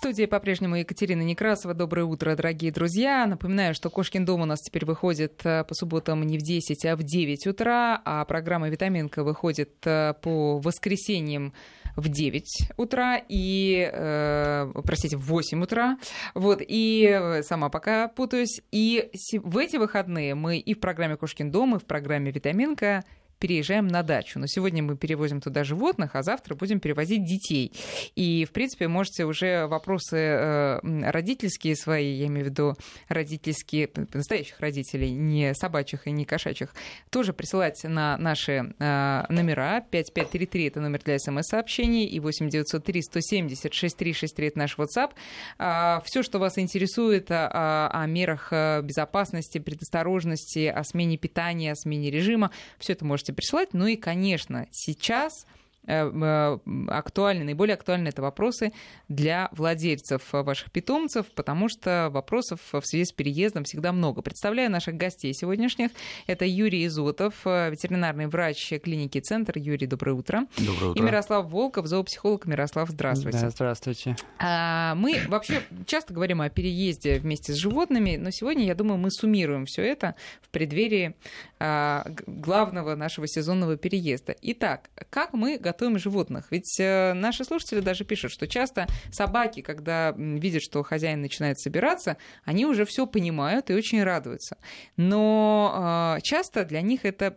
студии 0.00 0.24
по-прежнему 0.24 0.76
Екатерина 0.76 1.20
Некрасова. 1.20 1.74
Доброе 1.74 2.04
утро, 2.04 2.34
дорогие 2.34 2.72
друзья. 2.72 3.26
Напоминаю, 3.26 3.74
что 3.74 3.90
Кошкин 3.90 4.24
дом 4.24 4.40
у 4.40 4.44
нас 4.46 4.60
теперь 4.60 4.86
выходит 4.86 5.44
э, 5.44 5.62
по 5.64 5.74
субботам 5.74 6.22
не 6.22 6.38
в 6.38 6.40
10, 6.40 6.86
а 6.86 6.96
в 6.96 7.02
9 7.02 7.46
утра, 7.46 8.00
а 8.02 8.24
программа 8.24 8.70
«Витаминка» 8.70 9.22
выходит 9.22 9.74
э, 9.84 10.14
по 10.22 10.58
воскресеньям 10.58 11.52
в 11.96 12.08
9 12.08 12.70
утра 12.78 13.20
и, 13.28 13.90
э, 13.92 14.72
простите, 14.86 15.18
в 15.18 15.26
8 15.26 15.64
утра. 15.64 15.98
Вот, 16.34 16.62
и 16.66 17.06
э, 17.06 17.42
сама 17.42 17.68
пока 17.68 18.08
путаюсь. 18.08 18.62
И 18.72 19.10
в 19.34 19.58
эти 19.58 19.76
выходные 19.76 20.34
мы 20.34 20.56
и 20.56 20.72
в 20.72 20.80
программе 20.80 21.16
«Кошкин 21.18 21.50
дом», 21.50 21.76
и 21.76 21.78
в 21.78 21.84
программе 21.84 22.30
«Витаминка» 22.30 23.04
переезжаем 23.40 23.88
на 23.88 24.02
дачу. 24.02 24.38
Но 24.38 24.46
сегодня 24.46 24.82
мы 24.82 24.96
перевозим 24.96 25.40
туда 25.40 25.64
животных, 25.64 26.14
а 26.14 26.22
завтра 26.22 26.54
будем 26.54 26.78
перевозить 26.78 27.24
детей. 27.24 27.72
И, 28.14 28.44
в 28.44 28.52
принципе, 28.52 28.86
можете 28.86 29.24
уже 29.24 29.66
вопросы 29.66 30.16
э, 30.16 31.10
родительские 31.10 31.74
свои, 31.74 32.12
я 32.12 32.26
имею 32.26 32.46
в 32.46 32.48
виду 32.50 32.76
родительские, 33.08 33.90
настоящих 34.12 34.60
родителей, 34.60 35.10
не 35.10 35.54
собачьих 35.54 36.06
и 36.06 36.12
не 36.12 36.24
кошачьих, 36.24 36.74
тоже 37.08 37.32
присылать 37.32 37.82
на 37.82 38.16
наши 38.18 38.74
э, 38.78 39.24
номера. 39.28 39.80
5533 39.90 40.68
это 40.68 40.80
номер 40.80 41.00
для 41.04 41.18
смс-сообщений, 41.18 42.04
и 42.04 42.20
8903 42.20 43.02
170 43.02 43.72
6363 43.72 44.46
это 44.48 44.58
наш 44.58 44.76
WhatsApp. 44.76 45.12
А, 45.58 46.02
Все, 46.04 46.22
что 46.22 46.38
вас 46.38 46.58
интересует 46.58 47.30
о, 47.30 47.88
о 47.88 48.06
мерах 48.06 48.48
э, 48.52 48.82
безопасности, 48.82 49.58
предосторожности, 49.58 50.66
о 50.66 50.84
смене 50.84 51.16
питания, 51.16 51.72
о 51.72 51.74
смене 51.74 52.10
режима, 52.10 52.50
все 52.78 52.92
это 52.92 53.04
можете 53.04 53.29
можете 53.30 53.34
присылать. 53.34 53.72
Ну 53.72 53.86
и, 53.86 53.96
конечно, 53.96 54.66
сейчас 54.70 55.46
актуальны, 55.90 57.44
наиболее 57.44 57.74
актуальны 57.74 58.08
это 58.08 58.22
вопросы 58.22 58.72
для 59.08 59.48
владельцев 59.52 60.22
ваших 60.32 60.70
питомцев, 60.70 61.26
потому 61.34 61.68
что 61.68 62.08
вопросов 62.10 62.60
в 62.72 62.82
связи 62.84 63.04
с 63.04 63.12
переездом 63.12 63.64
всегда 63.64 63.92
много. 63.92 64.22
Представляю 64.22 64.70
наших 64.70 64.96
гостей 64.96 65.32
сегодняшних. 65.34 65.90
Это 66.26 66.44
Юрий 66.44 66.86
Изотов, 66.86 67.34
э, 67.44 67.70
ветеринарный 67.70 68.26
врач 68.26 68.72
клиники 68.82 69.20
«Центр». 69.20 69.58
Юрий, 69.58 69.86
доброе 69.86 70.12
утро. 70.12 70.46
Доброе 70.58 70.90
утро. 70.90 71.02
И 71.02 71.06
Мирослав 71.06 71.50
Волков, 71.50 71.86
зоопсихолог. 71.86 72.46
Мирослав, 72.46 72.88
здравствуйте. 72.90 73.40
Да, 73.40 73.50
здравствуйте. 73.50 74.16
А, 74.38 74.94
мы 74.94 75.20
вообще 75.28 75.62
часто 75.86 76.14
говорим 76.14 76.40
о 76.40 76.48
переезде 76.48 77.18
вместе 77.18 77.52
с 77.52 77.56
животными, 77.56 78.16
но 78.16 78.30
сегодня, 78.30 78.64
я 78.64 78.74
думаю, 78.74 78.98
мы 78.98 79.10
суммируем 79.10 79.66
все 79.66 79.82
это 79.82 80.14
в 80.42 80.48
преддверии 80.48 81.14
а, 81.58 82.06
главного 82.26 82.94
нашего 82.94 83.26
сезонного 83.26 83.76
переезда. 83.76 84.34
Итак, 84.42 84.90
как 85.10 85.32
мы 85.32 85.58
готовим 85.80 85.98
животных. 85.98 86.46
Ведь 86.50 86.78
э, 86.78 87.14
наши 87.14 87.44
слушатели 87.44 87.80
даже 87.80 88.04
пишут, 88.04 88.32
что 88.32 88.46
часто 88.46 88.86
собаки, 89.10 89.62
когда 89.62 90.12
видят, 90.16 90.62
что 90.62 90.82
хозяин 90.82 91.22
начинает 91.22 91.58
собираться, 91.58 92.16
они 92.44 92.66
уже 92.66 92.84
все 92.84 93.06
понимают 93.06 93.70
и 93.70 93.74
очень 93.74 94.02
радуются. 94.02 94.58
Но 94.96 96.16
э, 96.18 96.20
часто 96.22 96.64
для 96.64 96.82
них 96.82 97.04
это 97.04 97.36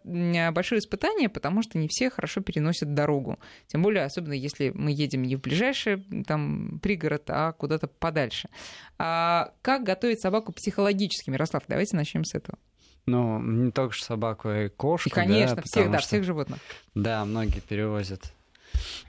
большое 0.52 0.80
испытание, 0.80 1.30
потому 1.30 1.61
что 1.61 1.77
не 1.77 1.88
все 1.88 2.09
хорошо 2.09 2.41
переносят 2.41 2.94
дорогу. 2.94 3.39
Тем 3.67 3.81
более, 3.81 4.03
особенно 4.03 4.33
если 4.33 4.72
мы 4.75 4.91
едем 4.91 5.23
не 5.23 5.38
в 5.38 5.41
ближайший 5.41 6.03
там, 6.28 6.80
пригород, 6.81 7.23
а 7.30 7.53
куда-то 7.53 7.88
подальше. 7.88 8.50
А 8.97 9.53
как 9.61 9.83
готовить 9.83 10.19
собаку 10.19 10.52
психологически? 10.52 11.30
Мирослав, 11.30 11.63
давайте 11.67 11.95
начнем 11.95 12.25
с 12.25 12.35
этого. 12.35 12.57
Ну, 13.06 13.42
не 13.42 13.72
только 13.72 13.96
собаку, 13.96 14.50
а 14.50 14.66
и 14.66 14.70
кошку. 14.70 15.09
И, 15.09 15.12
конечно, 15.12 15.58
да, 15.58 15.62
всех, 15.64 15.92
да, 15.92 16.00
что, 16.00 16.08
всех 16.08 16.23
животных. 16.23 16.59
Да, 16.96 17.26
многие 17.26 17.59
перевозят. 17.59 18.34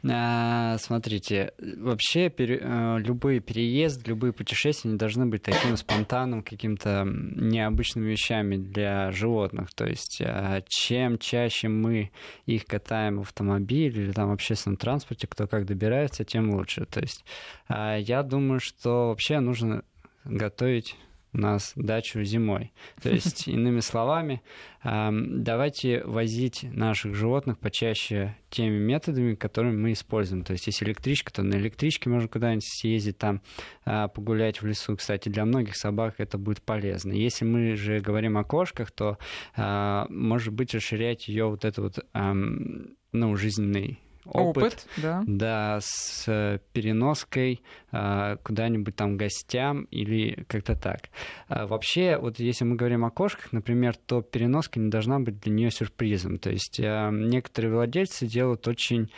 А, 0.06 0.76
смотрите, 0.78 1.52
вообще 1.58 2.28
пере, 2.28 2.60
э, 2.60 2.98
любые 2.98 3.40
переезды, 3.40 4.10
любые 4.10 4.32
путешествия 4.32 4.90
не 4.90 4.98
должны 4.98 5.26
быть 5.26 5.42
таким 5.42 5.76
спонтанным, 5.76 6.42
каким-то 6.42 7.04
необычными 7.06 8.10
вещами 8.10 8.56
для 8.56 9.10
животных. 9.12 9.72
То 9.74 9.86
есть 9.86 10.20
а, 10.22 10.62
чем 10.68 11.18
чаще 11.18 11.68
мы 11.68 12.10
их 12.46 12.66
катаем 12.66 13.18
в 13.18 13.22
автомобиле 13.22 14.04
или 14.04 14.12
там 14.12 14.28
в 14.28 14.32
общественном 14.32 14.76
транспорте, 14.76 15.26
кто 15.26 15.46
как 15.46 15.64
добирается, 15.64 16.24
тем 16.24 16.54
лучше. 16.54 16.84
То 16.84 17.00
есть 17.00 17.24
а, 17.68 17.96
я 17.96 18.22
думаю, 18.22 18.60
что 18.60 19.08
вообще 19.08 19.40
нужно 19.40 19.84
готовить 20.24 20.96
у 21.34 21.38
нас 21.38 21.72
дачу 21.74 22.22
зимой. 22.22 22.72
То 23.02 23.10
есть, 23.10 23.48
иными 23.48 23.80
словами, 23.80 24.42
давайте 24.82 26.04
возить 26.04 26.62
наших 26.62 27.14
животных 27.14 27.58
почаще 27.58 28.36
теми 28.50 28.78
методами, 28.78 29.34
которыми 29.34 29.76
мы 29.76 29.92
используем. 29.92 30.44
То 30.44 30.52
есть, 30.52 30.66
если 30.68 30.84
электричка, 30.84 31.32
то 31.32 31.42
на 31.42 31.56
электричке 31.56 32.08
можно 32.08 32.28
куда-нибудь 32.28 32.64
съездить, 32.64 33.18
там 33.18 33.42
а, 33.84 34.08
погулять 34.08 34.62
в 34.62 34.66
лесу. 34.66 34.96
Кстати, 34.96 35.28
для 35.28 35.44
многих 35.44 35.76
собак 35.76 36.14
это 36.18 36.38
будет 36.38 36.62
полезно. 36.62 37.12
Если 37.12 37.44
мы 37.44 37.74
же 37.74 37.98
говорим 37.98 38.38
о 38.38 38.44
кошках, 38.44 38.92
то, 38.92 39.18
а, 39.56 40.06
может 40.08 40.54
быть, 40.54 40.74
расширять 40.74 41.28
ее 41.28 41.46
вот 41.46 41.64
это 41.64 41.82
вот 41.82 41.98
ну, 43.12 43.36
жизненный 43.36 44.00
опыт, 44.24 44.64
опыт 44.64 44.86
да. 44.96 45.22
да, 45.26 45.78
с 45.80 46.24
э, 46.26 46.58
переноской 46.72 47.62
а, 47.92 48.36
куда-нибудь 48.36 48.96
там 48.96 49.16
гостям 49.16 49.84
или 49.90 50.44
как-то 50.48 50.74
так. 50.74 51.10
А, 51.48 51.66
вообще, 51.66 52.18
вот 52.18 52.38
если 52.38 52.64
мы 52.64 52.76
говорим 52.76 53.04
о 53.04 53.10
кошках, 53.10 53.52
например, 53.52 53.96
то 53.96 54.22
переноска 54.22 54.80
не 54.80 54.90
должна 54.90 55.20
быть 55.20 55.40
для 55.40 55.52
нее 55.52 55.70
сюрпризом. 55.70 56.38
То 56.38 56.50
есть 56.50 56.80
а, 56.80 57.10
некоторые 57.10 57.72
владельцы 57.72 58.26
делают 58.26 58.66
очень 58.68 59.10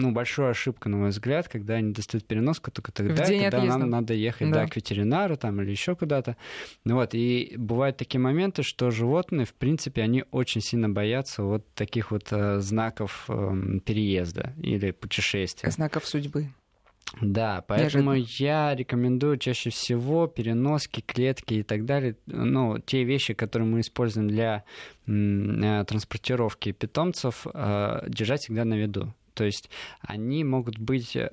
ну, 0.00 0.12
большая 0.12 0.50
ошибка, 0.50 0.88
на 0.88 0.96
мой 0.96 1.10
взгляд, 1.10 1.48
когда 1.48 1.74
они 1.74 1.92
достают 1.92 2.26
переноску 2.26 2.70
только 2.70 2.92
тогда, 2.92 3.24
когда 3.24 3.58
отъезда. 3.58 3.78
нам 3.78 3.90
надо 3.90 4.14
ехать 4.14 4.50
да. 4.50 4.62
Да, 4.62 4.66
к 4.66 4.76
ветеринару 4.76 5.36
там, 5.36 5.60
или 5.60 5.70
еще 5.70 5.94
куда-то. 5.94 6.36
Ну, 6.84 6.96
вот, 6.96 7.14
и 7.14 7.54
бывают 7.56 7.96
такие 7.96 8.20
моменты, 8.20 8.62
что 8.62 8.90
животные, 8.90 9.46
в 9.46 9.54
принципе, 9.54 10.02
они 10.02 10.24
очень 10.30 10.60
сильно 10.60 10.88
боятся 10.88 11.42
вот 11.42 11.72
таких 11.74 12.10
вот 12.10 12.28
э, 12.30 12.60
знаков 12.60 13.24
э, 13.28 13.78
переезда 13.84 14.54
или 14.62 14.90
путешествия. 14.90 15.70
Знаков 15.70 16.06
судьбы. 16.06 16.48
Да, 17.20 17.64
поэтому 17.66 18.14
Неожиданно. 18.14 18.44
я 18.44 18.74
рекомендую 18.74 19.36
чаще 19.36 19.70
всего 19.70 20.28
переноски, 20.28 21.00
клетки 21.00 21.54
и 21.54 21.62
так 21.62 21.84
далее, 21.84 22.16
ну, 22.26 22.78
те 22.78 23.02
вещи, 23.02 23.34
которые 23.34 23.68
мы 23.68 23.80
используем 23.80 24.28
для 24.28 24.64
э, 25.06 25.84
транспортировки 25.86 26.70
питомцев, 26.70 27.46
э, 27.52 28.04
держать 28.08 28.42
всегда 28.42 28.64
на 28.64 28.74
виду. 28.74 29.12
То 29.40 29.46
есть 29.46 29.70
они 30.02 30.44
могут 30.44 30.78
быть 30.78 31.16
э, 31.16 31.26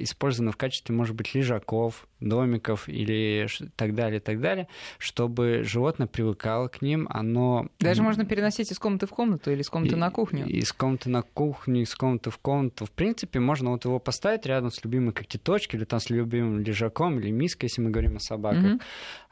использованы 0.00 0.50
в 0.50 0.56
качестве, 0.56 0.92
может 0.92 1.14
быть, 1.14 1.36
лежаков, 1.36 2.08
домиков 2.18 2.88
или 2.88 3.46
так 3.76 3.94
далее, 3.94 4.18
так 4.18 4.40
далее, 4.40 4.66
чтобы 4.98 5.62
животное 5.62 6.08
привыкало 6.08 6.66
к 6.66 6.82
ним, 6.82 7.06
оно... 7.10 7.68
Даже 7.78 8.02
можно 8.02 8.24
переносить 8.24 8.72
из 8.72 8.78
комнаты 8.80 9.06
в 9.06 9.10
комнату 9.10 9.52
или 9.52 9.60
из 9.60 9.68
комнаты 9.68 9.94
и, 9.94 9.98
на 9.98 10.10
кухню. 10.10 10.46
Из 10.46 10.72
комнаты 10.72 11.10
на 11.10 11.22
кухню, 11.22 11.82
из 11.82 11.94
комнаты 11.94 12.30
в 12.30 12.38
комнату. 12.38 12.86
В 12.86 12.90
принципе, 12.90 13.38
можно 13.38 13.70
вот 13.70 13.84
его 13.84 14.00
поставить 14.00 14.46
рядом 14.46 14.72
с 14.72 14.82
любимой 14.82 15.12
когтеточкой 15.12 15.78
или 15.78 15.84
там 15.84 16.00
с 16.00 16.10
любимым 16.10 16.60
лежаком 16.60 17.20
или 17.20 17.30
миской, 17.30 17.66
если 17.66 17.82
мы 17.82 17.90
говорим 17.90 18.16
о 18.16 18.20
собаках. 18.20 18.80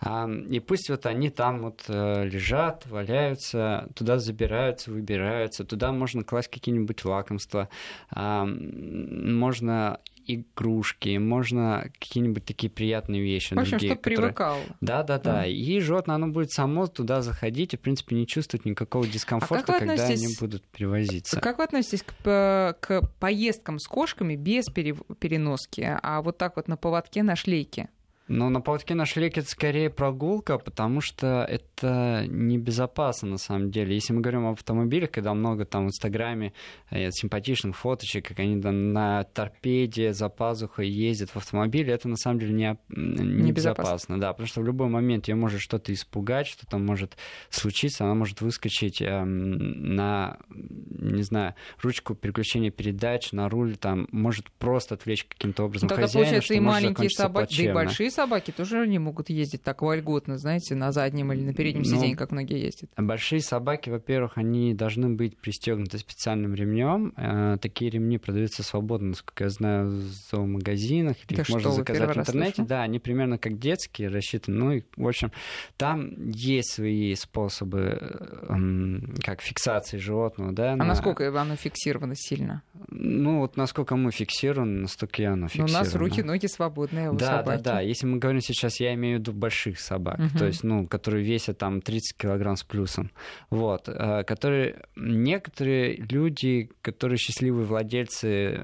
Mm-hmm. 0.00 0.48
И 0.48 0.60
пусть 0.60 0.90
вот 0.90 1.06
они 1.06 1.30
там 1.30 1.62
вот 1.62 1.84
э, 1.88 2.24
лежат, 2.24 2.86
валяются, 2.86 3.88
туда 3.94 4.18
забираются, 4.18 4.90
выбираются, 4.90 5.64
туда 5.64 5.92
можно 5.92 6.22
класть 6.24 6.48
какие-нибудь 6.48 7.04
лакомства, 7.04 7.68
можно 8.14 9.98
игрушки, 10.26 11.16
можно 11.18 11.90
какие-нибудь 11.98 12.44
такие 12.44 12.70
приятные 12.70 13.22
вещи. 13.22 13.54
В 13.54 13.58
общем, 13.58 13.72
другие, 13.72 13.90
чтобы 13.90 14.00
которые... 14.00 14.18
привыкал. 14.18 14.56
Да, 14.80 15.02
да, 15.02 15.18
да. 15.18 15.46
И 15.46 15.80
животное, 15.80 16.16
оно 16.16 16.28
будет 16.28 16.52
само 16.52 16.86
туда 16.86 17.22
заходить 17.22 17.74
и, 17.74 17.76
в 17.76 17.80
принципе, 17.80 18.16
не 18.16 18.26
чувствовать 18.26 18.64
никакого 18.64 19.06
дискомфорта, 19.06 19.76
а 19.76 19.78
когда 19.78 20.06
они 20.06 20.28
будут 20.38 20.62
перевозиться. 20.64 21.40
Как 21.40 21.58
вы 21.58 21.64
относитесь 21.64 22.02
к, 22.02 22.76
к 22.80 23.02
поездкам 23.18 23.78
с 23.78 23.86
кошками 23.86 24.36
без 24.36 24.66
переноски, 24.66 25.98
а 26.02 26.22
вот 26.22 26.38
так 26.38 26.56
вот 26.56 26.68
на 26.68 26.76
поводке, 26.76 27.22
на 27.22 27.36
шлейке? 27.36 27.88
Но 28.32 28.48
на 28.48 28.62
поводке 28.62 28.94
на 28.94 29.04
шлейке 29.04 29.40
это 29.40 29.50
скорее 29.50 29.90
прогулка, 29.90 30.56
потому 30.56 31.02
что 31.02 31.46
это 31.46 32.24
небезопасно 32.26 33.28
на 33.28 33.36
самом 33.36 33.70
деле. 33.70 33.94
Если 33.94 34.14
мы 34.14 34.22
говорим 34.22 34.46
об 34.46 34.54
автомобилях, 34.54 35.10
когда 35.10 35.34
много 35.34 35.66
там 35.66 35.84
в 35.84 35.88
Инстаграме 35.88 36.54
э, 36.90 37.10
симпатичных 37.10 37.76
фоточек, 37.76 38.28
как 38.28 38.38
они 38.38 38.58
там 38.62 38.94
на 38.94 39.24
торпеде 39.24 40.14
за 40.14 40.30
пазухой 40.30 40.88
ездят 40.88 41.28
в 41.28 41.36
автомобиле, 41.36 41.92
это 41.92 42.08
на 42.08 42.16
самом 42.16 42.38
деле 42.38 42.54
не, 42.54 42.78
небезопасно. 42.88 44.18
Да, 44.18 44.32
потому 44.32 44.48
что 44.48 44.62
в 44.62 44.64
любой 44.64 44.88
момент 44.88 45.28
ее 45.28 45.34
может 45.34 45.60
что-то 45.60 45.92
испугать, 45.92 46.46
что-то 46.46 46.78
может 46.78 47.18
случиться, 47.50 48.04
она 48.04 48.14
может 48.14 48.40
выскочить 48.40 49.02
э, 49.02 49.24
на, 49.24 50.38
не 50.48 51.22
знаю, 51.22 51.54
ручку 51.82 52.14
переключения 52.14 52.70
передач, 52.70 53.32
на 53.32 53.50
руль, 53.50 53.76
там, 53.76 54.08
может 54.10 54.50
просто 54.52 54.94
отвлечь 54.94 55.24
каким-то 55.24 55.64
образом 55.64 55.90
Тогда, 55.90 56.04
хозяина, 56.04 56.28
получается, 56.28 56.54
и 56.54 56.60
маленькие 56.60 57.10
собаки, 57.10 57.56
да 57.58 57.70
и 57.70 57.74
большие 57.74 58.10
собаки 58.10 58.21
собаки 58.22 58.50
тоже 58.52 58.86
не 58.86 58.98
могут 58.98 59.30
ездить 59.30 59.62
так 59.62 59.82
вольготно, 59.82 60.38
знаете, 60.38 60.74
на 60.74 60.92
заднем 60.92 61.32
или 61.32 61.42
на 61.42 61.54
переднем 61.54 61.82
ну, 61.82 61.96
сиденье, 61.96 62.16
как 62.16 62.30
многие 62.30 62.60
ездят. 62.62 62.90
Большие 62.96 63.40
собаки, 63.40 63.90
во-первых, 63.90 64.38
они 64.38 64.74
должны 64.74 65.08
быть 65.08 65.36
пристегнуты 65.36 65.98
специальным 65.98 66.54
ремнем. 66.54 67.12
Э, 67.16 67.58
такие 67.60 67.90
ремни 67.90 68.18
продаются 68.18 68.62
свободно, 68.62 69.08
насколько 69.08 69.44
я 69.44 69.50
знаю, 69.50 69.88
в 69.88 70.02
зоомагазинах. 70.30 71.16
Или 71.28 71.40
их 71.40 71.48
можно 71.48 71.70
заказать 71.72 72.16
в 72.16 72.20
интернете. 72.20 72.54
Слышу? 72.56 72.68
Да, 72.68 72.82
они 72.82 72.98
примерно 72.98 73.38
как 73.38 73.58
детские 73.58 74.08
рассчитаны. 74.08 74.58
Ну, 74.58 74.72
и, 74.72 74.82
в 74.96 75.06
общем, 75.06 75.32
там 75.76 76.12
есть 76.30 76.72
свои 76.72 77.14
способы 77.14 77.98
э, 78.00 78.98
как 79.24 79.40
фиксации 79.40 79.98
животного. 79.98 80.52
Да, 80.52 80.72
а 80.72 80.76
на... 80.76 80.84
насколько 80.84 81.28
оно 81.40 81.56
фиксировано 81.56 82.14
сильно? 82.14 82.62
Ну, 82.88 83.40
вот 83.40 83.56
насколько 83.56 83.96
мы 83.96 84.10
фиксируем, 84.12 84.82
настолько 84.82 85.22
и 85.22 85.24
оно 85.24 85.48
фиксировано. 85.48 85.72
Ну, 85.72 85.80
у 85.80 85.84
нас 85.84 85.94
руки, 85.94 86.22
ноги 86.22 86.46
свободные 86.46 87.10
у 87.10 87.14
да, 87.14 87.38
собаки. 87.38 87.62
Да, 87.62 87.72
да, 87.74 87.80
Если 87.80 88.06
мы 88.06 88.11
говорим 88.18 88.40
сейчас, 88.40 88.80
я 88.80 88.94
имею 88.94 89.18
в 89.18 89.20
виду 89.20 89.32
больших 89.32 89.78
собак, 89.80 90.18
угу. 90.18 90.38
то 90.38 90.46
есть, 90.46 90.64
ну, 90.64 90.86
которые 90.86 91.24
весят 91.24 91.58
там 91.58 91.80
30 91.80 92.16
килограмм 92.16 92.56
с 92.56 92.64
плюсом. 92.64 93.10
Вот. 93.50 93.88
Э, 93.88 94.24
которые... 94.24 94.82
Некоторые 94.96 95.96
люди, 95.96 96.70
которые 96.82 97.18
счастливые 97.18 97.66
владельцы 97.66 98.60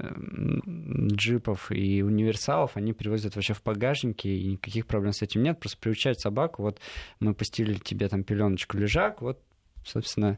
джипов 0.65 1.71
и 1.71 2.01
универсалов, 2.01 2.75
они 2.75 2.93
перевозят 2.93 3.35
вообще 3.35 3.53
в 3.53 3.63
багажнике, 3.63 4.29
и 4.29 4.51
никаких 4.51 4.87
проблем 4.87 5.13
с 5.13 5.21
этим 5.21 5.43
нет. 5.43 5.59
Просто 5.59 5.77
приучают 5.79 6.19
собаку, 6.19 6.63
вот 6.63 6.79
мы 7.19 7.33
постелили 7.33 7.79
тебе 7.79 8.07
там 8.07 8.23
пеленочку 8.23 8.77
лежак, 8.77 9.21
вот, 9.21 9.41
собственно, 9.85 10.37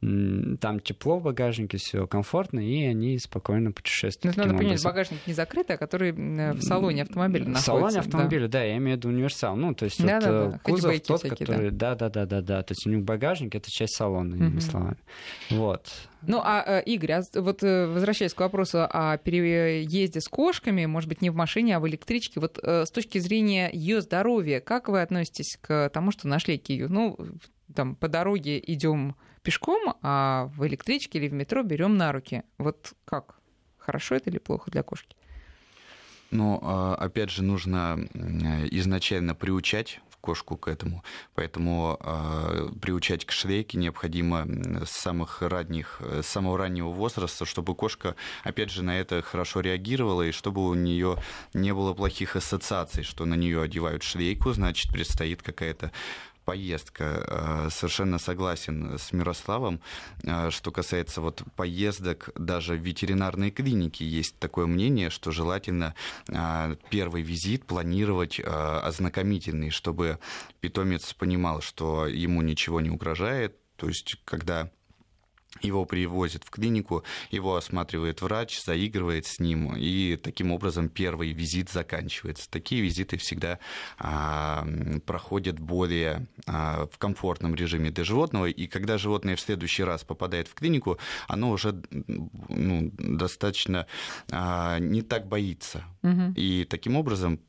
там 0.00 0.80
тепло 0.80 1.18
в 1.18 1.22
багажнике, 1.22 1.78
все 1.78 2.06
комфортно, 2.06 2.60
и 2.60 2.84
они 2.84 3.18
спокойно 3.18 3.72
путешествуют. 3.72 4.36
Ну, 4.36 4.44
надо 4.44 4.56
понять, 4.56 4.82
багажник 4.84 5.26
не 5.26 5.32
закрытый, 5.32 5.76
а 5.76 5.78
который 5.78 6.12
в 6.12 6.60
салоне 6.60 7.02
автомобиля 7.02 7.46
находится. 7.46 7.62
В 7.62 7.64
салоне 7.64 7.98
автомобиля, 8.00 8.48
да. 8.48 8.58
да, 8.58 8.64
я 8.64 8.76
имею 8.76 8.96
в 8.96 8.98
виду 8.98 9.08
универсал. 9.08 9.56
Ну, 9.56 9.74
то 9.74 9.86
есть 9.86 10.04
да, 10.04 10.14
вот 10.14 10.22
да, 10.22 10.46
да. 10.46 10.58
кузов 10.58 11.00
тот, 11.00 11.20
всякие, 11.20 11.46
который... 11.46 11.70
Да. 11.70 11.94
да, 11.94 12.10
да, 12.10 12.26
да, 12.26 12.40
да, 12.42 12.62
То 12.62 12.72
есть 12.72 12.86
у 12.86 12.90
них 12.90 13.02
багажник— 13.02 13.54
это 13.56 13.70
часть 13.70 13.96
салона, 13.96 14.34
иными 14.34 14.56
угу. 14.56 14.60
словами. 14.60 14.98
Вот. 15.50 15.90
Ну, 16.26 16.40
а, 16.42 16.62
э, 16.66 16.82
Игорь, 16.84 17.12
а 17.12 17.22
вот 17.34 17.62
э, 17.62 17.86
возвращаясь 17.86 18.34
к 18.34 18.40
вопросу 18.40 18.86
о 18.88 19.16
переезде 19.18 20.20
с 20.20 20.28
кошками, 20.28 20.86
может 20.86 21.08
быть, 21.08 21.22
не 21.22 21.30
в 21.30 21.34
машине, 21.34 21.76
а 21.76 21.80
в 21.80 21.88
электричке, 21.88 22.40
вот 22.40 22.58
э, 22.62 22.84
с 22.86 22.90
точки 22.90 23.18
зрения 23.18 23.70
ее 23.72 24.00
здоровья, 24.00 24.60
как 24.60 24.88
вы 24.88 25.02
относитесь 25.02 25.58
к 25.60 25.90
тому, 25.90 26.10
что 26.10 26.28
нашли 26.28 26.58
Кию? 26.58 26.90
Ну, 26.90 27.18
там 27.74 27.94
по 27.96 28.08
дороге 28.08 28.62
идем 28.64 29.16
пешком, 29.44 29.94
а 30.02 30.50
в 30.56 30.66
электричке 30.66 31.18
или 31.18 31.28
в 31.28 31.32
метро 31.32 31.62
берем 31.62 31.96
на 31.96 32.10
руки. 32.10 32.42
Вот 32.58 32.94
как? 33.04 33.36
Хорошо 33.78 34.16
это 34.16 34.30
или 34.30 34.38
плохо 34.38 34.70
для 34.70 34.82
кошки? 34.82 35.14
Ну, 36.30 36.58
а, 36.62 36.96
опять 36.96 37.30
же, 37.30 37.44
нужно 37.44 38.08
изначально 38.72 39.36
приучать 39.36 40.00
кошку 40.24 40.56
к 40.56 40.68
этому. 40.68 41.04
Поэтому 41.34 41.98
э, 42.00 42.68
приучать 42.80 43.26
к 43.26 43.30
шлейке 43.30 43.76
необходимо 43.76 44.46
с 44.86 44.90
самых 44.90 45.42
ранних, 45.42 46.00
с 46.00 46.26
самого 46.26 46.56
раннего 46.56 46.88
возраста, 46.88 47.44
чтобы 47.44 47.74
кошка, 47.74 48.16
опять 48.42 48.70
же, 48.70 48.82
на 48.82 48.98
это 48.98 49.20
хорошо 49.20 49.60
реагировала, 49.60 50.22
и 50.22 50.32
чтобы 50.32 50.66
у 50.66 50.72
нее 50.72 51.18
не 51.52 51.74
было 51.74 51.92
плохих 51.92 52.36
ассоциаций, 52.36 53.02
что 53.02 53.26
на 53.26 53.34
нее 53.34 53.60
одевают 53.60 54.02
шлейку, 54.02 54.54
значит, 54.54 54.90
предстоит 54.90 55.42
какая-то 55.42 55.92
поездка. 56.44 57.24
Э, 57.26 57.68
совершенно 57.70 58.18
согласен 58.18 58.98
с 58.98 59.12
Мирославом. 59.12 59.80
Э, 60.22 60.50
что 60.50 60.70
касается 60.70 61.20
вот 61.20 61.42
поездок 61.56 62.30
даже 62.36 62.74
в 62.74 62.82
ветеринарные 62.82 63.50
клиники, 63.50 64.02
есть 64.02 64.38
такое 64.38 64.66
мнение, 64.66 65.10
что 65.10 65.30
желательно 65.32 65.94
э, 66.28 66.76
первый 66.90 67.22
визит 67.22 67.64
планировать 67.66 68.40
ознакомительный, 68.44 69.70
чтобы 69.70 70.18
питомец 70.60 71.12
понимал, 71.14 71.60
что 71.60 72.06
ему 72.06 72.42
ничего 72.42 72.80
не 72.80 72.90
угрожает. 72.90 73.56
То 73.76 73.88
есть, 73.88 74.16
когда 74.24 74.70
его 75.62 75.84
привозят 75.84 76.44
в 76.44 76.50
клинику, 76.50 77.04
его 77.30 77.56
осматривает 77.56 78.22
врач, 78.22 78.62
заигрывает 78.62 79.26
с 79.26 79.38
ним, 79.38 79.74
и 79.76 80.16
таким 80.16 80.52
образом 80.52 80.88
первый 80.88 81.32
визит 81.32 81.70
заканчивается. 81.70 82.50
Такие 82.50 82.82
визиты 82.82 83.16
всегда 83.16 83.58
а, 83.98 84.66
проходят 85.06 85.58
более 85.58 86.26
а, 86.46 86.86
в 86.90 86.98
комфортном 86.98 87.54
режиме 87.54 87.90
для 87.90 88.04
животного, 88.04 88.46
и 88.46 88.66
когда 88.66 88.98
животное 88.98 89.36
в 89.36 89.40
следующий 89.40 89.84
раз 89.84 90.04
попадает 90.04 90.48
в 90.48 90.54
клинику, 90.54 90.98
оно 91.28 91.50
уже 91.50 91.82
ну, 92.48 92.90
достаточно 92.98 93.86
а, 94.30 94.78
не 94.78 95.02
так 95.02 95.28
боится. 95.28 95.84
Угу. 96.02 96.34
И 96.36 96.66
таким 96.68 96.96
образом 96.96 97.40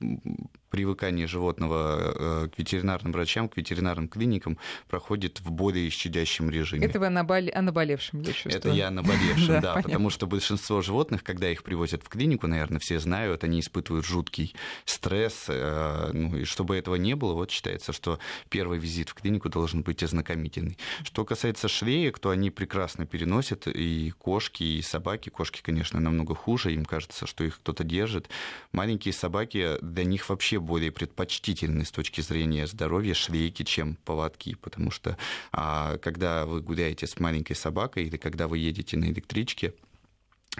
привыкание 0.75 1.25
животного 1.25 2.43
э, 2.43 2.49
к 2.49 2.59
ветеринарным 2.59 3.13
врачам, 3.13 3.47
к 3.47 3.55
ветеринарным 3.55 4.09
клиникам 4.09 4.57
проходит 4.89 5.39
в 5.39 5.49
более 5.49 5.89
щадящем 5.89 6.49
режиме. 6.49 6.85
Это 6.85 6.99
вы 6.99 7.09
о, 7.09 7.51
наболе... 7.95 8.19
о 8.19 8.21
наболевшем, 8.21 8.21
я 8.21 8.33
чувствую. 8.33 8.55
Это 8.55 8.69
я 8.69 8.87
о 8.87 8.91
наболевшем, 8.91 9.61
да, 9.61 9.81
потому 9.81 10.09
что 10.09 10.27
большинство 10.27 10.81
животных, 10.81 11.23
когда 11.23 11.49
их 11.49 11.63
привозят 11.63 12.03
в 12.03 12.09
клинику, 12.09 12.47
наверное, 12.47 12.79
все 12.79 12.99
знают, 12.99 13.43
они 13.43 13.59
испытывают 13.59 14.05
жуткий 14.05 14.55
стресс, 14.85 15.45
э, 15.47 16.11
ну, 16.13 16.37
и 16.37 16.43
чтобы 16.45 16.75
этого 16.75 16.95
не 16.95 17.15
было, 17.15 17.33
вот 17.33 17.51
считается, 17.51 17.93
что 17.93 18.19
первый 18.49 18.79
визит 18.79 19.09
в 19.09 19.13
клинику 19.13 19.49
должен 19.49 19.81
быть 19.81 20.03
ознакомительный. 20.03 20.77
Что 21.03 21.25
касается 21.25 21.67
швеек, 21.67 22.19
то 22.19 22.29
они 22.29 22.51
прекрасно 22.51 23.05
переносят 23.05 23.67
и 23.67 24.11
кошки, 24.17 24.63
и 24.63 24.81
собаки. 24.81 25.29
Кошки, 25.29 25.61
конечно, 25.61 25.99
намного 25.99 26.35
хуже, 26.35 26.73
им 26.73 26.85
кажется, 26.85 27.27
что 27.27 27.43
их 27.43 27.57
кто-то 27.57 27.83
держит. 27.83 28.29
Маленькие 28.71 29.13
собаки, 29.13 29.77
для 29.81 30.03
них 30.03 30.29
вообще 30.29 30.59
более 30.59 30.91
предпочтительны 30.91 31.85
с 31.85 31.91
точки 31.91 32.21
зрения 32.21 32.67
здоровья 32.67 33.13
шлейки, 33.13 33.63
чем 33.63 33.95
поводки, 34.05 34.55
потому 34.55 34.91
что 34.91 35.17
а, 35.51 35.97
когда 35.97 36.45
вы 36.45 36.61
гуляете 36.61 37.07
с 37.07 37.19
маленькой 37.19 37.55
собакой 37.55 37.84
или 37.87 38.17
когда 38.17 38.47
вы 38.47 38.57
едете 38.57 38.97
на 38.97 39.05
электричке, 39.05 39.73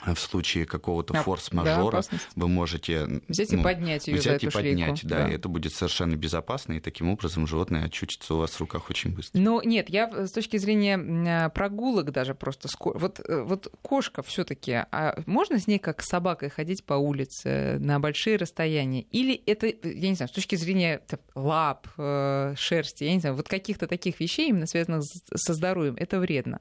в 0.04 0.18
случае 0.18 0.66
какого-то 0.66 1.14
форс-мажора 1.14 2.04
да, 2.12 2.18
вы 2.36 2.48
можете 2.48 3.22
взять 3.28 3.52
ну, 3.52 3.60
и 3.60 3.64
поднять 3.64 4.08
ее 4.08 4.16
взять 4.16 4.42
за 4.42 4.48
эту 4.48 4.48
и 4.48 4.50
поднять, 4.62 5.00
шлейку. 5.00 5.08
да, 5.08 5.24
да, 5.24 5.32
и 5.32 5.36
это 5.36 5.50
будет 5.50 5.74
совершенно 5.74 6.16
безопасно, 6.16 6.74
и 6.74 6.80
таким 6.80 7.10
образом 7.10 7.48
животное 7.48 7.86
очутится 7.86 8.36
у 8.36 8.40
вас 8.40 8.52
в 8.52 8.60
руках 8.60 8.90
очень 8.90 9.12
быстро. 9.12 9.40
Но 9.40 9.62
нет, 9.64 9.90
я 9.90 10.28
с 10.28 10.32
точки 10.32 10.58
зрения 10.58 11.50
прогулок 11.50 12.12
даже 12.12 12.36
просто 12.36 12.68
вот 12.80 13.22
э, 13.22 13.42
вот 13.42 13.72
кошка 13.82 14.22
все-таки, 14.24 14.74
а 14.74 15.22
можно 15.26 15.60
с 15.60 15.68
ней 15.68 15.80
как 15.80 16.02
с 16.02 16.08
собакой 16.08 16.50
ходить 16.50 16.84
по 16.84 16.96
улице 16.96 17.78
на 17.80 18.00
большие 18.00 18.38
расстояния, 18.38 19.02
или 19.02 19.34
это 19.46 19.68
я 19.68 20.10
не 20.10 20.16
знаю 20.16 20.30
с 20.30 20.34
точки 20.34 20.56
зрения 20.56 21.02
лап, 21.36 21.88
э, 21.98 22.54
шерсти, 22.58 23.06
я 23.06 23.14
не 23.14 23.20
знаю, 23.20 23.36
вот 23.36 23.48
каких-то 23.48 23.88
таких 23.88 24.20
вещей 24.20 24.50
именно 24.50 24.68
связанных 24.68 25.04
со 25.04 25.54
здоровьем, 25.54 25.96
это 25.98 26.20
вредно? 26.20 26.60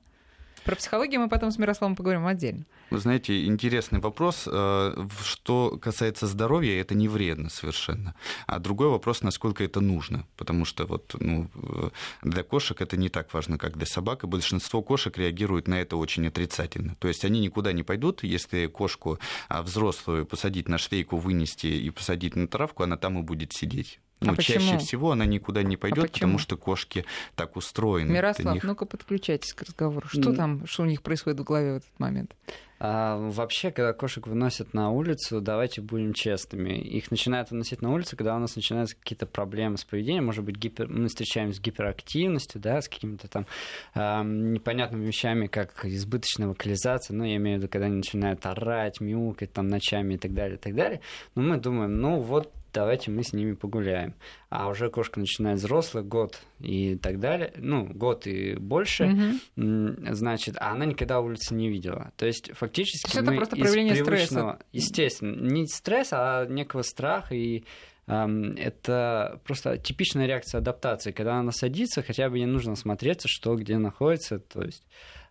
Про 0.65 0.77
психологию 0.77 1.21
мы 1.21 1.29
потом 1.29 1.51
с 1.51 1.59
Мирославом 1.59 1.95
поговорим 1.95 2.27
отдельно. 2.27 2.65
Вы 2.91 2.99
знаете, 2.99 3.45
интересный 3.45 4.01
вопрос. 4.01 4.49
Э, 4.51 4.95
что 5.23 5.79
касается 5.81 6.27
здоровья, 6.27 6.81
это 6.81 6.95
не 6.95 7.07
вредно 7.07 7.51
совершенно. 7.51 8.15
А 8.47 8.59
другой 8.59 8.89
вопрос, 8.89 9.23
насколько 9.23 9.63
это 9.63 9.81
нужно. 9.81 10.27
Потому 10.37 10.65
что 10.65 10.87
вот, 10.87 11.15
ну, 11.19 11.51
э, 11.55 11.91
для 12.23 12.43
кошек 12.43 12.81
это 12.81 12.97
не 12.97 13.11
так 13.11 13.33
важно, 13.35 13.59
как 13.59 13.77
для 13.77 13.87
собак. 13.87 14.25
И 14.25 14.27
большинство 14.27 14.83
кошек 14.83 15.17
реагируют 15.19 15.69
на 15.69 15.81
это 15.81 15.97
очень 15.97 16.27
отрицательно. 16.27 16.95
То 16.99 17.09
есть 17.09 17.25
они 17.25 17.41
никуда 17.41 17.73
не 17.73 17.83
пойдут, 17.83 18.23
если 18.23 18.67
кошку 18.67 19.19
а, 19.49 19.63
взрослую 19.63 20.25
посадить 20.25 20.69
на 20.69 20.79
швейку, 20.79 21.19
вынести 21.19 21.67
и 21.67 21.91
посадить 21.91 22.37
на 22.37 22.49
травку, 22.49 22.85
она 22.85 22.97
там 22.97 23.19
и 23.19 23.23
будет 23.23 23.53
сидеть. 23.53 24.01
Ну, 24.27 24.33
а 24.33 24.37
чаще 24.37 24.61
почему? 24.61 24.79
всего 24.79 25.13
она 25.13 25.27
никуда 25.27 25.63
не 25.63 25.77
пойдет, 25.77 26.05
а 26.05 26.09
потому 26.09 26.39
что 26.39 26.57
кошки 26.57 27.05
так 27.35 27.57
устроены. 27.57 28.13
Мирослав, 28.13 28.55
них... 28.55 28.65
ну-ка 28.65 28.87
подключайтесь 28.87 29.53
к 29.53 29.63
разговору. 29.63 30.07
Что 30.09 30.33
там, 30.33 30.67
что 30.67 30.83
у 30.83 30.87
них 30.87 31.03
происходит 31.03 31.41
в 31.41 31.45
голове 31.45 31.75
в 31.75 31.77
этот 31.77 31.99
момент? 31.99 32.35
А, 32.81 33.17
вообще, 33.17 33.71
когда 33.71 33.93
кошек 33.93 34.27
выносят 34.27 34.75
на 34.75 34.91
улицу, 34.91 35.41
давайте 35.41 35.81
будем 35.81 36.13
честными. 36.13 36.79
Их 36.79 37.11
начинают 37.11 37.51
выносить 37.51 37.81
на 37.81 37.93
улицу, 37.93 38.17
когда 38.17 38.37
у 38.37 38.39
нас 38.39 38.57
начинаются 38.57 38.97
какие-то 38.97 39.27
проблемы 39.27 39.79
с 39.79 39.85
поведением. 39.85 40.27
Может 40.27 40.45
быть, 40.45 40.57
гипер... 40.57 40.89
мы 40.89 41.09
встречаемся 41.09 41.59
с 41.59 41.63
гиперактивностью, 41.63 42.61
да, 42.61 42.83
с 42.83 42.89
какими-то 42.89 43.29
там 43.29 43.47
э, 43.95 44.23
непонятными 44.23 45.07
вещами, 45.07 45.47
как 45.47 45.85
избыточная 45.85 46.49
вокализация. 46.49 47.15
Ну, 47.15 47.25
я 47.25 47.37
имею 47.37 47.57
в 47.57 47.63
виду, 47.63 47.71
когда 47.71 47.87
они 47.87 47.97
начинают 47.97 48.45
орать, 48.45 49.01
мяукать 49.01 49.53
там 49.53 49.69
ночами 49.69 50.15
и 50.15 50.19
так 50.19 50.35
далее, 50.35 50.57
и 50.57 50.61
так 50.61 50.75
далее. 50.75 51.01
Но 51.35 51.43
мы 51.43 51.57
думаем, 51.57 52.01
ну 52.01 52.21
вот 52.21 52.53
давайте 52.75 53.11
мы 53.11 53.23
с 53.23 53.33
ними 53.33 53.55
погуляем. 53.55 54.15
А 54.51 54.69
уже 54.69 54.91
кошка 54.91 55.21
начинает 55.21 55.59
взрослый, 55.59 56.03
год 56.03 56.41
и 56.61 56.97
так 56.97 57.21
далее, 57.21 57.53
ну, 57.57 57.87
год 57.87 58.27
и 58.27 58.57
больше, 58.57 59.41
mm-hmm. 59.57 60.15
значит, 60.15 60.57
а 60.59 60.73
она 60.73 60.85
никогда 60.85 61.21
улицы 61.21 61.55
не 61.55 61.71
видела. 61.71 62.13
То 62.17 62.27
есть, 62.27 62.53
фактически 62.55 63.11
То 63.11 63.19
есть 63.19 63.29
мы 63.29 63.35
это 63.35 63.37
просто 63.37 63.57
проявление 63.57 63.97
стресса. 63.97 64.59
Естественно, 64.73 65.35
не 65.41 65.67
стресс, 65.67 66.09
а 66.13 66.47
некого 66.47 66.83
страха 66.83 67.35
и 67.35 67.65
это 68.07 69.41
просто 69.45 69.79
типичная 69.79 70.27
реакция 70.27 70.59
адаптации, 70.59 71.11
когда 71.11 71.37
она 71.37 71.53
садится, 71.53 72.03
хотя 72.03 72.29
бы 72.29 72.39
не 72.39 72.45
нужно 72.45 72.77
смотреться, 72.77 73.29
что 73.29 73.55
где 73.55 73.79
находится, 73.79 74.39
то 74.39 74.63
есть 74.63 74.85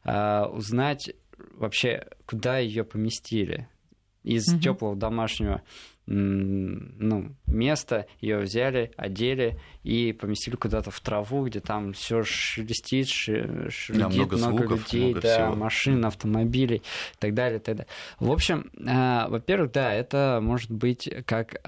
а, 0.04 0.48
узнать 0.48 1.12
вообще, 1.52 2.08
куда 2.26 2.58
ее 2.58 2.84
поместили 2.84 3.68
из 4.24 4.52
mm-hmm. 4.52 4.60
теплого 4.60 4.96
домашнего 4.96 5.62
ну, 6.06 7.36
место, 7.48 8.08
ее 8.20 8.40
взяли, 8.40 8.92
одели 8.98 9.60
и 9.84 10.12
поместили 10.12 10.56
куда-то 10.56 10.92
в 10.92 11.00
траву, 11.00 11.46
где 11.46 11.60
там 11.60 11.94
все 11.94 12.24
шелестит, 12.24 13.08
шелестит 13.08 13.98
да, 13.98 14.10
много, 14.10 14.38
много 14.38 14.58
звуков, 14.58 14.94
людей, 14.94 15.12
много 15.12 15.22
да, 15.22 15.34
всего. 15.34 15.56
машин, 15.56 16.06
автомобилей 16.06 16.78
и 16.78 17.18
так 17.20 17.34
далее, 17.34 17.60
и 17.60 17.62
так 17.62 17.78
далее. 17.78 17.92
В 18.20 18.32
общем, 18.32 18.70
э, 18.78 19.30
во-первых, 19.30 19.72
да, 19.72 19.94
это 19.94 20.40
может 20.42 20.72
быть 20.72 21.10
как 21.26 21.56
э, 21.56 21.60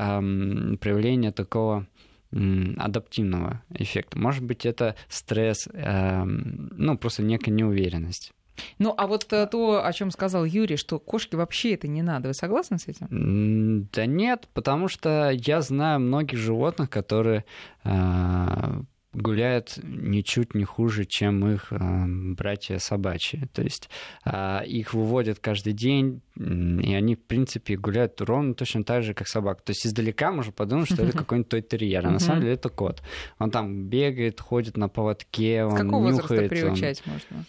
проявление 0.78 1.32
такого 1.32 1.88
адаптивного 2.32 3.64
эффекта. 3.70 4.20
Может 4.20 4.44
быть, 4.44 4.66
это 4.66 4.96
стресс, 5.08 5.70
э, 5.72 6.24
ну, 6.26 6.98
просто 6.98 7.24
некая 7.24 7.52
неуверенность. 7.52 8.34
Ну, 8.80 8.94
а 8.98 9.08
вот 9.08 9.32
э, 9.32 9.48
то, 9.48 9.86
о 9.86 9.94
чем 9.94 10.12
сказал 10.12 10.46
Юрий, 10.46 10.78
что 10.78 11.00
кошке 11.00 11.38
вообще 11.38 11.74
это 11.74 11.88
не 11.88 12.02
надо, 12.02 12.30
вы 12.30 12.34
согласны 12.34 12.78
с 12.78 12.88
этим? 12.88 13.88
Да 13.92 14.06
нет, 14.06 14.48
потому 14.54 14.88
что 14.88 15.32
я 15.32 15.62
знаю 15.62 16.00
многих 16.00 16.38
животных, 16.38 16.90
которые 16.90 17.46
э, 17.84 18.82
гуляют 19.16 19.80
ничуть 19.82 20.54
не 20.54 20.66
хуже, 20.66 21.06
чем 21.06 21.48
их 21.48 21.72
э, 21.72 21.78
братья 22.08 22.78
собачьи. 22.78 23.48
То 23.54 23.64
есть 23.64 23.90
э, 24.26 24.66
их 24.66 24.94
выводят 24.94 25.40
каждый 25.40 25.74
день, 25.74 26.22
и 26.36 26.94
они, 26.94 27.16
в 27.16 27.24
принципе, 27.24 27.78
гуляют 27.78 28.20
ровно 28.22 28.54
точно 28.54 28.84
так 28.84 29.04
же, 29.04 29.14
как 29.14 29.28
собака. 29.28 29.64
То 29.64 29.72
есть 29.72 29.88
издалека 29.88 30.32
можно 30.32 30.52
подумать, 30.52 30.92
что 30.92 31.04
это 31.04 31.18
какой-нибудь 31.18 31.50
той 31.50 31.62
терьер, 31.62 32.06
а 32.06 32.12
на 32.12 32.20
самом 32.20 32.42
деле 32.42 32.54
это 32.54 32.70
кот. 32.70 33.02
Он 33.40 33.52
там 33.52 33.86
бегает, 33.86 34.40
ходит 34.40 34.78
на 34.78 34.90
поводке, 34.90 35.64
он 35.64 35.72
С 35.72 35.82
какого 35.82 36.08
нюхает. 36.10 36.30
возраста 36.30 36.50
приучать 36.50 37.04
он... 37.06 37.14
можно? 37.14 37.46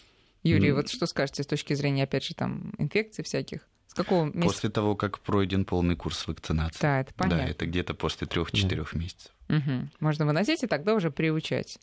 Юрий, 0.46 0.72
вот 0.72 0.88
что 0.90 1.06
скажете 1.06 1.42
с 1.42 1.46
точки 1.46 1.74
зрения, 1.74 2.04
опять 2.04 2.24
же, 2.24 2.34
там, 2.34 2.72
инфекций 2.78 3.24
всяких? 3.24 3.66
С 3.88 3.94
какого 3.94 4.26
месяца? 4.26 4.42
После 4.42 4.70
того, 4.70 4.94
как 4.96 5.20
пройден 5.20 5.64
полный 5.64 5.96
курс 5.96 6.26
вакцинации. 6.26 6.80
Да, 6.80 7.00
это 7.00 7.14
понятно. 7.14 7.44
Да, 7.44 7.50
это 7.50 7.66
где-то 7.66 7.94
после 7.94 8.26
трех-четырех 8.26 8.92
да. 8.92 8.98
месяцев. 8.98 9.32
Угу. 9.48 9.88
Можно 10.00 10.26
выносить 10.26 10.62
и 10.62 10.66
тогда 10.66 10.94
уже 10.94 11.10
приучать. 11.10 11.78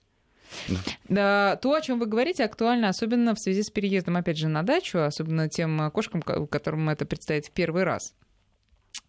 Да. 0.67 0.79
да. 1.09 1.55
То, 1.57 1.73
о 1.73 1.81
чем 1.81 1.99
вы 1.99 2.05
говорите, 2.05 2.43
актуально, 2.43 2.89
особенно 2.89 3.33
в 3.33 3.39
связи 3.39 3.63
с 3.63 3.69
переездом, 3.69 4.17
опять 4.17 4.37
же, 4.37 4.47
на 4.47 4.63
дачу, 4.63 4.99
особенно 4.99 5.49
тем 5.49 5.89
кошкам, 5.91 6.21
которым 6.21 6.89
это 6.89 7.05
предстоит 7.05 7.47
в 7.47 7.51
первый 7.51 7.83
раз. 7.83 8.13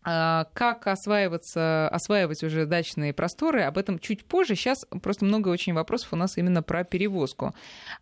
А, 0.06 0.44
как 0.52 0.86
осваиваться, 0.86 1.88
осваивать 1.88 2.42
уже 2.42 2.66
дачные 2.66 3.14
просторы, 3.14 3.62
об 3.62 3.78
этом 3.78 3.98
чуть 3.98 4.24
позже. 4.24 4.54
Сейчас 4.54 4.86
просто 5.02 5.24
много 5.24 5.48
очень 5.48 5.72
вопросов 5.72 6.12
у 6.12 6.16
нас 6.16 6.36
именно 6.36 6.62
про 6.62 6.84
перевозку. 6.84 7.54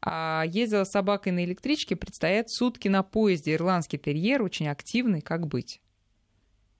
Ездила 0.05 0.85
с 0.85 0.91
собакой 0.91 1.31
на 1.33 1.45
электричке, 1.45 1.95
предстоят 1.95 2.51
сутки 2.51 2.89
на 2.89 3.03
поезде. 3.05 3.55
Ирландский 3.55 3.99
терьер 3.99 4.43
очень 4.43 4.69
активный. 4.69 5.21
Как 5.21 5.47
быть? 5.47 5.81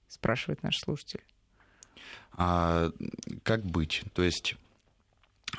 Спрашивает 0.09 0.61
наш 0.61 0.77
слушатель. 0.79 1.23
А, 2.33 2.91
как 3.43 3.63
быть? 3.63 4.03
То 4.13 4.23
есть 4.23 4.55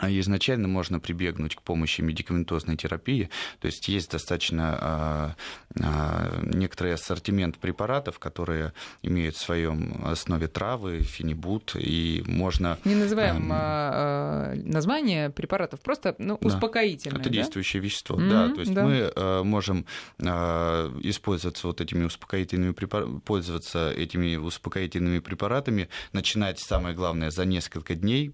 изначально 0.02 0.68
можно 0.68 1.00
прибегнуть 1.00 1.54
к 1.56 1.62
помощи 1.62 2.00
медикаментозной 2.00 2.76
терапии, 2.76 3.30
то 3.60 3.66
есть 3.66 3.88
есть 3.88 4.10
достаточно 4.10 4.78
а, 4.80 5.36
а, 5.80 6.40
некоторый 6.42 6.94
ассортимент 6.94 7.58
препаратов, 7.58 8.18
которые 8.18 8.72
имеют 9.02 9.36
в 9.36 9.40
своем 9.40 10.04
основе 10.04 10.48
травы, 10.48 11.00
фенибут, 11.00 11.76
и 11.78 12.22
можно... 12.26 12.78
Не 12.84 12.96
называем 12.96 13.48
а, 13.52 14.54
название 14.56 15.30
препаратов, 15.30 15.80
просто 15.80 16.14
ну, 16.18 16.38
да. 16.40 16.46
успокоительное. 16.46 17.20
Это 17.20 17.30
да? 17.30 17.34
действующее 17.34 17.80
вещество, 17.82 18.16
mm-hmm, 18.16 18.28
да, 18.28 18.48
то 18.48 18.60
есть 18.60 18.74
да. 18.74 18.84
мы 18.84 19.12
а, 19.14 19.42
можем 19.44 19.86
а, 20.20 20.92
использоваться 21.02 21.66
вот 21.66 21.80
этими 21.80 22.04
успокоительными 22.04 22.72
препаратами, 22.72 23.20
пользоваться 23.20 23.92
этими 23.92 24.36
успокоительными 24.36 25.20
препаратами, 25.20 25.88
начинать, 26.12 26.58
самое 26.58 26.94
главное, 26.94 27.30
за 27.30 27.44
несколько 27.44 27.94
дней 27.94 28.32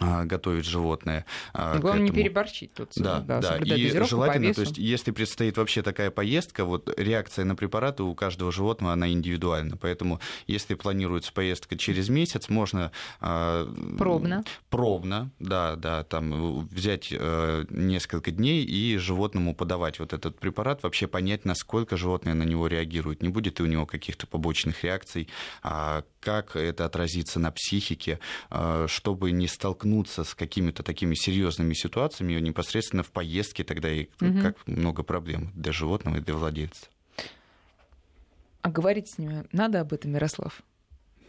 готовить 0.00 0.64
животное. 0.64 1.24
Главное 1.54 2.04
не 2.04 2.10
переборчить 2.10 2.74
тут. 2.74 2.90
Да, 2.96 3.20
да. 3.20 3.40
да. 3.40 3.56
И 3.58 3.88
желательно, 4.04 4.52
то 4.54 4.62
есть, 4.62 4.78
если 4.78 5.10
предстоит 5.10 5.56
вообще 5.56 5.82
такая 5.82 6.10
поездка, 6.10 6.64
вот 6.64 6.92
реакция 6.98 7.44
на 7.44 7.54
препараты 7.56 8.02
у 8.02 8.14
каждого 8.14 8.50
животного, 8.52 8.92
она 8.92 9.08
индивидуальна. 9.10 9.76
Поэтому, 9.76 10.20
если 10.46 10.74
планируется 10.74 11.32
поездка 11.32 11.76
через 11.76 12.08
месяц, 12.08 12.48
можно... 12.48 12.90
Пробно. 13.18 14.44
Пробно, 14.70 15.30
да, 15.38 15.76
да, 15.76 16.04
там 16.04 16.66
взять 16.68 17.12
несколько 17.70 18.30
дней 18.30 18.64
и 18.64 18.96
животному 18.96 19.54
подавать 19.54 19.98
вот 19.98 20.12
этот 20.12 20.38
препарат, 20.38 20.82
вообще 20.82 21.06
понять, 21.06 21.44
насколько 21.44 21.96
животное 21.96 22.34
на 22.34 22.42
него 22.42 22.66
реагирует. 22.66 23.22
Не 23.22 23.28
будет 23.28 23.58
ли 23.58 23.64
у 23.64 23.68
него 23.68 23.86
каких-то 23.86 24.26
побочных 24.26 24.84
реакций, 24.84 25.28
как 25.62 26.56
это 26.56 26.84
отразится 26.84 27.38
на 27.38 27.52
психике, 27.52 28.18
чтобы 28.86 29.30
не 29.30 29.46
столкнуться 29.46 29.75
столкнуться 29.76 30.24
с 30.24 30.34
какими-то 30.34 30.82
такими 30.82 31.14
серьезными 31.14 31.74
ситуациями 31.74 32.40
непосредственно 32.40 33.02
в 33.02 33.10
поездке 33.10 33.64
тогда 33.64 33.90
и 33.90 34.06
угу. 34.20 34.40
как 34.40 34.66
много 34.66 35.02
проблем 35.02 35.50
для 35.54 35.72
животного 35.72 36.16
и 36.16 36.20
для 36.20 36.34
владельца. 36.34 36.86
А 38.62 38.70
говорить 38.70 39.08
с 39.08 39.18
ними 39.18 39.44
надо 39.52 39.80
об 39.80 39.92
этом, 39.92 40.14
Ярослав? 40.14 40.62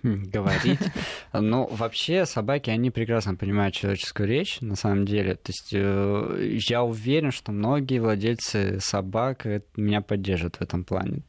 говорить. 0.03 0.79
Ну, 1.33 1.67
вообще, 1.67 2.25
собаки, 2.25 2.69
они 2.69 2.89
прекрасно 2.89 3.35
понимают 3.35 3.75
человеческую 3.75 4.29
речь, 4.29 4.61
на 4.61 4.75
самом 4.75 5.05
деле. 5.05 5.35
То 5.35 5.49
есть 5.51 5.73
э, 5.73 6.57
я 6.69 6.83
уверен, 6.83 7.31
что 7.31 7.51
многие 7.51 7.99
владельцы 7.99 8.79
собак 8.79 9.45
меня 9.75 10.01
поддержат 10.01 10.55
в 10.55 10.61
этом 10.61 10.83
плане. 10.83 11.23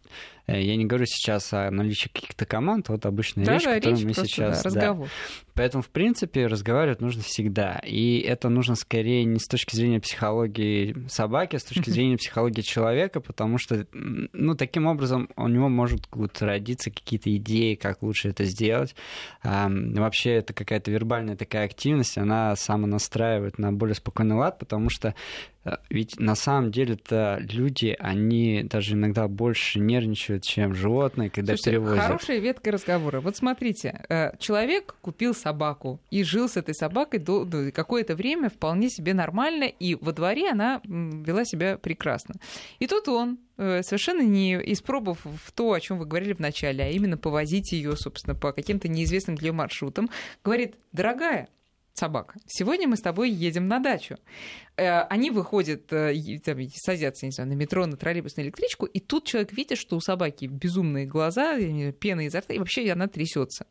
Э, 0.49 0.61
я 0.61 0.77
не 0.77 0.87
говорю 0.87 1.07
сейчас 1.07 1.53
о 1.53 1.71
наличии 1.71 2.09
каких-то 2.09 2.47
команд, 2.47 2.89
вот 2.89 3.07
обычная 3.07 3.45
да, 3.45 3.55
речь, 3.55 3.65
да, 3.65 3.75
которую 3.75 3.97
речь 3.99 4.07
мы 4.07 4.27
сейчас... 4.27 4.63
Да, 4.63 4.69
разговор. 4.71 5.07
Да. 5.07 5.13
Поэтому, 5.55 5.83
в 5.83 5.89
принципе, 5.91 6.47
разговаривать 6.47 7.01
нужно 7.01 7.23
всегда. 7.23 7.81
И 7.85 8.21
это 8.21 8.49
нужно 8.49 8.77
скорее 8.77 9.25
не 9.25 9.39
с 9.39 9.47
точки 9.47 9.77
зрения 9.77 10.01
психологии 10.01 10.97
собаки, 11.09 11.57
а 11.57 11.59
с 11.59 11.65
точки 11.65 11.91
зрения 11.91 12.17
психологии 12.17 12.63
человека, 12.63 13.21
потому 13.21 13.59
что, 13.59 13.87
ну, 13.93 14.55
таким 14.55 14.87
образом 14.87 15.29
у 15.37 15.49
него 15.49 15.69
могут 15.69 16.41
родиться 16.41 16.91
какие-то 16.91 17.35
идеи, 17.37 17.75
как 17.75 18.03
лучше 18.03 18.29
это 18.29 18.45
сделать. 18.45 18.95
Вообще, 19.43 20.35
это 20.35 20.53
какая-то 20.55 20.93
вербальная 20.93 21.37
такая 21.37 21.65
активность, 21.65 22.17
она 22.17 22.55
самонастраивает 22.55 23.59
на 23.59 23.73
более 23.73 23.97
спокойный 23.97 24.37
лад, 24.37 24.61
потому 24.61 24.91
что 24.91 25.15
ведь 25.91 26.19
на 26.19 26.35
самом 26.35 26.71
деле-то 26.71 27.39
люди, 27.41 27.97
они 27.99 28.63
даже 28.65 28.95
иногда 28.95 29.29
больше 29.29 29.81
нервничают, 29.81 30.45
чем 30.45 30.75
животные, 30.75 31.31
когда 31.31 31.55
Слушайте, 31.57 31.71
перевозят. 31.71 32.05
Хорошая 32.05 32.39
ветка 32.39 32.71
разговора. 32.71 33.21
Вот 33.21 33.37
смотрите, 33.37 34.05
э, 34.09 34.37
человек 34.39 34.95
купил 35.01 35.35
собаку 35.35 36.01
и 36.11 36.23
жил 36.23 36.49
с 36.49 36.57
этой 36.57 36.75
собакой 36.75 37.19
до, 37.21 37.45
до 37.45 37.73
какое-то 37.73 38.15
время 38.15 38.51
вполне 38.51 38.89
себе 38.89 39.15
нормально, 39.15 39.65
и 39.65 39.95
во 39.95 40.13
дворе 40.13 40.51
она 40.51 40.81
вела 40.85 41.45
себя 41.45 41.77
прекрасно. 41.77 42.37
И 42.79 42.87
тут 42.87 43.09
он, 43.09 43.39
э, 43.57 43.83
совершенно 43.83 44.23
не 44.23 44.55
испробовав 44.73 45.53
то, 45.55 45.73
о 45.73 45.81
чем 45.81 45.99
вы 45.99 46.07
говорили 46.07 46.33
в 46.33 46.41
начале, 46.41 46.85
а 46.85 46.89
именно 46.89 47.17
повозить 47.17 47.73
ее, 47.73 47.97
собственно, 47.97 48.35
по 48.35 48.53
каким-то 48.53 48.89
неизвестным 48.89 49.37
для 49.37 49.53
маршрутам, 49.53 50.09
говорит, 50.45 50.77
дорогая, 50.93 51.49
собака. 51.99 52.39
Сегодня 52.47 52.89
мы 52.89 52.97
с 52.97 53.01
тобой 53.01 53.31
едем 53.31 53.69
на 53.69 53.81
дачу. 53.81 54.17
Э, 54.77 55.01
они 55.03 55.31
выходят, 55.31 55.87
там, 55.87 56.57
садятся, 56.75 57.27
не 57.27 57.33
знаю, 57.33 57.51
на 57.51 57.55
метро, 57.55 57.85
на 57.87 57.97
троллейбус, 57.97 58.37
на 58.37 58.43
электричку, 58.43 58.87
и 58.87 59.01
тут 59.01 59.27
человек 59.27 59.53
видит, 59.53 59.79
что 59.79 59.97
у 59.97 60.01
собаки 60.01 60.47
безумные 60.47 61.07
глаза, 61.07 61.59
пена 61.93 62.27
изо 62.27 62.41
рта, 62.41 62.55
и 62.55 62.59
вообще 62.59 62.91
она 62.91 63.09
трясется. 63.09 63.67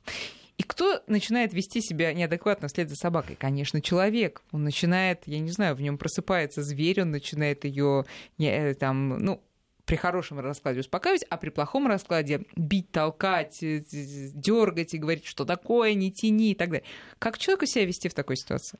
И 0.57 0.63
кто 0.63 1.03
начинает 1.05 1.53
вести 1.53 1.81
себя 1.81 2.13
неадекватно 2.13 2.67
вслед 2.67 2.89
за 2.89 2.95
собакой? 2.95 3.35
Конечно, 3.35 3.79
человек. 3.79 4.41
Он 4.51 4.63
начинает, 4.63 5.21
я 5.27 5.39
не 5.39 5.51
знаю, 5.51 5.75
в 5.75 5.81
нем 5.81 5.99
просыпается 5.99 6.63
зверь, 6.63 7.03
он 7.03 7.11
начинает 7.11 7.63
ее 7.63 8.05
э, 8.39 8.73
там, 8.73 9.19
ну, 9.19 9.41
при 9.87 9.95
хорошем 9.95 10.39
раскладе 10.39 10.81
успокаивать, 10.81 11.25
а 11.29 11.37
при 11.37 11.49
плохом 11.49 11.87
раскладе 11.87 12.41
бить, 12.55 12.91
толкать, 12.91 13.63
э, 13.63 13.83
дергать 13.89 14.93
и 14.93 14.97
говорить, 14.97 15.25
что 15.25 15.45
такое, 15.45 15.93
не 15.93 16.11
тяни 16.11 16.51
и 16.51 16.55
так 16.55 16.69
далее. 16.69 16.85
Как 17.17 17.37
человеку 17.37 17.65
себя 17.65 17.85
вести 17.85 18.09
в 18.09 18.13
такой 18.13 18.35
ситуации? 18.35 18.77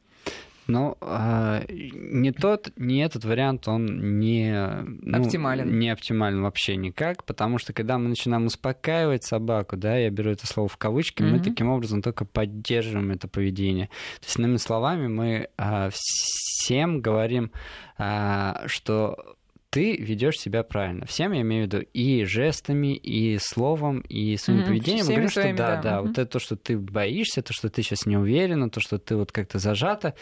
Ну, 0.68 0.98
э, 1.00 1.62
не 1.70 2.34
тот, 2.34 2.74
не 2.76 3.00
этот 3.00 3.24
вариант, 3.24 3.70
он 3.70 4.20
не, 4.20 4.52
ну, 4.84 5.24
оптимален. 5.24 5.80
не 5.80 5.90
оптимален 5.90 6.42
вообще 6.42 6.76
никак, 6.76 7.24
потому 7.24 7.58
что 7.58 7.72
когда 7.72 7.98
мы 7.98 8.10
начинаем 8.10 8.48
успокаивать 8.48 9.24
собаку, 9.24 9.78
да, 9.78 9.98
я 9.98 10.10
беру 10.10 10.32
это 10.32 10.46
слово 10.46 10.68
в 10.68 10.76
кавычки, 10.76 11.24
mm-hmm. 11.24 11.32
мы 11.32 11.40
таким 11.40 11.70
образом 11.70 12.02
только 12.02 12.26
поддерживаем 12.26 13.12
это 13.12 13.30
поведение. 13.30 13.88
То 14.20 14.26
есть, 14.26 14.40
иными 14.40 14.58
словами, 14.58 15.08
мы 15.08 15.48
э, 15.58 15.90
всем 15.94 17.00
говорим, 17.00 17.52
э, 17.98 18.68
что 18.68 19.37
ты 19.78 19.96
ведешь 19.96 20.40
себя 20.40 20.64
правильно. 20.64 21.06
Всем 21.06 21.34
я 21.34 21.42
имею 21.42 21.70
в 21.70 21.72
виду 21.72 21.86
и 21.94 22.24
жестами, 22.24 22.96
и 22.96 23.38
словом, 23.38 24.00
и 24.00 24.36
своим 24.36 24.62
mm-hmm. 24.62 24.66
поведением. 24.66 25.04
Всеми 25.04 25.16
говорю, 25.18 25.30
своими, 25.30 25.56
что 25.56 25.64
да, 25.64 25.76
да, 25.76 25.82
да, 25.82 25.90
mm-hmm. 25.92 26.02
вот 26.02 26.18
это 26.18 26.26
то, 26.26 26.40
что 26.40 26.56
ты 26.56 26.80
боишься, 26.80 27.44
то, 27.44 27.54
что 27.54 27.70
ты 27.70 27.84
сейчас 27.84 28.08
не 28.08 28.18
уверена, 28.18 28.72
то, 28.72 28.80
что 28.80 28.98
ты 28.98 29.16
вот 29.16 29.32
как-то 29.32 29.60
зажата, 29.60 30.16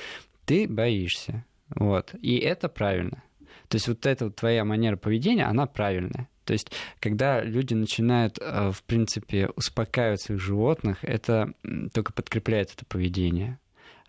ты 0.43 0.67
боишься. 0.67 1.45
Вот. 1.69 2.13
И 2.21 2.35
это 2.35 2.67
правильно. 2.67 3.23
То 3.69 3.75
есть 3.75 3.87
вот 3.87 4.05
эта 4.05 4.25
вот 4.25 4.35
твоя 4.35 4.65
манера 4.65 4.97
поведения, 4.97 5.45
она 5.45 5.67
правильная. 5.67 6.27
То 6.43 6.51
есть, 6.51 6.73
когда 6.99 7.41
люди 7.41 7.73
начинают, 7.75 8.37
э, 8.41 8.71
в 8.73 8.83
принципе, 8.83 9.47
успокаивать 9.55 10.19
своих 10.19 10.41
животных, 10.41 10.97
это 11.01 11.53
только 11.93 12.11
подкрепляет 12.11 12.73
это 12.73 12.85
поведение 12.85 13.57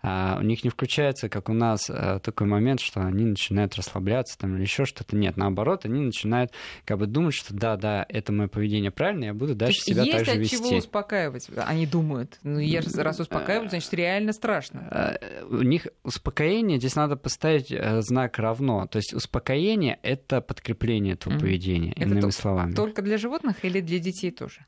у 0.03 0.41
них 0.43 0.63
не 0.63 0.69
включается, 0.69 1.27
как 1.27 1.49
у 1.49 1.53
нас, 1.53 1.89
э, 1.89 2.19
такой 2.21 2.45
момент, 2.45 2.79
что 2.79 3.01
они 3.01 3.25
начинают 3.25 3.75
расслабляться 3.75 4.37
там, 4.37 4.55
или 4.55 4.61
еще 4.61 4.85
что-то. 4.85 5.15
Нет, 5.15 5.37
наоборот, 5.37 5.85
они 5.85 6.01
начинают 6.01 6.51
как 6.85 6.99
бы 6.99 7.07
думать, 7.07 7.33
что 7.33 7.53
да, 7.53 7.77
да, 7.77 8.05
это 8.07 8.31
мое 8.31 8.47
поведение 8.47 8.91
правильное, 8.91 9.29
я 9.29 9.33
буду 9.33 9.55
дальше 9.55 9.81
себя 9.81 10.03
есть 10.03 10.17
так 10.17 10.25
же 10.25 10.31
от 10.33 10.37
вести. 10.37 10.57
чего 10.57 10.77
успокаивать? 10.77 11.49
Они 11.65 11.87
думают, 11.87 12.37
ну, 12.43 12.59
я 12.59 12.81
же 12.81 12.89
раз 13.01 13.19
успокаиваю, 13.19 13.69
значит, 13.69 13.91
реально 13.93 14.33
страшно. 14.33 14.87
Э, 14.91 15.45
у 15.45 15.63
них 15.63 15.87
успокоение, 16.03 16.77
здесь 16.77 16.95
надо 16.95 17.15
поставить 17.15 17.71
э, 17.71 18.01
знак 18.01 18.37
равно. 18.37 18.85
То 18.87 18.97
есть 18.97 19.13
успокоение— 19.13 19.99
это 20.03 20.41
подкрепление 20.41 21.15
этого 21.15 21.33
mm-hmm. 21.33 21.39
поведения, 21.39 21.91
это 21.93 22.03
иными 22.03 22.29
словами. 22.29 22.73
Только 22.73 23.01
для 23.01 23.17
животных 23.17 23.65
или 23.65 23.81
для 23.81 23.97
детей 23.97 24.31
тоже? 24.31 24.65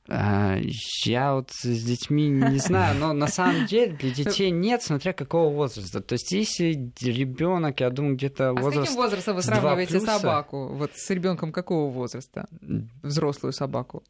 Я 1.05 1.35
вот 1.35 1.51
с 1.51 1.83
детьми 1.83 2.29
не 2.29 2.57
знаю, 2.57 2.97
но 2.99 3.13
на 3.13 3.27
самом 3.27 3.67
деле 3.67 3.93
для 3.93 4.09
детей 4.11 4.49
нет, 4.49 4.81
смотря 4.81 5.13
какого 5.19 5.53
возраста. 5.53 5.99
То 5.99 6.13
есть, 6.13 6.31
если 6.31 6.91
ребенок, 7.01 7.81
я 7.81 7.89
думаю, 7.89 8.15
где-то 8.15 8.53
возраст. 8.53 8.77
А 8.77 8.81
с 8.81 8.87
каким 8.87 8.95
возрастом 8.95 9.35
вы 9.35 9.41
сравниваете 9.41 9.99
собаку? 9.99 10.67
Вот 10.69 10.91
с 10.95 11.09
ребенком 11.09 11.51
какого 11.51 11.91
возраста? 11.91 12.47
Взрослую 13.03 13.51
собаку? 13.53 14.01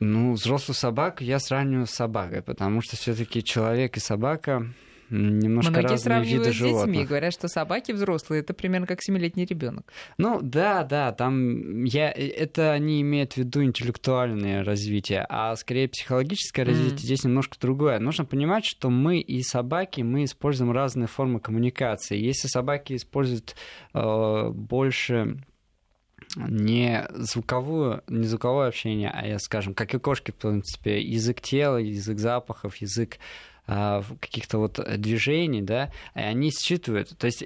Ну, 0.00 0.32
взрослую 0.32 0.74
собаку 0.74 1.24
я 1.24 1.38
сравниваю 1.38 1.86
с 1.86 1.90
собакой, 1.90 2.42
потому 2.42 2.82
что 2.82 2.96
все-таки 2.96 3.42
человек 3.42 3.96
и 3.96 4.00
собака 4.00 4.66
немножко 5.10 5.70
Многие 5.70 5.88
разные 5.88 5.98
сравнивают 5.98 6.46
виды 6.46 6.52
с 6.52 6.56
детьми, 6.56 6.70
животных. 6.70 7.08
говорят, 7.08 7.32
что 7.32 7.48
собаки 7.48 7.92
взрослые 7.92 8.40
это 8.40 8.54
примерно 8.54 8.86
как 8.86 9.02
семилетний 9.02 9.44
ребенок. 9.44 9.92
Ну 10.18 10.40
да, 10.42 10.84
да, 10.84 11.12
там 11.12 11.84
я 11.84 12.10
это 12.10 12.72
они 12.72 13.00
имеют 13.02 13.34
в 13.34 13.36
виду 13.38 13.62
интеллектуальное 13.62 14.64
развитие, 14.64 15.26
а 15.28 15.54
скорее 15.56 15.88
психологическое 15.88 16.64
развитие 16.64 16.96
mm. 16.96 16.98
здесь 16.98 17.24
немножко 17.24 17.56
другое. 17.60 17.98
Нужно 17.98 18.24
понимать, 18.24 18.64
что 18.64 18.90
мы 18.90 19.20
и 19.20 19.42
собаки 19.42 20.00
мы 20.02 20.24
используем 20.24 20.72
разные 20.72 21.06
формы 21.06 21.40
коммуникации. 21.40 22.18
Если 22.18 22.48
собаки 22.48 22.94
используют 22.96 23.54
э, 23.94 24.50
больше 24.50 25.38
не 26.36 27.06
звуковую, 27.10 28.02
не 28.08 28.26
звуковое 28.26 28.68
общение, 28.68 29.10
а, 29.10 29.26
я 29.26 29.38
скажем, 29.38 29.74
как 29.74 29.94
и 29.94 29.98
кошки, 29.98 30.32
в 30.32 30.34
принципе, 30.34 31.00
язык 31.00 31.40
тела, 31.40 31.76
язык 31.76 32.18
запахов, 32.18 32.76
язык 32.76 33.18
каких-то 33.66 34.58
вот 34.58 34.80
движений, 34.98 35.62
да, 35.62 35.90
и 36.14 36.20
они 36.20 36.50
считывают. 36.50 37.16
То 37.18 37.26
есть 37.26 37.44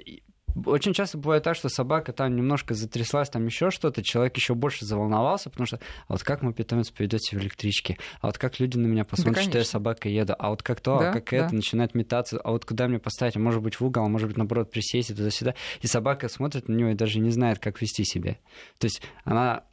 очень 0.65 0.93
часто 0.93 1.17
бывает 1.17 1.43
так, 1.43 1.55
что 1.55 1.69
собака 1.69 2.13
там 2.13 2.35
немножко 2.35 2.73
затряслась, 2.73 3.29
там 3.29 3.45
еще 3.45 3.71
что-то, 3.71 4.03
человек 4.03 4.35
еще 4.35 4.53
больше 4.53 4.85
заволновался, 4.85 5.49
потому 5.49 5.65
что 5.65 5.77
а 6.07 6.13
вот 6.13 6.23
как 6.23 6.41
мой 6.41 6.53
питомец 6.53 6.89
поведет 6.91 7.23
себя 7.23 7.39
в 7.39 7.43
электричке, 7.43 7.97
а 8.21 8.27
вот 8.27 8.37
как 8.37 8.59
люди 8.59 8.77
на 8.77 8.87
меня 8.87 9.05
посмотрят, 9.05 9.45
да, 9.45 9.49
что 9.49 9.57
я 9.59 9.63
собака 9.63 10.09
еду, 10.09 10.35
а 10.37 10.49
вот 10.49 10.63
как 10.63 10.81
то, 10.81 10.99
да, 10.99 11.09
а 11.09 11.13
как 11.13 11.29
да. 11.31 11.37
это, 11.45 11.55
начинает 11.55 11.95
метаться, 11.95 12.39
а 12.39 12.51
вот 12.51 12.65
куда 12.65 12.87
мне 12.87 12.99
поставить, 12.99 13.35
а 13.35 13.39
может 13.39 13.61
быть 13.61 13.79
в 13.79 13.85
угол, 13.85 14.05
а 14.05 14.09
может 14.09 14.27
быть 14.27 14.37
наоборот 14.37 14.71
присесть 14.71 15.11
и 15.11 15.13
туда-сюда. 15.13 15.55
И 15.81 15.87
собака 15.87 16.27
смотрит 16.27 16.67
на 16.67 16.73
него 16.73 16.89
и 16.89 16.95
даже 16.95 17.19
не 17.19 17.31
знает, 17.31 17.59
как 17.59 17.81
вести 17.81 18.03
себя. 18.03 18.37
То 18.79 18.85
есть 18.85 19.01
она... 19.23 19.63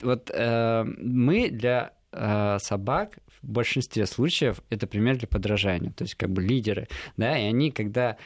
Вот 0.00 0.30
э, 0.32 0.84
мы 0.84 1.50
для 1.50 1.92
э, 2.12 2.58
собак 2.60 3.18
в 3.48 3.52
большинстве 3.52 4.06
случаев 4.06 4.60
это 4.68 4.86
пример 4.86 5.16
для 5.16 5.26
подражания, 5.26 5.90
то 5.90 6.04
есть 6.04 6.14
как 6.14 6.30
бы 6.30 6.42
лидеры, 6.42 6.86
да, 7.16 7.36
и 7.36 7.44
они, 7.44 7.70
когда 7.70 8.18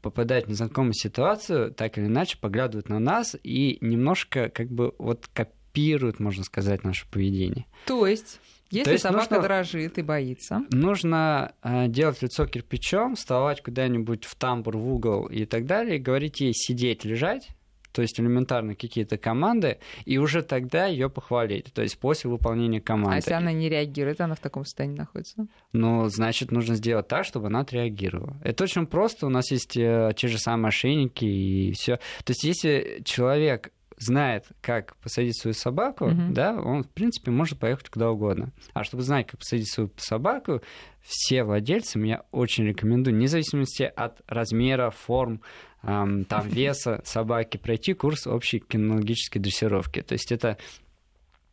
попадают 0.00 0.46
в 0.46 0.48
незнакомую 0.48 0.94
ситуацию, 0.94 1.72
так 1.72 1.98
или 1.98 2.06
иначе 2.06 2.38
поглядывают 2.38 2.88
на 2.88 3.00
нас 3.00 3.36
и 3.42 3.78
немножко 3.80 4.48
как 4.48 4.68
бы 4.68 4.94
вот 4.98 5.28
копируют, 5.32 6.20
можно 6.20 6.44
сказать, 6.44 6.84
наше 6.84 7.08
поведение. 7.10 7.66
То 7.86 8.06
есть 8.06 8.38
если 8.70 8.84
То 8.84 8.92
есть 8.92 9.02
собака 9.02 9.34
нужно, 9.34 9.42
дрожит 9.42 9.98
и 9.98 10.02
боится. 10.02 10.62
Нужно 10.70 11.52
э, 11.62 11.88
делать 11.88 12.22
лицо 12.22 12.46
кирпичом, 12.46 13.16
вставать 13.16 13.62
куда-нибудь 13.62 14.24
в 14.24 14.34
тамбур, 14.34 14.78
в 14.78 14.94
угол 14.94 15.26
и 15.26 15.44
так 15.44 15.66
далее, 15.66 15.96
и 15.96 16.00
говорить 16.00 16.40
ей 16.40 16.54
сидеть, 16.54 17.04
лежать, 17.04 17.48
то 17.92 18.02
есть 18.02 18.18
элементарно 18.18 18.74
какие-то 18.74 19.18
команды, 19.18 19.78
и 20.04 20.18
уже 20.18 20.42
тогда 20.42 20.86
ее 20.86 21.08
похвалить, 21.08 21.72
то 21.72 21.82
есть 21.82 21.98
после 21.98 22.30
выполнения 22.30 22.80
команды. 22.80 23.14
А 23.14 23.16
если 23.16 23.32
она 23.32 23.52
не 23.52 23.68
реагирует, 23.68 24.20
она 24.20 24.34
в 24.34 24.40
таком 24.40 24.64
состоянии 24.64 24.96
находится? 24.96 25.46
Ну, 25.72 26.08
значит, 26.08 26.50
нужно 26.50 26.74
сделать 26.74 27.08
так, 27.08 27.24
чтобы 27.24 27.46
она 27.46 27.60
отреагировала. 27.60 28.36
Это 28.42 28.64
очень 28.64 28.86
просто, 28.86 29.26
у 29.26 29.30
нас 29.30 29.50
есть 29.50 29.76
э, 29.76 30.12
те 30.16 30.28
же 30.28 30.38
самые 30.38 30.68
ошейники 30.68 31.24
и 31.24 31.72
все. 31.72 31.96
То 32.24 32.30
есть 32.30 32.44
если 32.44 33.02
человек 33.04 33.72
знает, 34.04 34.46
как 34.60 34.96
посадить 34.96 35.38
свою 35.40 35.54
собаку, 35.54 36.06
mm-hmm. 36.06 36.32
да, 36.32 36.54
он, 36.54 36.84
в 36.84 36.88
принципе, 36.88 37.30
может 37.30 37.58
поехать 37.58 37.88
куда 37.88 38.10
угодно. 38.10 38.52
А 38.74 38.84
чтобы 38.84 39.02
знать, 39.02 39.26
как 39.26 39.40
посадить 39.40 39.70
свою 39.70 39.90
собаку, 39.96 40.60
все 41.02 41.44
владельцы 41.44 41.98
я 41.98 42.22
очень 42.30 42.64
рекомендую, 42.64 43.16
вне 43.16 43.28
зависимости 43.28 43.82
от 43.82 44.20
размера, 44.26 44.90
форм, 44.90 45.40
эм, 45.82 46.24
там, 46.24 46.48
веса 46.48 47.00
собаки, 47.04 47.56
пройти 47.56 47.94
курс 47.94 48.26
общей 48.26 48.60
кинологической 48.60 49.40
дрессировки. 49.40 50.02
То 50.02 50.14
есть 50.14 50.32
это 50.32 50.58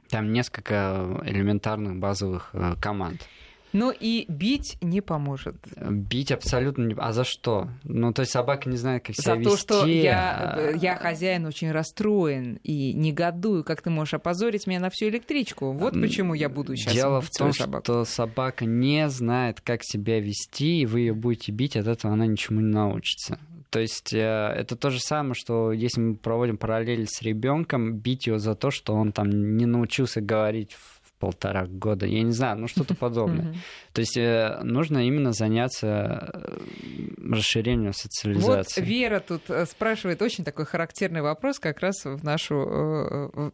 там 0.10 0.32
несколько 0.32 1.22
элементарных 1.26 1.98
базовых 1.98 2.50
э, 2.54 2.76
команд. 2.82 3.28
Ну 3.72 3.92
и 3.92 4.26
бить 4.28 4.78
не 4.82 5.02
поможет. 5.02 5.56
Бить 5.78 6.32
абсолютно 6.32 6.86
не... 6.86 6.96
А 6.98 7.14
за 7.14 7.24
что? 7.24 7.70
Ну, 7.84 8.12
то 8.14 8.22
есть 8.22 8.32
собака 8.32 8.70
не 8.70 8.78
знает, 8.78 9.06
как 9.06 9.16
себя 9.16 9.34
за 9.34 9.40
вести. 9.40 9.50
За 9.50 9.58
то, 9.58 9.62
что 9.62 9.86
я, 9.86 10.56
э, 10.58 10.74
я 10.78 10.96
хозяин 10.96 11.46
очень 11.46 11.72
расстроен 11.72 12.60
и 12.64 12.94
негодую, 12.94 13.64
как 13.64 13.82
ты 13.82 13.90
можешь 13.90 14.16
опозорить 14.16 14.66
меня 14.66 14.80
на 14.80 14.90
всю 14.90 15.08
электричку. 15.10 15.72
Вот 15.72 15.94
почему 15.94 16.34
я 16.34 16.50
буду 16.50 16.76
сейчас 16.76 16.94
Дело 16.94 17.22
в 17.22 17.30
том, 17.30 17.54
собаку. 17.54 17.84
что 17.84 18.06
собака 18.06 18.66
не 18.66 19.08
знает, 19.10 19.62
как 19.62 19.82
себя 19.84 20.20
вести, 20.20 20.82
и 20.82 20.86
вы 20.86 21.02
ее 21.02 21.14
будете 21.14 21.52
бить, 21.52 21.76
от 21.76 21.88
этого 21.88 22.14
она 22.14 22.26
ничему 22.26 22.62
не 22.62 22.74
научится. 22.74 23.40
То 23.70 23.80
есть 23.80 24.14
э, 24.14 24.18
это 24.18 24.76
то 24.76 24.90
же 24.90 25.00
самое, 25.00 25.36
что 25.36 25.72
если 25.72 26.02
мы 26.02 26.16
проводим 26.16 26.58
параллель 26.58 27.06
с 27.08 27.22
ребенком, 27.22 27.98
бить 27.98 28.26
его 28.26 28.40
за 28.40 28.56
то, 28.56 28.72
что 28.72 28.96
он 28.96 29.12
там 29.12 29.58
не 29.58 29.66
научился 29.68 30.22
говорить 30.22 30.76
полтора 31.20 31.66
года, 31.68 32.06
я 32.06 32.24
не 32.24 32.32
знаю, 32.32 32.60
ну 32.60 32.68
что-то 32.68 32.96
подобное. 33.00 33.56
То 33.94 34.02
есть 34.02 34.18
э, 34.18 34.60
нужно 34.64 35.06
именно 35.06 35.34
заняться 35.34 36.32
э, 36.34 37.32
расширением 37.32 37.94
социализации. 37.94 38.82
Вот 38.82 38.88
Вера 38.88 39.20
тут 39.20 39.50
э, 39.50 39.66
спрашивает 39.66 40.22
очень 40.22 40.44
такой 40.44 40.66
характерный 40.66 41.22
вопрос 41.22 41.60
как 41.60 41.80
раз 41.80 42.06
в 42.06 42.24
нашу, 42.24 42.56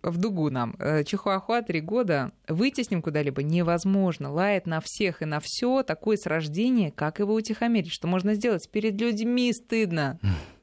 в 0.01 0.17
дугу 0.17 0.49
нам. 0.49 0.75
Чихуахуа 1.06 1.62
три 1.62 1.82
года, 1.82 2.32
выйти 2.47 2.84
с 2.84 2.91
ним 2.91 3.01
куда-либо 3.01 3.43
невозможно, 3.43 4.32
лает 4.32 4.67
на 4.67 4.80
всех 4.84 5.21
и 5.21 5.25
на 5.25 5.39
все, 5.41 5.84
такое 5.84 6.17
с 6.17 6.25
рождения, 6.25 6.91
как 6.91 7.19
его 7.19 7.34
утихомирить, 7.34 7.91
что 7.91 8.08
можно 8.08 8.36
сделать? 8.36 8.69
Перед 8.69 8.99
людьми 8.99 9.51
стыдно. 9.54 10.19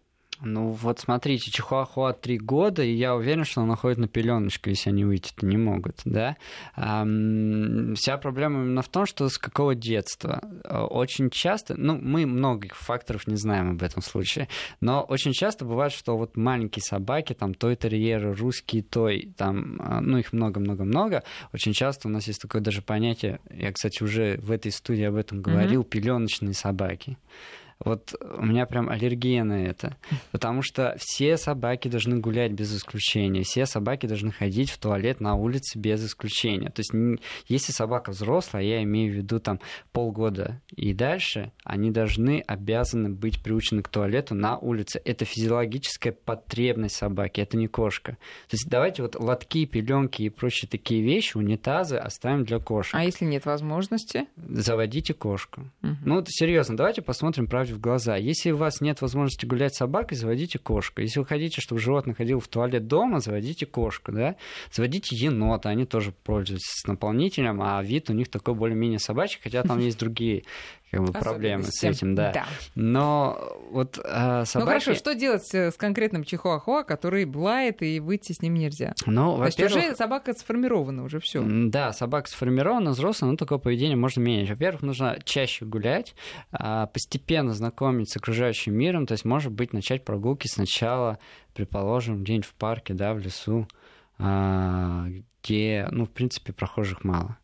Ну 0.44 0.70
вот 0.70 0.98
смотрите, 0.98 1.50
Чихуахуа 1.50 2.12
три 2.12 2.38
года, 2.38 2.83
и 2.83 2.92
я 2.92 3.14
уверен, 3.14 3.44
что 3.44 3.61
он 3.61 3.68
находит 3.68 3.98
на 3.98 4.09
пеленочку, 4.09 4.70
если 4.70 4.90
они 4.90 5.05
выйти-то 5.05 5.46
не 5.46 5.57
могут, 5.57 6.00
да. 6.05 6.37
вся 6.74 8.16
проблема 8.18 8.62
именно 8.62 8.83
в 8.83 8.88
том, 8.88 9.07
что 9.07 9.28
с 9.28 9.38
какого 9.38 9.74
детства. 9.74 10.42
Очень 10.68 11.31
часто, 11.31 11.74
ну 11.76 11.96
мы 11.96 12.26
многих 12.26 12.76
факторов 12.76 13.26
не 13.26 13.37
знаем 13.37 13.70
об 13.70 13.83
этом 13.83 14.02
случае, 14.02 14.48
но 14.81 15.02
очень 15.02 15.33
часто 15.33 15.64
бывает, 15.64 15.92
что 15.92 16.16
вот 16.16 16.37
маленькие 16.37 16.83
собаки, 16.83 17.33
там 17.33 17.55
той 17.55 17.76
терьеры, 17.76 18.35
русские 18.35 18.83
той, 18.83 19.33
там, 19.37 19.76
а, 19.81 20.00
ну 20.00 20.18
их 20.18 20.33
много-много-много, 20.33 21.22
очень 21.52 21.72
часто 21.72 22.09
у 22.09 22.11
нас 22.11 22.26
есть 22.26 22.42
такое 22.42 22.61
даже 22.61 22.83
понятие, 22.83 23.40
я, 23.50 23.72
кстати, 23.72 24.02
уже 24.02 24.38
в 24.38 24.50
этой 24.50 24.72
студии 24.72 25.05
об 25.05 25.16
этом 25.16 25.40
говорил, 25.40 25.83
mm-hmm. 25.83 25.88
пеленочные 25.88 26.55
собаки. 26.55 27.16
Вот 27.85 28.14
у 28.21 28.45
меня 28.45 28.66
прям 28.66 28.88
аллергия 28.88 29.45
на 29.45 29.64
это. 29.64 29.97
Потому 30.31 30.62
что 30.62 30.95
все 30.99 31.37
собаки 31.37 31.88
должны 31.88 32.18
гулять 32.18 32.53
без 32.53 32.77
исключения. 32.77 33.42
Все 33.42 33.66
собаки 33.66 34.07
должны 34.07 34.31
ходить 34.31 34.71
в 34.71 34.79
туалет 34.79 35.21
на 35.21 35.35
улице 35.35 35.79
без 35.79 36.05
исключения. 36.05 36.71
То 36.71 36.81
есть 36.81 36.92
если 37.49 37.73
собака 37.73 38.11
взрослая, 38.11 38.62
я 38.62 38.83
имею 38.83 39.12
в 39.12 39.16
виду 39.16 39.40
там 39.40 39.61
полгода 39.92 40.61
и 40.75 40.95
дальше, 40.95 41.53
они 41.64 41.90
должны, 41.90 42.42
обязаны 42.47 43.09
быть 43.11 43.42
приучены 43.42 43.83
к 43.83 43.88
туалету 43.88 44.35
на 44.35 44.59
улице. 44.59 45.01
Это 45.05 45.25
физиологическая 45.25 46.12
потребность 46.12 46.97
собаки, 46.97 47.40
это 47.40 47.57
не 47.57 47.68
кошка. 47.68 48.12
То 48.49 48.55
есть 48.55 48.68
давайте 48.68 49.03
вот 49.03 49.16
лотки, 49.16 49.64
пеленки 49.64 50.23
и 50.23 50.29
прочие 50.29 50.68
такие 50.68 51.03
вещи, 51.03 51.37
унитазы 51.37 51.97
оставим 51.97 52.45
для 52.45 52.59
кошек. 52.59 52.95
А 52.95 53.05
если 53.05 53.25
нет 53.25 53.45
возможности? 53.47 54.27
Заводите 54.37 55.14
кошку. 55.14 55.62
Угу. 55.83 55.97
Ну, 56.05 56.25
серьезно, 56.27 56.77
давайте 56.77 57.03
посмотрим 57.03 57.47
правде 57.47 57.72
в 57.73 57.81
глаза. 57.81 58.17
Если 58.17 58.51
у 58.51 58.57
вас 58.57 58.81
нет 58.81 59.01
возможности 59.01 59.47
гулять 59.47 59.75
с 59.75 59.79
собакой, 59.79 60.17
заводите 60.17 60.59
кошку. 60.59 61.01
Если 61.01 61.19
вы 61.19 61.27
хотите, 61.27 61.61
чтобы 61.61 61.81
животное 61.81 62.15
ходило 62.15 62.41
в 62.41 62.49
туалет 62.49 62.87
дома, 62.87 63.21
заводите 63.21 63.67
кошку, 63.67 64.13
да? 64.13 64.37
Заводите 64.71 65.17
енота, 65.17 65.71
они 65.71 65.87
тоже 65.87 66.13
пользуются 66.13 66.83
с 66.83 66.87
наполнителем, 66.87 67.61
а 67.63 67.83
вид 67.83 68.11
у 68.11 68.13
них 68.13 68.29
такой 68.29 68.55
более-менее 68.55 68.99
собачий, 68.99 69.41
хотя 69.43 69.63
там 69.63 69.79
есть 69.81 69.99
другие 69.99 70.45
как 70.92 71.05
бы, 71.07 71.12
проблемы 71.12 71.64
с 71.64 71.83
этим, 71.83 72.14
да. 72.14 72.33
да. 72.33 72.46
Но 72.74 73.59
вот 73.70 73.98
э, 73.98 74.44
собаки... 74.44 74.57
Ну 74.57 74.66
хорошо, 74.66 74.94
что 74.94 75.14
делать 75.14 75.52
с 75.52 75.72
конкретным 75.78 76.22
чихуахуа, 76.22 76.85
который 76.85 77.24
блает 77.24 77.83
и 77.83 77.98
выйти 77.98 78.33
с 78.33 78.42
ним 78.42 78.55
нельзя? 78.55 78.94
Ну, 79.07 79.38
То 79.38 79.46
есть 79.46 79.62
уже 79.62 79.96
собака 79.96 80.35
сформирована, 80.35 81.05
уже 81.05 81.18
все. 81.18 81.42
Да, 81.42 81.92
собака 81.92 82.28
сформирована, 82.28 82.90
взрослая, 82.90 83.31
но 83.31 83.37
такое 83.38 83.59
поведение 83.59 83.96
можно 83.96 84.20
менять. 84.20 84.50
Во-первых, 84.50 84.83
нужно 84.83 85.18
чаще 85.24 85.64
гулять, 85.64 86.14
а, 86.50 86.87
постепенно 86.88 87.55
знакомиться 87.55 88.14
с 88.14 88.16
окружающим 88.18 88.74
миром, 88.74 89.07
то 89.07 89.12
есть, 89.12 89.24
может 89.24 89.50
быть, 89.50 89.72
начать 89.72 90.05
прогулки 90.05 90.46
сначала, 90.46 91.18
предположим, 91.55 92.22
где-нибудь 92.22 92.46
в 92.46 92.55
парке, 92.55 92.92
да, 92.92 93.14
в 93.14 93.18
лесу, 93.18 93.66
а, 94.18 95.07
где, 95.42 95.88
ну, 95.90 96.05
в 96.05 96.11
принципе, 96.11 96.52
прохожих 96.52 97.02
мало. 97.02 97.38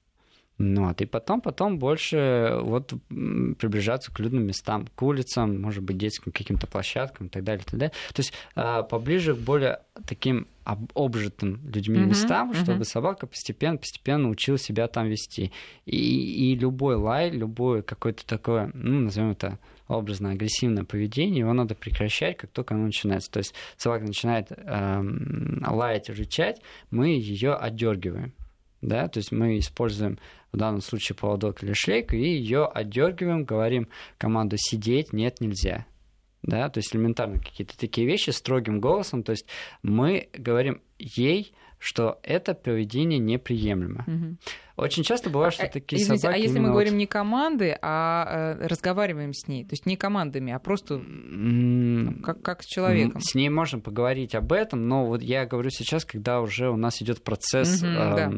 Ну, 0.59 0.89
вот, 0.89 1.01
и 1.01 1.07
потом, 1.07 1.41
потом 1.41 1.79
больше 1.79 2.59
вот 2.63 2.93
приближаться 3.09 4.13
к 4.13 4.19
людным 4.19 4.45
местам, 4.45 4.89
к 4.93 5.03
улицам, 5.03 5.61
может 5.63 5.85
быть, 5.85 5.99
детским 5.99 6.33
каким-то 6.33 6.67
площадкам 6.67 7.29
и 7.29 7.31
так 7.31 7.45
далее, 7.45 7.63
и 7.65 7.71
так 7.71 7.79
далее. 7.79 7.95
То 8.13 8.21
есть 8.21 8.33
а, 8.57 8.83
поближе 8.83 9.37
к 9.37 9.39
более 9.39 9.81
таким 10.07 10.49
обжитым 10.65 11.61
людьми 11.73 11.99
uh-huh, 11.99 12.07
местам, 12.07 12.55
чтобы 12.55 12.85
собака 12.85 13.27
постепенно, 13.27 13.79
постепенно 13.79 14.29
учила 14.29 14.59
себя 14.59 14.89
там 14.89 15.07
вести. 15.07 15.53
И, 15.87 16.51
и 16.53 16.57
любой 16.57 16.97
лай, 16.97 17.31
любое 17.31 17.83
какое-то 17.83 18.27
такое, 18.27 18.71
ну, 18.75 19.01
назовем 19.01 19.31
это 19.31 19.59
образно 19.87 20.31
агрессивное 20.31 20.85
поведение, 20.85 21.41
его 21.41 21.53
надо 21.53 21.75
прекращать, 21.75 22.37
как 22.37 22.51
только 22.51 22.75
оно 22.75 22.87
начинается. 22.87 23.31
То 23.31 23.39
есть 23.39 23.55
собака 23.77 24.05
начинает 24.05 24.49
э, 24.51 25.03
лаять, 25.67 26.11
рычать, 26.11 26.61
мы 26.91 27.09
ее 27.09 27.55
отдергиваем 27.55 28.33
да, 28.81 29.09
то 29.09 29.19
есть 29.19 29.33
мы 29.33 29.59
используем 29.59 30.19
в 30.53 30.57
данном 30.57 30.81
случае 30.81 31.17
поводок 31.17 31.63
или 31.63 31.73
шлейку 31.73 32.17
и 32.17 32.23
ее 32.23 32.65
отдергиваем, 32.65 33.45
говорим 33.45 33.89
команду 34.19 34.57
сидеть, 34.59 35.13
нет, 35.13 35.41
нельзя, 35.41 35.87
да, 36.43 36.69
то 36.69 36.79
есть 36.79 36.95
элементарно 36.95 37.39
какие-то 37.39 37.77
такие 37.77 38.07
вещи 38.07 38.31
строгим 38.31 38.81
голосом, 38.81 39.23
то 39.23 39.33
есть 39.33 39.47
мы 39.83 40.29
говорим 40.33 40.81
ей, 40.99 41.53
что 41.79 42.19
это 42.23 42.55
поведение 42.55 43.19
неприемлемо. 43.19 44.05
Угу. 44.07 44.37
Очень 44.79 45.03
часто 45.03 45.29
бывает, 45.29 45.55
что 45.55 45.65
а, 45.65 45.69
такие 45.69 46.01
Извините, 46.01 46.23
собаки... 46.23 46.39
А 46.39 46.43
если 46.43 46.59
мы 46.61 46.71
говорим 46.71 46.95
вот... 46.95 46.99
не 46.99 47.07
команды, 47.07 47.77
а 47.83 48.57
э, 48.61 48.67
разговариваем 48.67 49.33
с 49.33 49.49
ней, 49.49 49.65
то 49.65 49.73
есть 49.73 49.87
не 49.87 49.97
командами, 49.97 50.53
а 50.53 50.59
просто 50.61 50.99
ну, 50.99 52.21
как, 52.23 52.43
как 52.43 52.63
с 52.63 52.67
человеком? 52.67 53.21
С 53.21 53.35
ней 53.35 53.49
можно 53.49 53.81
поговорить 53.81 54.35
об 54.37 54.53
этом, 54.53 54.87
но 54.87 55.07
вот 55.07 55.23
я 55.23 55.47
говорю 55.47 55.71
сейчас, 55.71 56.05
когда 56.05 56.41
уже 56.41 56.71
у 56.71 56.77
нас 56.77 57.03
идет 57.03 57.25
процесс 57.25 57.83
угу, 57.83 57.91
э, 57.91 58.17
да. 58.17 58.33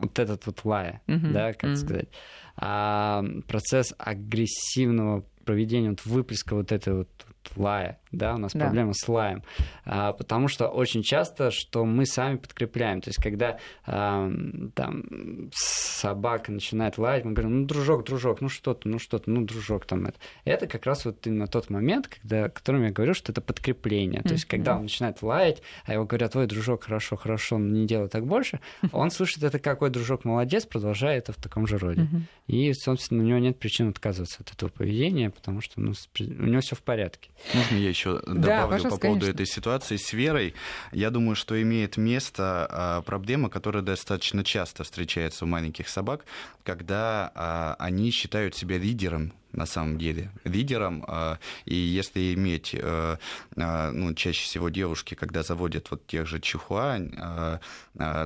вот 0.00 0.18
этот 0.18 0.46
вот 0.46 0.64
лая, 0.64 1.02
угу, 1.08 1.28
да, 1.32 1.52
как 1.52 1.70
угу. 1.70 1.76
сказать, 1.76 2.08
а, 2.56 3.24
процесс 3.48 3.94
агрессивного 3.98 5.24
проведения, 5.44 5.90
вот 5.90 6.04
выплеска 6.04 6.54
вот 6.54 6.70
этой 6.70 6.94
вот 6.94 7.08
лая, 7.56 7.98
да, 8.12 8.34
у 8.34 8.38
нас 8.38 8.52
да. 8.52 8.60
проблема 8.60 8.92
с 8.94 9.08
лаем, 9.08 9.42
а, 9.84 10.12
потому 10.12 10.48
что 10.48 10.68
очень 10.68 11.02
часто, 11.02 11.50
что 11.50 11.84
мы 11.84 12.06
сами 12.06 12.36
подкрепляем, 12.36 13.00
то 13.00 13.08
есть 13.08 13.20
когда 13.22 13.58
а, 13.86 14.30
там 14.74 15.50
собака 15.52 16.52
начинает 16.52 16.98
лаять, 16.98 17.24
мы 17.24 17.32
говорим, 17.32 17.60
ну 17.60 17.66
дружок, 17.66 18.04
дружок, 18.04 18.40
ну 18.40 18.48
что 18.48 18.74
ты, 18.74 18.88
ну 18.88 18.98
что 18.98 19.18
ты, 19.18 19.30
ну 19.30 19.42
дружок 19.42 19.86
там 19.86 20.06
это, 20.06 20.18
это 20.44 20.66
как 20.66 20.84
раз 20.86 21.04
вот 21.06 21.26
именно 21.26 21.46
тот 21.46 21.70
момент, 21.70 22.08
когда, 22.08 22.44
о 22.44 22.48
котором 22.50 22.84
я 22.84 22.90
говорю, 22.90 23.14
что 23.14 23.32
это 23.32 23.40
подкрепление, 23.40 24.22
то 24.22 24.32
есть 24.32 24.44
когда 24.44 24.76
он 24.76 24.82
начинает 24.82 25.22
лаять, 25.22 25.62
а 25.86 25.94
его 25.94 26.04
говорят, 26.04 26.32
твой 26.32 26.46
дружок, 26.46 26.84
хорошо, 26.84 27.16
хорошо, 27.16 27.58
но 27.58 27.76
не 27.76 27.86
делай 27.86 28.08
так 28.08 28.26
больше, 28.26 28.60
он 28.92 29.10
слышит 29.10 29.42
это, 29.42 29.58
какой 29.58 29.90
дружок 29.90 30.24
молодец, 30.24 30.66
продолжая 30.66 31.18
это 31.18 31.32
в 31.32 31.36
таком 31.36 31.66
же 31.66 31.78
роде, 31.78 32.06
и 32.46 32.72
собственно 32.74 33.22
у 33.22 33.26
него 33.26 33.38
нет 33.38 33.58
причин 33.58 33.88
отказываться 33.88 34.38
от 34.40 34.52
этого 34.52 34.68
поведения, 34.68 35.30
потому 35.30 35.60
что 35.60 35.80
ну, 35.80 35.92
у 35.92 36.44
него 36.44 36.60
все 36.60 36.76
в 36.76 36.82
порядке. 36.82 37.30
Можно 37.54 37.76
я 37.76 37.88
еще 37.88 38.01
добавлю 38.04 38.82
да, 38.82 38.90
по 38.90 38.96
поводу 38.96 39.00
конечно. 39.00 39.30
этой 39.30 39.46
ситуации 39.46 39.96
с 39.96 40.12
Верой? 40.12 40.54
Я 40.92 41.10
думаю, 41.10 41.36
что 41.36 41.60
имеет 41.60 41.96
место 41.96 42.66
а, 42.70 43.02
проблема, 43.02 43.48
которая 43.48 43.82
достаточно 43.82 44.44
часто 44.44 44.84
встречается 44.84 45.44
у 45.44 45.48
маленьких 45.48 45.88
собак, 45.88 46.24
когда 46.64 47.32
а, 47.34 47.76
они 47.78 48.10
считают 48.10 48.54
себя 48.54 48.78
лидером 48.78 49.32
на 49.52 49.66
самом 49.66 49.98
деле 49.98 50.30
лидером. 50.44 51.04
А, 51.06 51.38
и 51.64 51.74
если 51.74 52.34
иметь, 52.34 52.74
э, 52.74 53.16
а, 53.56 53.90
ну, 53.92 54.14
чаще 54.14 54.44
всего 54.44 54.68
девушки, 54.68 55.14
когда 55.14 55.42
заводят 55.42 55.90
вот 55.90 56.06
тех 56.06 56.26
же 56.26 56.40
чихуа, 56.40 56.98
а, 57.18 57.60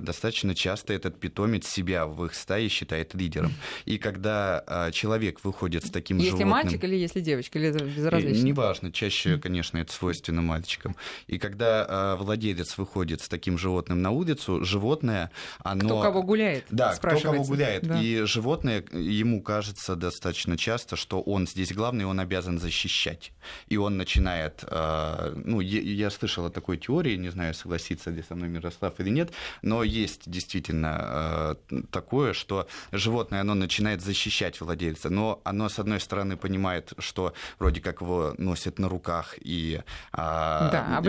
достаточно 0.01 0.55
часто 0.55 0.93
этот 0.93 1.19
питомец 1.19 1.67
себя 1.67 2.07
в 2.07 2.25
их 2.25 2.35
стае 2.35 2.69
считает 2.69 3.15
лидером. 3.15 3.53
И 3.85 3.99
когда 3.99 4.91
человек 4.93 5.45
выходит 5.45 5.85
с 5.85 5.91
таким 5.91 6.19
если 6.19 6.31
животным... 6.31 6.49
Если 6.49 6.65
мальчик 6.65 6.85
или 6.85 6.97
если 6.97 7.21
девочка, 7.21 7.59
или 7.59 7.69
это 7.69 7.85
безразлично? 7.85 8.45
Неважно, 8.45 8.93
чаще, 8.93 9.39
конечно, 9.39 9.79
это 9.79 9.93
свойственно 9.93 10.43
мальчикам. 10.43 10.97
И 11.27 11.39
когда 11.39 12.17
владелец 12.17 12.79
выходит 12.79 13.23
с 13.23 13.29
таким 13.29 13.59
животным 13.59 14.03
на 14.03 14.11
улицу, 14.11 14.65
животное, 14.65 15.31
оно... 15.59 15.87
Кто 15.87 16.03
кого 16.03 16.23
гуляет, 16.23 16.65
Да, 16.71 16.95
кто 16.95 17.19
кого 17.19 17.45
гуляет. 17.45 17.87
Да. 17.87 18.01
И 18.01 18.23
животное, 18.23 18.85
ему 18.93 19.43
кажется 19.43 19.97
достаточно 19.97 20.57
часто, 20.57 20.97
что 20.97 21.16
что 21.17 21.23
он 21.23 21.47
здесь 21.47 21.73
главный, 21.73 22.05
он 22.05 22.21
обязан 22.21 22.59
защищать. 22.59 23.33
И 23.69 23.79
он 23.79 23.97
начинает, 23.97 24.65
э, 24.69 25.33
ну, 25.45 25.61
я 25.61 26.11
слышал 26.11 26.45
о 26.47 26.51
такой 26.51 26.77
теории, 26.77 27.17
не 27.17 27.31
знаю, 27.31 27.55
согласится 27.55 28.11
ли 28.11 28.23
со 28.23 28.35
мной 28.35 28.49
Мирослав 28.49 29.01
или 29.01 29.11
нет, 29.11 29.33
но 29.63 29.83
есть 29.83 30.31
действительно 30.31 31.57
э, 31.71 31.81
такое, 31.91 32.35
что 32.35 32.67
животное, 32.93 33.41
оно 33.41 33.55
начинает 33.55 34.03
защищать 34.03 34.61
владельца, 34.61 35.11
но 35.11 35.41
оно, 35.45 35.69
с 35.69 35.79
одной 35.79 36.01
стороны, 36.01 36.37
понимает, 36.37 36.93
что 36.99 37.33
вроде 37.59 37.81
как 37.81 38.03
его 38.03 38.35
носят 38.39 38.79
на 38.79 38.89
руках, 38.89 39.37
и 39.41 39.81
э, 40.13 40.17
да, 40.17 41.01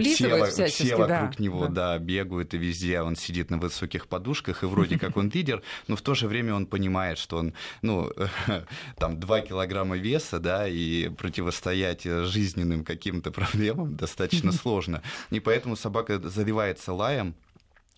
все, 0.46 0.68
все 0.68 0.96
вокруг 0.96 1.36
да, 1.38 1.44
него 1.44 1.68
да. 1.68 1.98
Да, 1.98 1.98
бегают, 1.98 2.54
и 2.54 2.58
везде 2.58 3.02
он 3.02 3.16
сидит 3.16 3.52
на 3.52 3.58
высоких 3.58 4.08
подушках, 4.08 4.64
и 4.64 4.68
вроде 4.68 4.98
как 4.98 5.18
он 5.18 5.30
лидер, 5.34 5.62
но 5.88 5.96
в 5.96 6.02
то 6.02 6.16
же 6.16 6.28
время 6.28 6.54
он 6.54 6.66
понимает, 6.66 7.18
что 7.18 7.38
он, 7.38 7.54
ну, 7.82 8.10
там, 8.98 9.20
2 9.20 9.42
килограмма 9.42 9.97
веса, 9.98 10.40
да, 10.40 10.68
и 10.68 11.10
противостоять 11.10 12.04
жизненным 12.04 12.84
каким-то 12.84 13.32
проблемам 13.38 13.96
достаточно 13.96 14.52
сложно. 14.52 15.02
И 15.30 15.40
поэтому 15.40 15.76
собака 15.76 16.20
заливается 16.20 16.94
лаем, 16.94 17.36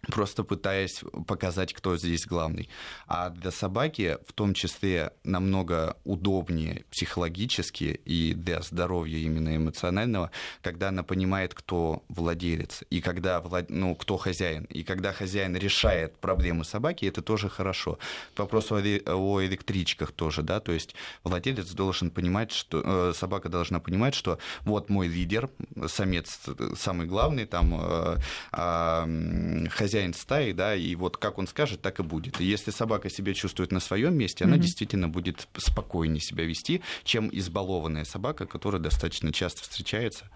просто 0.08 0.44
пытаясь 0.44 1.04
показать, 1.28 1.74
кто 1.74 1.98
здесь 1.98 2.26
главный. 2.26 2.70
А 3.08 3.30
для 3.30 3.52
собаки 3.52 4.18
в 4.28 4.34
том 4.34 4.54
числе 4.54 5.12
намного 5.24 5.98
удобнее 6.04 6.86
психологически 6.90 8.00
и 8.06 8.34
для 8.34 8.62
здоровья 8.62 9.18
именно 9.18 9.56
эмоционального, 9.56 10.32
когда 10.62 10.90
она 10.90 11.04
понимает, 11.04 11.54
кто 11.54 12.04
владелец, 12.10 12.84
и 12.90 13.02
когда, 13.02 13.44
ну, 13.70 13.96
кто 13.96 14.18
хозяин. 14.18 14.64
И 14.66 14.84
когда 14.84 15.12
хозяин 15.12 15.56
решает 15.56 16.18
проблемы 16.18 16.64
собаки, 16.64 17.06
это 17.06 17.22
тоже 17.22 17.50
хорошо. 17.50 18.00
Вопрос 18.38 18.72
о 18.72 18.80
электричках 18.80 20.12
тоже, 20.12 20.44
да, 20.44 20.60
то 20.60 20.72
есть 20.72 20.96
владелец 21.24 21.72
должен 21.72 22.10
понимать, 22.10 22.52
что 22.52 22.82
э, 22.84 23.14
собака 23.14 23.50
должна 23.50 23.80
понимать, 23.80 24.16
что 24.16 24.40
вот 24.62 24.90
мой 24.90 25.08
лидер, 25.08 25.50
самец 25.88 26.40
самый 26.78 27.08
главный, 27.08 27.46
там 27.46 27.74
э, 27.82 28.18
э, 28.54 29.68
хозяин 29.70 29.88
хозяин 29.89 30.13
стаи, 30.13 30.52
да, 30.52 30.75
и 30.75 30.95
вот 30.95 31.17
как 31.17 31.39
он 31.39 31.47
скажет, 31.47 31.82
так 31.82 31.99
и 31.99 32.04
будет. 32.04 32.39
И 32.39 32.45
если 32.45 32.69
собака 32.69 33.10
себя 33.10 33.34
чувствует 33.34 33.71
на 33.71 33.80
своем 33.80 34.15
месте, 34.15 34.45
она 34.45 34.56
mm-hmm. 34.56 34.60
действительно 34.60 35.10
будет 35.10 35.47
спокойнее 35.58 36.21
себя 36.21 36.43
вести, 36.43 36.82
чем 37.04 37.30
избалованная 37.32 38.06
собака, 38.06 38.45
которая 38.45 38.80
достаточно 38.80 39.34
часто 39.34 39.63
встречается. 39.63 40.30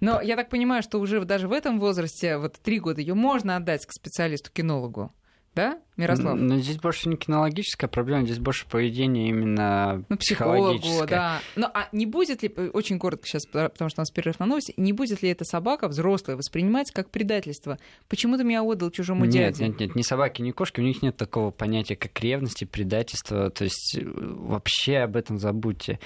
Но 0.00 0.14
так. 0.14 0.24
я 0.24 0.36
так 0.36 0.48
понимаю, 0.48 0.82
что 0.82 0.98
уже 0.98 1.22
даже 1.26 1.46
в 1.46 1.52
этом 1.52 1.78
возрасте, 1.78 2.38
вот 2.38 2.54
три 2.62 2.80
года, 2.80 3.02
ее 3.02 3.12
можно 3.12 3.56
отдать 3.56 3.84
к 3.84 3.92
специалисту-кинологу. 3.92 5.12
Да, 5.54 5.78
Мирослав? 5.96 6.38
Но 6.38 6.58
здесь 6.58 6.78
больше 6.78 7.08
не 7.08 7.16
кинологическая 7.16 7.88
проблема, 7.88 8.24
здесь 8.24 8.38
больше 8.38 8.66
поведение 8.68 9.28
именно 9.28 10.04
ну, 10.08 10.16
психологическое. 10.16 11.06
да. 11.06 11.40
Ну, 11.56 11.66
а 11.74 11.88
не 11.90 12.06
будет 12.06 12.42
ли, 12.42 12.48
очень 12.72 13.00
коротко 13.00 13.26
сейчас, 13.26 13.46
потому 13.46 13.90
что 13.90 14.00
у 14.00 14.02
нас 14.02 14.10
перерыв 14.10 14.38
на 14.38 14.46
новости, 14.46 14.72
не 14.76 14.92
будет 14.92 15.22
ли 15.22 15.28
эта 15.28 15.44
собака, 15.44 15.88
взрослая, 15.88 16.36
воспринимать 16.36 16.92
как 16.92 17.10
предательство? 17.10 17.78
Почему 18.08 18.36
ты 18.36 18.44
меня 18.44 18.62
отдал 18.62 18.90
чужому 18.90 19.24
нет, 19.24 19.54
дяде? 19.54 19.66
Нет, 19.66 19.80
нет, 19.80 19.94
ни 19.96 20.02
собаки, 20.02 20.40
ни 20.40 20.52
кошки, 20.52 20.80
у 20.80 20.84
них 20.84 21.02
нет 21.02 21.16
такого 21.16 21.50
понятия, 21.50 21.96
как 21.96 22.18
ревности, 22.20 22.64
предательство. 22.64 23.50
То 23.50 23.64
есть 23.64 23.98
э, 23.98 24.04
вообще 24.04 24.98
об 24.98 25.16
этом 25.16 25.38
забудьте. 25.38 25.98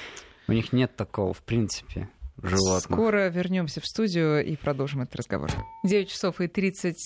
У 0.48 0.52
них 0.52 0.72
нет 0.72 0.96
такого, 0.96 1.34
в 1.34 1.42
принципе. 1.42 2.08
Животных. 2.42 2.98
Скоро 2.98 3.28
вернемся 3.28 3.80
в 3.80 3.86
студию 3.86 4.44
и 4.44 4.56
продолжим 4.56 5.02
этот 5.02 5.16
разговор. 5.16 5.50
9 5.84 6.10
часов 6.10 6.40
и 6.40 6.48
30 6.48 6.96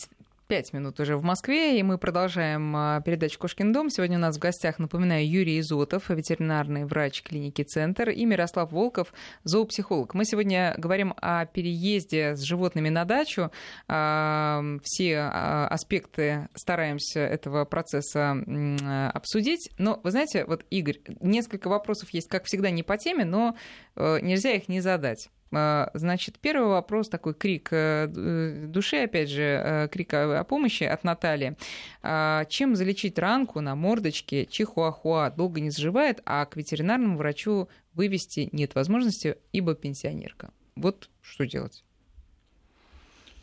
Пять 0.48 0.72
минут 0.72 0.98
уже 0.98 1.18
в 1.18 1.22
Москве, 1.22 1.78
и 1.78 1.82
мы 1.82 1.98
продолжаем 1.98 2.74
а, 2.74 3.02
передачу 3.02 3.38
«Кошкин 3.38 3.70
дом». 3.70 3.90
Сегодня 3.90 4.16
у 4.16 4.20
нас 4.22 4.37
в 4.37 4.38
гостях, 4.38 4.78
напоминаю, 4.78 5.28
Юрий 5.28 5.61
Изотов, 5.61 6.08
ветеринарный 6.08 6.87
врач 6.87 7.22
клиники 7.22 7.61
«Центр», 7.61 8.08
и 8.08 8.24
Мирослав 8.24 8.72
Волков, 8.72 9.12
зоопсихолог. 9.44 10.14
Мы 10.14 10.24
сегодня 10.24 10.74
говорим 10.78 11.12
о 11.20 11.44
переезде 11.44 12.34
с 12.34 12.40
животными 12.40 12.88
на 12.88 13.04
дачу. 13.04 13.50
А, 13.88 14.62
все 14.84 15.18
а, 15.18 15.68
аспекты 15.68 16.48
стараемся 16.54 17.20
этого 17.20 17.66
процесса 17.66 18.34
обсудить. 19.12 19.68
Но, 19.76 20.00
вы 20.02 20.12
знаете, 20.12 20.46
вот, 20.46 20.64
Игорь, 20.70 21.00
несколько 21.20 21.68
вопросов 21.68 22.08
есть, 22.14 22.28
как 22.30 22.44
всегда, 22.46 22.70
не 22.70 22.82
по 22.82 22.96
теме, 22.96 23.26
но 23.26 23.54
э, 23.96 24.20
нельзя 24.22 24.52
их 24.52 24.66
не 24.70 24.80
задать. 24.80 25.28
А, 25.52 25.90
значит, 25.94 26.38
первый 26.38 26.68
вопрос, 26.68 27.08
такой 27.08 27.34
крик 27.34 27.68
э, 27.70 28.06
души, 28.68 29.04
опять 29.04 29.30
же, 29.30 29.42
э, 29.42 29.88
крик 29.88 30.14
о 30.14 30.44
помощи 30.44 30.84
от 30.84 31.04
Натальи. 31.04 31.56
А, 32.02 32.44
чем 32.46 32.76
залечить 32.76 33.18
ранку 33.18 33.61
на 33.61 33.74
мордочке 33.74 34.46
чихуахуа? 34.46 35.30
Долго 35.30 35.61
не 35.61 35.70
заживает, 35.70 36.20
а 36.24 36.44
к 36.46 36.56
ветеринарному 36.56 37.16
врачу 37.16 37.68
вывести 37.94 38.48
нет 38.52 38.74
возможности, 38.74 39.37
ибо 39.52 39.74
пенсионерка. 39.74 40.50
Вот 40.76 41.11
что 41.22 41.46
делать? 41.46 41.84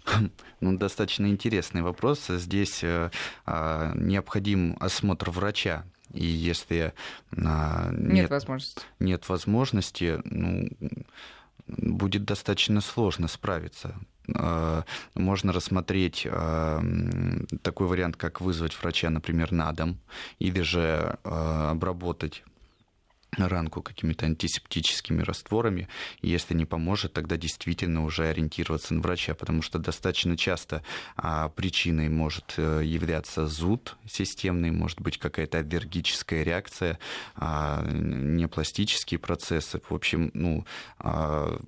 Ну, 0.62 0.78
достаточно 0.78 1.28
интересный 1.28 1.82
вопрос. 1.82 2.28
Здесь 2.28 2.84
э, 2.84 3.12
э, 3.46 3.92
необходим 3.96 4.78
осмотр 4.80 5.30
врача. 5.30 5.86
И 6.14 6.26
если 6.26 6.94
э, 7.32 7.92
нет, 7.92 8.14
нет 8.14 8.30
возможности, 8.30 8.82
нет 9.00 9.28
возможности 9.28 10.22
ну, 10.24 10.70
будет 11.68 12.26
достаточно 12.26 12.82
сложно 12.82 13.28
справиться. 13.28 13.96
А, 14.34 14.84
можно 15.16 15.54
рассмотреть 15.54 16.28
а, 16.30 16.82
такой 17.62 17.88
вариант, 17.88 18.18
как 18.18 18.42
вызвать 18.42 18.80
врача, 18.82 19.10
например, 19.10 19.52
на 19.52 19.72
дом, 19.72 20.00
или 20.40 20.62
же 20.62 21.18
а, 21.24 21.72
обработать 21.72 22.44
ранку 23.38 23.82
какими-то 23.82 24.26
антисептическими 24.26 25.22
растворами. 25.22 25.88
Если 26.22 26.54
не 26.54 26.66
поможет, 26.66 27.14
тогда 27.14 27.38
действительно 27.38 28.04
уже 28.04 28.28
ориентироваться 28.28 28.94
на 28.94 29.02
врача, 29.02 29.34
потому 29.34 29.62
что 29.62 29.80
достаточно 29.80 30.38
часто 30.38 30.84
а, 31.16 31.50
причиной 31.50 32.10
может 32.10 32.56
э, 32.58 32.82
являться 32.84 33.48
зуд 33.48 33.96
системный, 34.08 34.72
может 34.72 35.02
быть 35.02 35.18
какая-то 35.18 35.60
аллергическая 35.60 36.44
реакция, 36.44 37.00
а, 37.36 37.86
непластические 37.86 39.20
процессы. 39.20 39.82
В 39.90 39.94
общем, 39.94 40.32
ну, 40.34 40.66
а, 41.00 41.60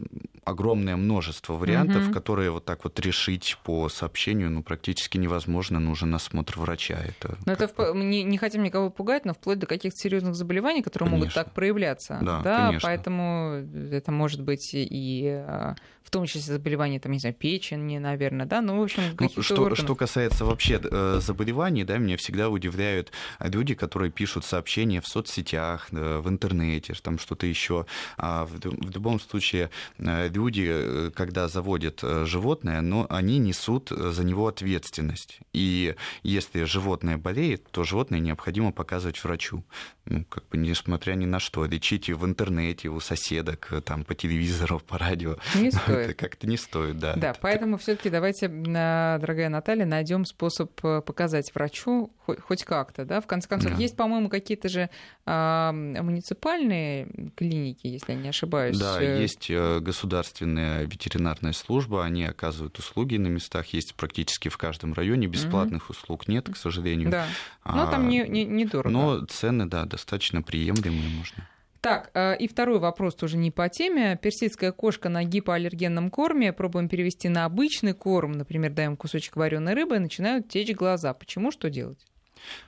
огромное 0.47 0.95
множество 0.95 1.53
вариантов, 1.53 2.05
угу. 2.05 2.13
которые 2.13 2.51
вот 2.51 2.65
так 2.65 2.83
вот 2.83 2.99
решить 2.99 3.57
по 3.63 3.89
сообщению 3.89 4.49
ну, 4.49 4.63
практически 4.63 5.17
невозможно. 5.17 5.79
Нужен 5.79 6.15
осмотр 6.15 6.59
врача. 6.59 6.95
Это, 6.95 7.37
но 7.45 7.53
это 7.53 7.67
в... 7.67 7.93
не, 7.95 8.23
не 8.23 8.37
хотим 8.37 8.63
никого 8.63 8.89
пугать, 8.89 9.25
но 9.25 9.33
вплоть 9.33 9.59
до 9.59 9.67
каких-то 9.67 9.99
серьезных 9.99 10.35
заболеваний, 10.35 10.81
которые 10.81 11.09
Конечно. 11.09 11.25
могут 11.25 11.33
так 11.33 11.53
проявляться. 11.57 12.19
Да, 12.21 12.41
да 12.43 12.65
конечно. 12.67 12.87
поэтому 12.87 13.65
это 13.91 14.11
может 14.11 14.43
быть 14.43 14.69
и 14.75 15.27
а, 15.27 15.73
в 16.07 16.09
том 16.09 16.25
числе 16.25 16.39
заболевания, 16.39 17.01
там, 17.01 17.11
не 17.11 17.19
знаю, 17.19 17.35
печени, 17.35 17.97
наверное, 17.97 18.45
да, 18.45 18.61
ну, 18.61 18.79
в 18.79 18.83
общем, 18.83 19.03
ну, 19.19 19.43
что, 19.43 19.75
что 19.75 19.93
касается 19.93 20.45
вообще 20.45 20.79
э, 20.81 21.19
заболеваний, 21.21 21.83
да, 21.83 21.97
меня 21.97 22.15
всегда 22.15 22.47
удивляют 22.47 23.11
люди, 23.41 23.75
которые 23.75 24.09
пишут 24.09 24.45
сообщения 24.45 25.01
в 25.01 25.07
соцсетях, 25.07 25.87
в 25.91 26.29
интернете, 26.29 26.93
там 27.01 27.19
что-то 27.19 27.45
еще. 27.45 27.85
А 28.17 28.45
в, 28.45 28.57
в 28.57 28.91
любом 28.95 29.19
случае, 29.19 29.69
э, 29.97 30.29
люди, 30.29 30.65
э, 30.69 31.11
когда 31.13 31.49
заводят 31.49 32.01
животное, 32.23 32.79
но 32.79 33.05
они 33.09 33.37
несут 33.37 33.89
за 33.89 34.23
него 34.23 34.47
ответственность. 34.47 35.39
И 35.51 35.93
если 36.23 36.63
животное 36.63 37.17
болеет, 37.17 37.69
то 37.69 37.83
животное 37.83 38.19
необходимо 38.19 38.71
показывать 38.71 39.21
врачу. 39.21 39.65
Ну, 40.05 40.23
как 40.23 40.47
бы 40.47 40.55
несмотря 40.55 41.15
ни 41.15 41.25
на 41.25 41.41
что, 41.41 41.65
лечить 41.65 42.09
в 42.09 42.25
интернете, 42.25 42.87
у 42.87 43.01
соседок, 43.01 43.73
там, 43.83 44.05
по 44.05 44.15
телевизору, 44.15 44.79
по 44.79 44.97
радио. 44.97 45.35
Не 45.55 45.69
стоит 45.69 45.96
стоит. 45.97 46.09
Это 46.11 46.19
как-то 46.27 46.47
не 46.47 46.57
стоит, 46.57 46.97
да. 46.97 47.15
Да, 47.15 47.33
поэтому 47.39 47.77
все-таки 47.77 48.09
давайте, 48.09 48.47
дорогая 48.47 49.49
Наталья, 49.49 49.85
найдем 49.85 50.25
способ 50.25 50.71
э, 50.83 51.01
показать 51.01 51.53
врачу 51.53 52.11
хоть 52.25 52.63
как-то, 52.63 53.05
да. 53.05 53.21
В 53.21 53.27
конце 53.27 53.47
концов, 53.47 53.71
да. 53.73 53.77
есть, 53.77 53.95
по-моему, 53.95 54.29
какие-то 54.29 54.69
же 54.69 54.89
а, 55.25 55.71
муниципальные 55.71 57.31
клиники, 57.35 57.87
если 57.87 58.13
я 58.13 58.17
не 58.17 58.29
ошибаюсь. 58.29 58.77
Да, 58.77 59.01
э. 59.01 59.21
есть 59.21 59.49
э, 59.49 59.79
государственная 59.79 60.83
ветеринарная 60.83 61.53
служба, 61.53 62.03
они 62.03 62.25
оказывают 62.25 62.77
услуги 62.79 63.17
на 63.17 63.27
местах, 63.27 63.67
есть 63.67 63.95
практически 63.95 64.49
в 64.49 64.57
каждом 64.57 64.93
районе, 64.93 65.27
бесплатных 65.27 65.85
угу. 65.85 65.93
услуг 65.93 66.27
нет, 66.27 66.49
к 66.51 66.57
сожалению. 66.57 67.09
Да, 67.09 67.27
но 67.65 67.83
а, 67.83 67.87
там 67.87 68.09
не, 68.09 68.27
не, 68.27 68.45
не 68.45 68.65
дорого. 68.65 68.93
Но 68.93 69.25
цены, 69.25 69.65
да, 69.65 69.85
достаточно 69.85 70.41
приемлемые 70.41 71.09
можно. 71.09 71.47
Так, 71.87 72.11
э, 72.15 72.35
и 72.35 72.49
второй 72.49 72.79
вопрос 72.79 73.15
тоже 73.15 73.37
не 73.37 73.49
по 73.49 73.69
теме. 73.69 74.19
Персидская 74.21 74.73
кошка 74.73 75.07
на 75.07 75.23
гипоаллергенном 75.23 76.09
корме. 76.09 76.51
Пробуем 76.51 76.89
перевести 76.89 77.29
на 77.29 77.45
обычный 77.45 77.93
корм. 77.93 78.33
Например, 78.33 78.73
даем 78.73 78.97
кусочек 78.97 79.37
вареной 79.37 79.73
рыбы, 79.73 79.97
начинают 79.97 80.49
течь 80.49 80.75
глаза. 80.75 81.13
Почему? 81.13 81.49
Что 81.49 81.69
делать? 81.69 82.05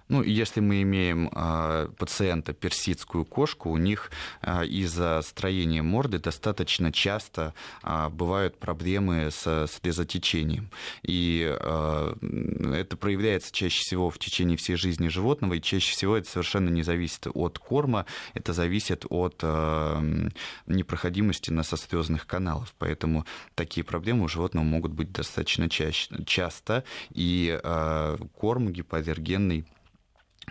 Ну, 0.10 0.24
если 0.24 0.60
мы 0.60 0.82
имеем 0.82 1.30
э, 1.32 1.88
пациента 1.96 2.54
персидскую 2.54 3.26
кошку, 3.26 3.70
у 3.70 3.78
них 3.78 4.10
э, 4.42 4.66
из-за 4.66 5.22
строения 5.22 5.84
морды 5.84 6.18
достаточно 6.18 6.92
часто 6.92 7.54
э, 7.84 8.10
бывают 8.10 8.58
проблемы 8.58 9.30
с 9.30 9.68
слезотечением. 9.68 10.72
И 11.04 11.48
э, 11.48 12.14
это 12.74 12.98
проявляется 12.98 13.54
чаще 13.54 13.82
всего 13.82 14.10
в 14.10 14.18
течение 14.18 14.58
всей 14.58 14.78
жизни 14.78 15.10
животного, 15.10 15.54
и 15.54 15.62
чаще 15.62 15.92
всего 15.92 16.18
это 16.18 16.28
совершенно 16.28 16.70
не 16.70 16.82
зависит 16.82 17.28
от 17.32 17.60
корма, 17.60 18.08
это 18.34 18.52
зависит 18.52 19.06
от 19.10 19.36
э, 19.44 20.30
непроходимости 20.66 21.52
насослезных 21.52 22.26
каналов. 22.26 22.74
Поэтому 22.80 23.28
такие 23.54 23.84
проблемы 23.84 24.24
у 24.24 24.28
животного 24.28 24.64
могут 24.66 24.92
быть 24.92 25.12
достаточно 25.12 25.70
чаще, 25.70 26.10
часто, 26.26 26.84
и 27.12 27.60
э, 27.64 28.18
корм 28.36 28.70
гипоаллергенный 28.70 29.66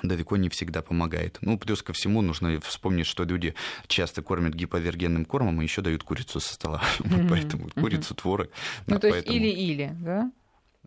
далеко 0.03 0.37
не 0.37 0.49
всегда 0.49 0.83
помогает. 0.83 1.39
Ну, 1.41 1.59
плюс 1.59 1.83
ко 1.83 1.93
всему 1.93 2.23
нужно 2.23 2.61
вспомнить, 2.61 3.07
что 3.07 3.25
люди 3.25 3.55
часто 3.87 4.23
кормят 4.23 4.55
гипоаллергенным 4.55 5.25
кормом 5.25 5.61
и 5.61 5.65
еще 5.65 5.83
дают 5.83 6.03
курицу 6.03 6.41
со 6.41 6.55
стола. 6.55 6.83
Поэтому 7.29 7.69
курицу, 7.71 8.15
творог. 8.15 8.51
Ну, 8.87 8.99
то 8.99 9.09
есть 9.09 9.27
или-или, 9.27 9.95
да? 10.01 10.31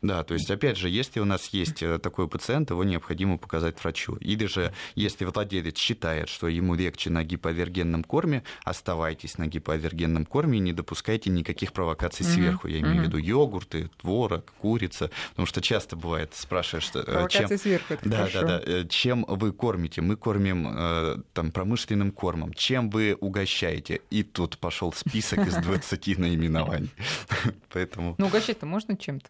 Да, 0.01 0.23
то 0.23 0.33
есть, 0.33 0.49
опять 0.49 0.77
же, 0.77 0.89
если 0.89 1.19
у 1.19 1.25
нас 1.25 1.49
есть 1.49 1.83
э, 1.83 1.99
такой 1.99 2.27
пациент, 2.27 2.71
его 2.71 2.83
необходимо 2.83 3.37
показать 3.37 3.81
врачу. 3.83 4.15
Или 4.15 4.47
же, 4.47 4.73
если 4.95 5.25
владелец 5.25 5.77
считает, 5.77 6.27
что 6.27 6.47
ему 6.47 6.73
легче 6.73 7.11
на 7.11 7.23
гипоаллергенном 7.23 8.03
корме, 8.03 8.43
оставайтесь 8.63 9.37
на 9.37 9.45
гипоаллергенном 9.45 10.25
корме 10.25 10.57
и 10.57 10.61
не 10.61 10.73
допускайте 10.73 11.29
никаких 11.29 11.71
провокаций 11.71 12.25
mm-hmm. 12.25 12.33
сверху. 12.33 12.67
Я 12.67 12.79
имею 12.79 12.95
mm-hmm. 12.95 12.99
в 12.99 13.03
виду 13.03 13.17
йогурты, 13.17 13.89
творог, 14.01 14.51
курица. 14.59 15.11
Потому 15.31 15.45
что 15.45 15.61
часто 15.61 15.95
бывает, 15.95 16.33
спрашиваешь, 16.33 16.85
что, 16.85 17.03
э, 17.05 17.27
чем... 17.29 17.55
сверху, 17.55 17.93
это 17.93 18.09
да, 18.09 18.17
хорошо. 18.17 18.41
да, 18.41 18.59
да. 18.59 18.87
Чем 18.87 19.23
вы 19.27 19.51
кормите? 19.51 20.01
Мы 20.01 20.15
кормим 20.15 21.23
там, 21.33 21.51
промышленным 21.51 22.11
кормом. 22.11 22.53
Чем 22.53 22.89
вы 22.89 23.15
угощаете? 23.19 24.01
И 24.09 24.23
тут 24.23 24.57
пошел 24.57 24.91
список 24.93 25.45
из 25.45 25.55
20 25.57 26.17
наименований. 26.17 26.89
Поэтому... 27.69 28.15
Ну, 28.17 28.25
угощать-то 28.25 28.65
можно 28.65 28.97
чем-то? 28.97 29.29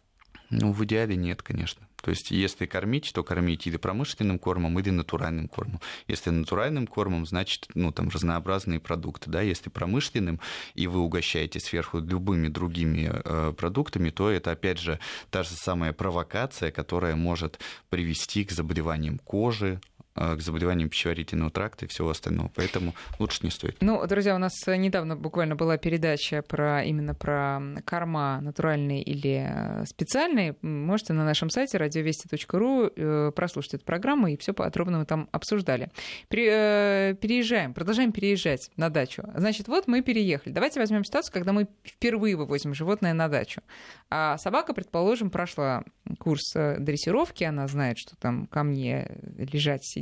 Ну, 0.51 0.73
в 0.73 0.83
идеале 0.83 1.15
нет, 1.15 1.41
конечно. 1.41 1.87
То 2.01 2.11
есть, 2.11 2.29
если 2.31 2.65
кормить, 2.65 3.11
то 3.13 3.23
кормить 3.23 3.67
или 3.67 3.77
промышленным 3.77 4.37
кормом, 4.37 4.77
или 4.79 4.89
натуральным 4.89 5.47
кормом. 5.47 5.79
Если 6.07 6.29
натуральным 6.29 6.87
кормом, 6.87 7.25
значит, 7.25 7.67
ну, 7.73 7.91
там, 7.91 8.09
разнообразные 8.09 8.79
продукты, 8.79 9.29
да. 9.29 9.41
Если 9.41 9.69
промышленным, 9.69 10.41
и 10.73 10.87
вы 10.87 10.99
угощаете 10.99 11.59
сверху 11.59 11.99
любыми 11.99 12.49
другими 12.49 13.09
э, 13.13 13.53
продуктами, 13.55 14.09
то 14.09 14.29
это, 14.29 14.51
опять 14.51 14.79
же, 14.79 14.99
та 15.29 15.43
же 15.43 15.51
самая 15.51 15.93
провокация, 15.93 16.71
которая 16.71 17.15
может 17.15 17.59
привести 17.89 18.43
к 18.43 18.51
заболеваниям 18.51 19.19
кожи, 19.19 19.79
к 20.15 20.39
заболеваниям 20.39 20.89
пищеварительного 20.89 21.51
тракта 21.51 21.85
и 21.85 21.87
всего 21.87 22.09
остального. 22.09 22.51
Поэтому 22.55 22.93
лучше 23.19 23.39
не 23.43 23.49
стоит. 23.49 23.77
Ну, 23.81 24.05
друзья, 24.07 24.35
у 24.35 24.39
нас 24.39 24.53
недавно 24.67 25.15
буквально 25.15 25.55
была 25.55 25.77
передача 25.77 26.41
про 26.41 26.83
именно 26.83 27.15
про 27.15 27.61
корма 27.85 28.39
натуральные 28.41 29.03
или 29.03 29.47
э, 29.47 29.85
специальные. 29.85 30.55
Можете 30.61 31.13
на 31.13 31.25
нашем 31.25 31.49
сайте 31.49 31.77
радиовести.ру 31.77 32.91
э, 32.95 33.31
прослушать 33.35 33.75
эту 33.75 33.85
программу 33.85 34.27
и 34.27 34.37
все 34.37 34.53
подробно 34.53 34.99
мы 34.99 35.05
там 35.05 35.29
обсуждали. 35.31 35.91
Переезжаем, 36.29 37.73
продолжаем 37.73 38.11
переезжать 38.11 38.69
на 38.77 38.89
дачу. 38.89 39.23
Значит, 39.35 39.67
вот 39.67 39.87
мы 39.87 40.01
переехали. 40.01 40.53
Давайте 40.53 40.79
возьмем 40.79 41.03
ситуацию, 41.03 41.33
когда 41.33 41.53
мы 41.53 41.67
впервые 41.83 42.35
вывозим 42.35 42.73
животное 42.73 43.13
на 43.13 43.27
дачу. 43.27 43.61
А 44.09 44.37
собака, 44.37 44.73
предположим, 44.73 45.29
прошла 45.29 45.83
курс 46.19 46.53
дрессировки, 46.53 47.43
она 47.43 47.67
знает, 47.67 47.97
что 47.97 48.15
там 48.17 48.47
ко 48.47 48.63
мне 48.63 49.09
лежать 49.37 49.85
сидеть, 49.85 50.01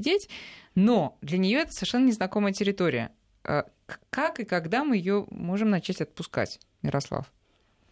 но 0.76 1.18
для 1.22 1.38
нее 1.38 1.60
это 1.60 1.72
совершенно 1.72 2.08
незнакомая 2.08 2.54
территория. 2.54 3.12
А 3.44 3.66
как 4.10 4.40
и 4.40 4.46
когда 4.46 4.84
мы 4.84 4.98
ее 4.98 5.26
можем 5.30 5.70
начать 5.70 6.02
отпускать, 6.02 6.60
Мирослав? 6.82 7.32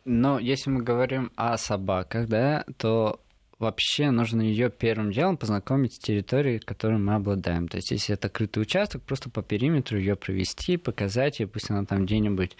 Но 0.05 0.39
если 0.39 0.69
мы 0.69 0.83
говорим 0.83 1.31
о 1.35 1.57
собаках, 1.57 2.27
да, 2.27 2.65
то 2.77 3.19
вообще 3.59 4.11
нужно 4.11 4.41
ее 4.41 4.69
первым 4.69 5.11
делом 5.11 5.37
познакомить 5.37 5.95
с 5.95 5.99
территорией, 5.99 6.59
которой 6.59 6.99
мы 6.99 7.15
обладаем. 7.15 7.67
То 7.67 7.77
есть, 7.77 7.91
если 7.91 8.13
это 8.13 8.29
крытый 8.29 8.63
участок, 8.63 9.01
просто 9.03 9.29
по 9.29 9.41
периметру 9.41 9.97
ее 9.97 10.15
провести, 10.15 10.77
показать 10.77 11.39
ей, 11.39 11.45
пусть 11.47 11.69
она 11.69 11.85
там 11.85 12.05
где-нибудь 12.05 12.55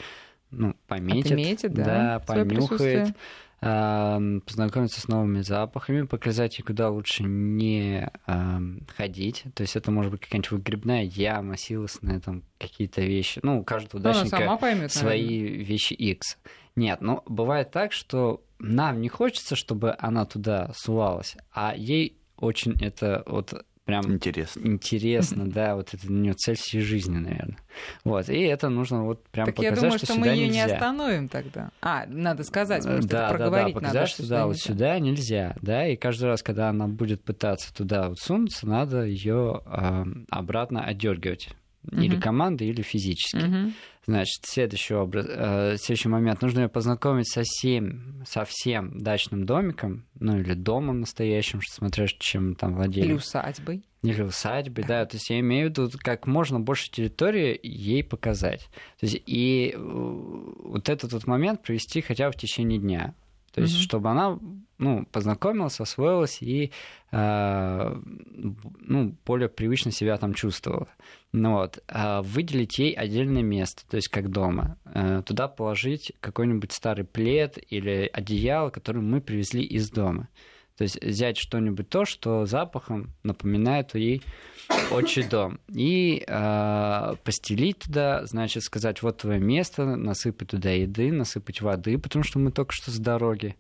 ну, 0.52 0.76
пометит, 0.88 1.32
Отметит, 1.32 1.74
да, 1.74 1.84
да 1.84 2.20
понюхает, 2.20 3.16
познакомиться 3.60 5.02
с 5.02 5.08
новыми 5.08 5.42
запахами, 5.42 6.04
показать 6.04 6.60
ей, 6.60 6.64
куда 6.64 6.90
лучше 6.90 7.24
не 7.24 8.12
ходить. 8.96 9.46
То 9.56 9.62
есть 9.62 9.76
это 9.76 9.92
может 9.92 10.12
быть 10.12 10.22
какая-нибудь 10.22 10.52
выгребная 10.52 11.04
яма, 11.04 11.58
силосная, 11.58 12.20
там 12.20 12.44
какие-то 12.60 13.02
вещи. 13.02 13.40
Ну, 13.44 13.62
у 13.62 13.64
каждого 13.64 14.02
Ну, 14.02 14.10
удачника 14.10 14.58
поймет, 14.58 14.92
свои 14.92 15.64
вещи 15.64 15.94
X. 15.94 16.38
Нет, 16.76 17.02
ну 17.02 17.24
бывает 17.26 17.72
так, 17.72 17.92
что 17.92 18.44
нам 18.60 19.02
не 19.02 19.10
хочется, 19.10 19.56
чтобы 19.56 19.96
она 19.98 20.26
туда 20.26 20.72
сувалась, 20.76 21.36
а 21.52 21.74
ей 21.76 22.20
очень 22.38 22.74
это 22.80 23.24
вот 23.26 23.66
прям 23.88 24.14
Интересно. 24.14 24.60
интересно, 24.68 25.50
да, 25.50 25.76
вот 25.76 25.94
это 25.94 26.06
для 26.06 26.16
нее 26.16 26.34
цель 26.34 26.56
всей 26.58 26.82
жизни, 26.82 27.18
наверное. 27.18 27.58
Вот, 28.04 28.30
и 28.30 28.40
это 28.42 28.70
нужно 28.70 29.04
вот 29.06 29.26
прям 29.30 29.48
Так 29.48 29.60
я 29.60 29.70
показать, 29.70 29.84
думаю, 29.84 29.98
что, 29.98 30.06
что 30.14 30.20
мы 30.20 30.28
ее 30.28 30.50
не 30.50 30.62
остановим 30.62 31.30
тогда. 31.30 31.72
А, 31.82 32.06
надо 32.06 32.44
сказать, 32.44 32.86
Э, 32.86 32.90
может, 32.90 33.06
это 33.06 33.14
да, 33.14 33.20
да, 33.22 33.28
да, 33.32 33.38
проговорить 33.38 33.74
показать, 33.74 33.94
надо. 33.94 34.08
что 34.14 34.28
да, 34.28 34.46
вот 34.46 34.52
нельзя. 34.52 34.64
сюда 34.68 35.00
нельзя, 35.00 35.56
да, 35.62 35.88
и 35.88 35.96
каждый 35.96 36.26
раз, 36.26 36.44
когда 36.44 36.70
она 36.70 36.88
будет 36.88 37.24
пытаться 37.24 37.74
туда 37.74 38.10
вот 38.10 38.20
сунуться, 38.20 38.68
надо 38.68 39.06
ее 39.06 39.62
обратно 40.30 40.84
отдергивать. 40.84 41.50
Или 41.90 42.16
Мгм. 42.16 42.20
командой, 42.22 42.68
или 42.68 42.82
физически. 42.82 43.38
Мгм. 43.46 43.74
Значит, 44.08 44.46
следующий, 44.46 44.94
образ, 44.94 45.26
э, 45.28 45.76
следующий 45.78 46.08
момент. 46.08 46.42
Нужно 46.42 46.62
ее 46.62 46.70
познакомить 46.70 47.30
со 47.30 47.42
всем, 47.44 48.24
со 48.26 48.46
всем 48.46 48.98
дачным 48.98 49.46
домиком, 49.46 50.06
ну 50.18 50.40
или 50.40 50.54
домом 50.54 51.02
настоящим, 51.02 51.60
что 51.60 51.76
смотря 51.76 52.08
чем 52.18 52.56
там 52.56 52.76
владели. 52.76 53.08
Или 53.08 53.14
усадьбой. 53.14 53.84
Или 54.04 54.22
усадьбы, 54.22 54.84
да. 54.84 55.06
То 55.06 55.18
есть 55.18 55.30
я 55.30 55.42
имею 55.42 55.68
в 55.68 55.72
виду 55.72 55.92
как 56.00 56.26
можно 56.26 56.58
больше 56.58 56.90
территории 56.90 57.60
ей 57.62 58.02
показать. 58.02 58.70
То 58.98 59.08
есть 59.08 59.22
и 59.26 59.74
э, 59.76 59.78
вот 59.78 60.88
этот 60.88 61.12
вот 61.12 61.28
момент 61.28 61.62
провести 61.62 62.00
хотя 62.00 62.28
бы 62.28 62.32
в 62.32 62.38
течение 62.38 62.80
дня. 62.80 63.14
То 63.58 63.64
есть, 63.64 63.74
Мгм. 63.74 63.82
чтобы 63.82 64.10
она 64.12 64.40
ну, 64.78 65.08
познакомилась, 65.12 65.80
освоилась 65.80 66.44
и 66.44 66.72
э, 67.12 68.02
ну, 68.36 69.16
более 69.26 69.50
привычно 69.50 69.92
себя 69.92 70.16
там 70.18 70.36
чувствовала. 70.36 70.88
Ну, 71.32 71.54
вот. 71.54 71.84
А 71.88 72.22
выделить 72.22 72.78
ей 72.78 72.94
отдельное 72.94 73.42
место, 73.42 73.82
то 73.90 73.96
есть 73.96 74.10
как 74.10 74.30
дома. 74.30 74.78
Э, 74.86 75.24
туда 75.26 75.48
положить 75.48 76.14
какой-нибудь 76.20 76.72
старый 76.72 77.04
плед 77.04 77.58
или 77.72 78.08
одеяло, 78.14 78.70
которое 78.70 79.02
мы 79.02 79.22
привезли 79.22 79.64
из 79.64 79.90
дома. 79.90 80.28
То 80.78 80.84
есть 80.84 81.04
взять 81.04 81.38
что-нибудь 81.38 81.90
то, 81.90 82.06
что 82.06 82.46
запахом 82.46 83.14
напоминает 83.24 83.96
ей 83.96 84.22
отчий 84.92 85.24
дом. 85.24 85.60
И 85.70 86.24
э, 86.28 87.16
постелить 87.24 87.80
туда, 87.80 88.26
значит, 88.26 88.64
сказать, 88.64 89.02
вот 89.02 89.18
твое 89.18 89.40
место, 89.40 89.86
насыпать 89.86 90.50
туда 90.50 90.72
еды, 90.72 91.12
насыпать 91.12 91.62
воды, 91.62 91.98
потому 91.98 92.24
что 92.24 92.38
мы 92.40 92.52
только 92.52 92.74
что 92.74 92.92
с 92.92 93.00
дороги. 93.00 93.56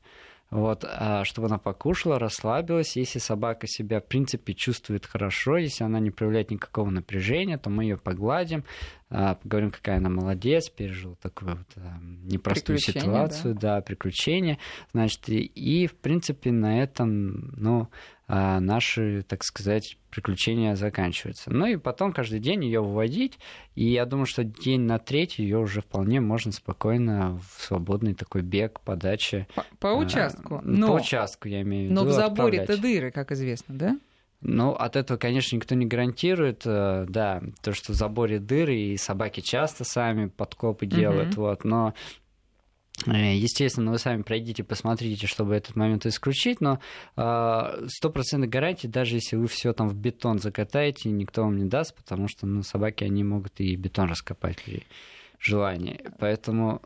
Вот, 0.49 0.85
а 0.87 1.25
чтобы 1.25 1.47
она 1.47 1.57
покушала, 1.57 2.19
расслабилась. 2.19 2.95
Если 2.95 3.19
собака 3.19 3.67
себя, 3.67 3.99
в 3.99 4.05
принципе, 4.05 4.53
чувствует 4.53 5.05
хорошо, 5.05 5.57
если 5.57 5.83
она 5.83 5.99
не 5.99 6.09
проявляет 6.09 6.51
никакого 6.51 6.89
напряжения, 6.89 7.57
то 7.57 7.69
мы 7.69 7.83
ее 7.83 7.97
погладим, 7.97 8.63
поговорим, 9.09 9.71
какая 9.71 9.97
она 9.97 10.09
молодец, 10.09 10.69
пережила 10.69 11.15
такую 11.15 11.57
вот 11.57 11.67
а, 11.77 11.97
непростую 12.01 12.77
ситуацию, 12.79 13.55
да. 13.55 13.81
приключения. 13.81 14.57
Значит, 14.93 15.29
и, 15.29 15.39
и, 15.39 15.87
в 15.87 15.95
принципе, 15.95 16.51
на 16.51 16.81
этом, 16.81 17.53
ну, 17.55 17.87
а, 18.27 18.59
наши, 18.59 19.23
так 19.23 19.45
сказать, 19.45 19.97
приключения 20.09 20.75
заканчиваются. 20.75 21.49
Ну 21.51 21.65
и 21.65 21.77
потом 21.77 22.11
каждый 22.11 22.39
день 22.39 22.65
ее 22.65 22.81
выводить, 22.81 23.39
и 23.75 23.85
я 23.89 24.05
думаю, 24.05 24.25
что 24.25 24.43
день 24.43 24.81
на 24.81 24.99
третий 24.99 25.43
ее 25.43 25.59
уже 25.59 25.79
вполне 25.79 26.19
можно 26.19 26.51
спокойно 26.51 27.39
в 27.39 27.63
свободный 27.63 28.13
такой 28.13 28.41
бег 28.41 28.81
по 28.81 28.97
даче. 28.97 29.47
По, 29.55 29.65
по 29.79 29.87
участку. 29.97 30.55
а, 30.55 30.61
Но, 30.65 30.87
По 30.87 31.01
участку, 31.01 31.47
я 31.47 31.61
имею 31.61 31.87
в 31.87 31.91
виду. 31.91 32.03
но 32.03 32.09
в 32.09 32.11
заборе-то 32.11 32.77
дыры, 32.77 33.11
как 33.11 33.31
известно, 33.31 33.75
да? 33.75 33.97
Ну, 34.49 34.71
от 34.71 34.95
этого, 34.95 35.17
конечно, 35.17 35.57
никто 35.57 35.75
не 35.75 35.85
гарантирует, 35.85 36.61
э, 36.65 37.05
да, 37.09 37.43
то, 37.61 37.73
что 37.73 37.91
в 37.91 37.95
заборе 37.95 38.39
дыры, 38.39 38.77
и 38.77 38.97
собаки 38.97 39.41
часто 39.41 39.83
сами 39.83 40.27
подкопы 40.27 40.85
делают, 40.85 41.31
Мгм. 41.31 41.41
вот, 41.41 41.65
но 41.65 41.93
э, 43.05 43.35
Естественно, 43.35 43.91
вы 43.91 43.99
сами 43.99 44.21
пройдите, 44.21 44.63
посмотрите, 44.63 45.27
чтобы 45.27 45.53
этот 45.53 45.75
момент 45.75 46.05
исключить, 46.05 46.61
но 46.61 46.79
э, 47.17 47.87
стопроцентной 47.89 48.47
гарантии, 48.47 48.87
даже 48.87 49.15
если 49.15 49.35
вы 49.35 49.47
все 49.47 49.73
там 49.73 49.89
в 49.89 49.95
бетон 49.95 50.39
закатаете, 50.39 51.09
никто 51.09 51.43
вам 51.43 51.57
не 51.57 51.65
даст, 51.65 51.93
потому 51.93 52.29
что 52.29 52.47
ну, 52.47 52.63
собаки, 52.63 53.03
они 53.03 53.25
могут 53.25 53.59
и 53.59 53.75
бетон 53.75 54.09
раскопать 54.09 54.63
при 54.63 54.83
желании. 55.39 55.99
Поэтому, 56.19 56.81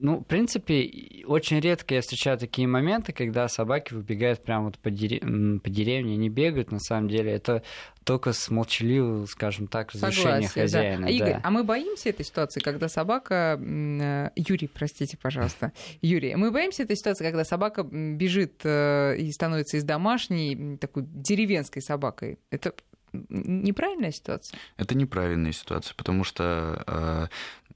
ну, 0.00 0.18
в 0.18 0.24
принципе, 0.24 1.24
очень 1.26 1.60
редко 1.60 1.94
я 1.94 2.00
встречаю 2.00 2.38
такие 2.38 2.68
моменты, 2.68 3.12
когда 3.12 3.48
собаки 3.48 3.94
выбегают 3.94 4.42
прямо 4.42 4.66
вот 4.66 4.78
по, 4.78 4.88
дере- 4.88 5.22
м, 5.22 5.60
по 5.60 5.70
деревне, 5.70 6.14
они 6.14 6.28
бегают, 6.28 6.72
на 6.72 6.78
самом 6.80 7.08
деле, 7.08 7.32
это 7.32 7.62
только 8.04 8.32
с 8.32 8.50
молчаливого, 8.50 9.26
скажем 9.26 9.66
так, 9.66 9.92
разрешения 9.92 10.48
Согласие, 10.48 10.50
да. 10.54 10.60
хозяина. 10.60 11.06
А, 11.06 11.10
Игорь, 11.10 11.32
да. 11.34 11.40
а 11.42 11.50
мы 11.50 11.64
боимся 11.64 12.08
этой 12.08 12.24
ситуации, 12.24 12.60
когда 12.60 12.88
собака... 12.88 13.58
э, 13.60 14.30
Юрий, 14.36 14.68
простите, 14.68 15.16
пожалуйста. 15.16 15.72
Юрий, 16.00 16.34
мы 16.36 16.50
боимся 16.50 16.84
этой 16.84 16.96
ситуации, 16.96 17.24
когда 17.24 17.44
собака 17.44 17.82
бежит 17.82 18.60
э, 18.64 19.16
и 19.18 19.30
становится 19.32 19.76
из 19.76 19.84
домашней 19.84 20.78
такой 20.78 21.04
деревенской 21.06 21.82
собакой. 21.82 22.38
Это 22.50 22.72
неправильная 23.12 24.12
ситуация? 24.12 24.58
Это 24.76 24.96
неправильная 24.96 25.52
ситуация, 25.52 25.94
потому 25.94 26.24
что 26.24 26.82
э, 26.86 27.26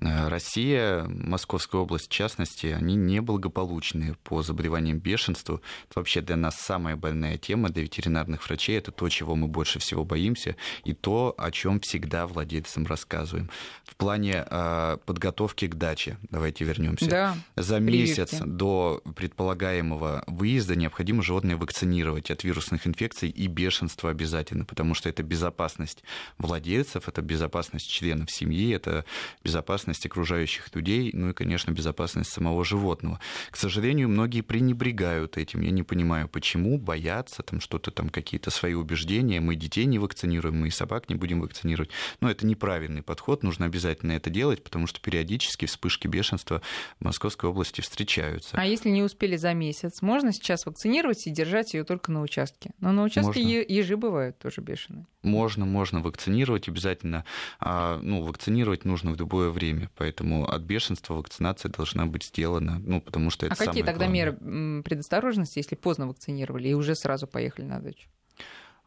Россия, 0.03 1.05
Московская 1.05 1.81
область 1.81 2.07
в 2.07 2.13
частности, 2.13 2.67
они 2.67 2.95
неблагополучны 2.97 4.17
по 4.25 4.43
заболеваниям 4.43 4.99
бешенства. 4.99 5.61
Это 5.89 6.01
вообще 6.01 6.21
для 6.21 6.37
нас 6.37 6.57
самая 6.57 6.97
больная 6.97 7.39
тема, 7.39 7.69
для 7.69 7.83
ветеринарных 7.83 8.45
врачей. 8.47 8.79
Это 8.79 8.91
то, 8.91 9.09
чего 9.09 9.37
мы 9.37 9.49
больше 9.49 9.79
всего 9.79 10.05
боимся, 10.05 10.57
и 10.85 10.93
то, 10.93 11.35
о 11.39 11.51
чем 11.51 11.81
всегда 11.81 12.27
владельцам 12.27 12.87
рассказываем. 12.87 13.51
В 13.85 13.97
плане 13.97 14.45
э, 14.49 14.97
подготовки 15.05 15.67
к 15.67 15.75
даче, 15.77 16.19
давайте 16.31 16.65
вернемся. 16.65 17.09
Да. 17.09 17.37
За 17.57 17.77
Прививки. 17.77 17.97
месяц 17.97 18.41
до 18.41 19.03
предполагаемого 19.17 20.25
выезда 20.27 20.75
необходимо 20.75 21.23
животное 21.23 21.57
вакцинировать 21.57 22.31
от 22.31 22.45
вирусных 22.45 22.87
инфекций 22.87 23.29
и 23.29 23.47
бешенства 23.47 24.11
обязательно, 24.11 24.65
потому 24.65 24.95
что 24.95 25.09
это 25.09 25.23
безопасность 25.23 26.03
владельцев, 26.39 27.09
это 27.09 27.23
безопасность 27.23 27.89
членов 27.89 28.31
семьи, 28.31 28.75
это 28.75 29.05
безопасность 29.45 29.92
окружающих 30.07 30.75
людей, 30.75 31.11
ну 31.13 31.31
и, 31.31 31.33
конечно, 31.33 31.71
безопасность 31.73 32.31
самого 32.31 32.65
животного. 32.65 33.21
К 33.51 33.57
сожалению, 33.57 34.09
многие 34.09 34.41
пренебрегают 34.41 35.37
этим. 35.37 35.61
Я 35.61 35.71
не 35.71 35.83
понимаю, 35.83 36.29
почему, 36.29 36.79
боятся, 36.79 37.43
там 37.43 37.61
что-то 37.61 37.91
там, 37.91 38.09
какие-то 38.09 38.51
свои 38.51 38.75
убеждения. 38.75 39.41
Мы 39.41 39.57
детей 39.57 39.85
не 39.85 39.99
вакцинируем, 39.99 40.61
мы 40.61 40.69
и 40.69 40.71
собак 40.71 41.09
не 41.09 41.15
будем 41.15 41.41
вакцинировать. 41.41 41.91
Но 42.21 42.31
это 42.31 42.47
неправильный 42.47 43.03
подход, 43.03 43.43
нужно 43.43 43.67
обязательно 43.67 44.13
это 44.13 44.31
делать, 44.31 44.63
потому 44.63 44.87
что 44.87 45.01
периодически 45.01 45.67
вспышки 45.67 46.07
бешенства 46.09 46.63
в 47.01 47.05
Московской 47.05 47.51
области 47.51 47.81
встречаются. 47.81 48.57
А 48.57 48.65
если 48.65 48.89
не 48.89 49.03
успели 49.03 49.37
за 49.37 49.53
месяц, 49.55 50.03
можно 50.03 50.33
сейчас 50.33 50.67
вакцинировать 50.67 51.27
и 51.27 51.31
держать 51.31 51.75
ее 51.75 51.85
только 51.85 52.11
на 52.13 52.23
участке? 52.23 52.71
Но 52.81 52.93
на 52.93 53.05
участке 53.05 53.41
Можно. 53.41 53.73
ежи 53.73 53.97
бывают 53.97 54.39
тоже 54.39 54.61
бешеные. 54.61 55.07
Можно, 55.23 55.65
можно 55.67 56.01
вакцинировать 56.01 56.69
обязательно. 56.69 57.25
А, 57.61 58.01
ну, 58.03 58.23
вакцинировать 58.23 58.85
нужно 58.85 59.13
в 59.13 59.19
любое 59.19 59.51
время, 59.51 59.82
поэтому 59.97 60.49
от 60.49 60.63
бешенства 60.63 61.15
вакцинация 61.15 61.71
должна 61.71 62.07
быть 62.07 62.25
сделана, 62.25 62.79
ну, 62.79 63.01
потому 63.01 63.31
что 63.31 63.47
это 63.47 63.55
а 63.55 63.67
какие 63.67 63.83
тогда 63.83 64.07
главное. 64.07 64.33
меры 64.33 64.83
предосторожности, 64.83 65.59
если 65.59 65.75
поздно 65.77 66.07
вакцинировали 66.07 66.69
и 66.69 66.75
уже 66.75 66.95
сразу 66.95 67.27
поехали 67.27 67.67
на 67.67 67.81
дачу? 67.81 68.09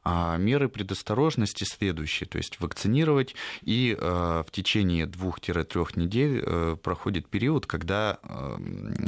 А 0.08 0.38
меры 0.38 0.70
предосторожности 0.70 1.63
следующие, 1.63 2.30
то 2.30 2.38
есть 2.38 2.60
вакцинировать, 2.60 3.34
и 3.63 3.98
э, 4.00 4.44
в 4.48 4.52
течение 4.52 5.08
двух-трех 5.08 5.98
недель 5.98 6.44
э, 6.46 6.78
проходит 6.82 7.28
период, 7.28 7.65
когда 7.65 8.20
э, 8.22 8.58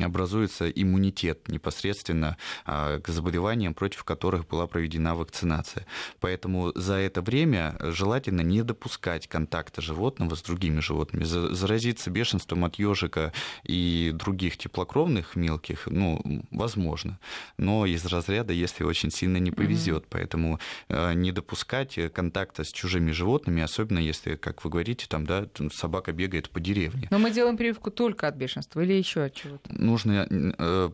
образуется 0.03 0.67
иммунитет 0.67 1.47
непосредственно 1.49 2.37
к 2.65 3.03
заболеваниям, 3.07 3.75
против 3.75 4.03
которых 4.03 4.47
была 4.47 4.65
проведена 4.65 5.15
вакцинация. 5.15 5.85
Поэтому 6.19 6.71
за 6.73 6.95
это 6.95 7.21
время 7.21 7.75
желательно 7.79 8.41
не 8.41 8.63
допускать 8.63 9.27
контакта 9.27 9.81
животного 9.81 10.33
с 10.33 10.41
другими 10.41 10.79
животными. 10.79 11.25
За- 11.25 11.53
Заразиться 11.53 12.09
бешенством 12.09 12.65
от 12.65 12.75
ежика 12.75 13.33
и 13.63 14.11
других 14.15 14.57
теплокровных 14.57 15.35
мелких, 15.35 15.85
ну, 15.85 16.43
возможно, 16.49 17.19
но 17.57 17.85
из 17.85 18.03
разряда, 18.05 18.51
если 18.51 18.83
очень 18.83 19.11
сильно 19.11 19.37
не 19.37 19.51
повезет. 19.51 20.05
Поэтому 20.09 20.59
не 20.89 21.31
допускать 21.31 21.99
контакта 22.13 22.63
с 22.63 22.71
чужими 22.71 23.11
животными, 23.11 23.61
особенно 23.61 23.99
если, 23.99 24.35
как 24.35 24.63
вы 24.63 24.69
говорите, 24.69 25.05
там, 25.09 25.25
да, 25.25 25.45
собака 25.73 26.13
бегает 26.13 26.49
по 26.49 26.59
деревне. 26.59 27.07
Но 27.11 27.19
мы 27.19 27.31
делаем 27.31 27.57
прививку 27.57 27.91
только 27.91 28.27
от 28.27 28.35
бешенства 28.35 28.81
или 28.81 28.93
еще 28.93 29.23
от 29.23 29.33
чего-то? 29.33 29.73
Нужно 29.73 30.25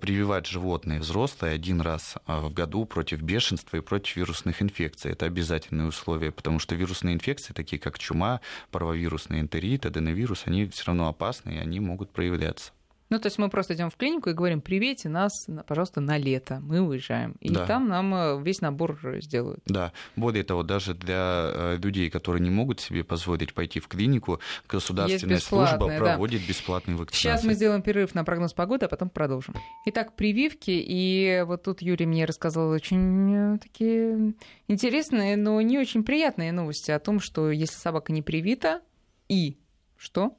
прививать 0.02 0.48
животные 0.48 1.00
взрослые 1.00 1.54
один 1.54 1.82
раз 1.82 2.16
в 2.26 2.52
году 2.52 2.86
против 2.86 3.22
бешенства 3.22 3.78
и 3.78 3.82
против 3.82 4.16
вирусных 4.16 4.62
инфекций. 4.62 5.12
Это 5.12 5.26
обязательные 5.26 5.88
условия, 5.88 6.32
потому 6.32 6.60
что 6.60 6.76
вирусные 6.76 7.14
инфекции, 7.14 7.54
такие 7.54 7.80
как 7.80 8.00
чума, 8.00 8.42
паровирусный 8.72 9.40
энтерит, 9.40 9.86
аденовирус, 9.86 10.44
они 10.46 10.66
все 10.68 10.86
равно 10.88 11.08
опасны, 11.08 11.52
и 11.52 11.58
они 11.58 11.80
могут 11.80 12.12
проявляться. 12.12 12.72
Ну, 13.10 13.20
то 13.20 13.28
есть 13.28 13.38
мы 13.38 13.50
просто 13.50 13.76
идем 13.76 13.90
в 13.90 13.96
клинику 13.96 14.30
и 14.30 14.34
говорим, 14.34 14.62
привейте 14.62 15.10
нас, 15.10 15.32
пожалуйста, 15.68 16.02
на 16.02 16.18
лето. 16.18 16.60
Мы 16.62 16.82
уезжаем. 16.82 17.36
И 17.42 17.50
да. 17.50 17.66
там 17.66 17.88
нам 17.88 18.14
э, 18.16 18.42
весь 18.42 18.62
набор 18.62 19.00
сделают. 19.22 19.62
Да. 19.66 19.92
Более 20.16 20.44
того, 20.44 20.64
даже 20.64 20.94
для 20.94 21.52
э, 21.54 21.78
людей, 21.82 22.10
которые 22.10 22.42
не 22.42 22.50
могут 22.50 22.80
себе 22.80 23.04
позволить 23.04 23.54
пойти 23.54 23.80
в 23.80 23.88
клинику, 23.88 24.40
государственная 24.68 25.40
служба 25.40 25.96
проводит 25.98 26.42
да. 26.42 26.48
бесплатные 26.48 26.98
вакцинации. 26.98 27.38
Сейчас 27.38 27.44
мы 27.44 27.54
сделаем 27.54 27.82
перерыв 27.82 28.16
на 28.16 28.24
прогноз 28.24 28.54
погоды, 28.54 28.86
а 28.86 28.90
потом 28.90 29.10
продолжим. 29.10 29.56
Итак, 29.86 30.16
прививки. 30.16 30.72
И 30.72 31.44
вот 31.46 31.64
тут 31.64 31.82
Юрий 31.82 32.06
мне 32.06 32.26
рассказал 32.26 32.70
очень 32.70 33.56
э, 33.56 33.58
такие 33.60 34.34
интересные, 34.68 35.38
но 35.38 35.62
не 35.62 35.78
очень 35.78 36.04
приятные 36.04 36.52
новости 36.52 36.92
о 36.92 37.00
том, 37.00 37.20
что 37.20 37.52
если 37.52 37.76
собака 37.76 38.12
не 38.12 38.22
привита, 38.22 38.82
и 39.30 39.58
что? 39.98 40.36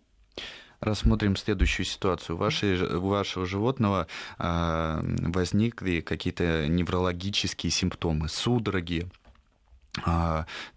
Рассмотрим 0.85 1.37
следующую 1.37 1.87
ситуацию. 1.87 2.37
У, 2.37 2.41
у 2.41 3.09
вашего 3.09 3.47
животного 3.47 4.07
э, 4.39 5.01
возникли 5.03 6.01
какие-то 6.01 6.69
неврологические 6.69 7.71
симптомы, 7.71 8.29
судороги, 8.29 9.07
а, 9.07 9.24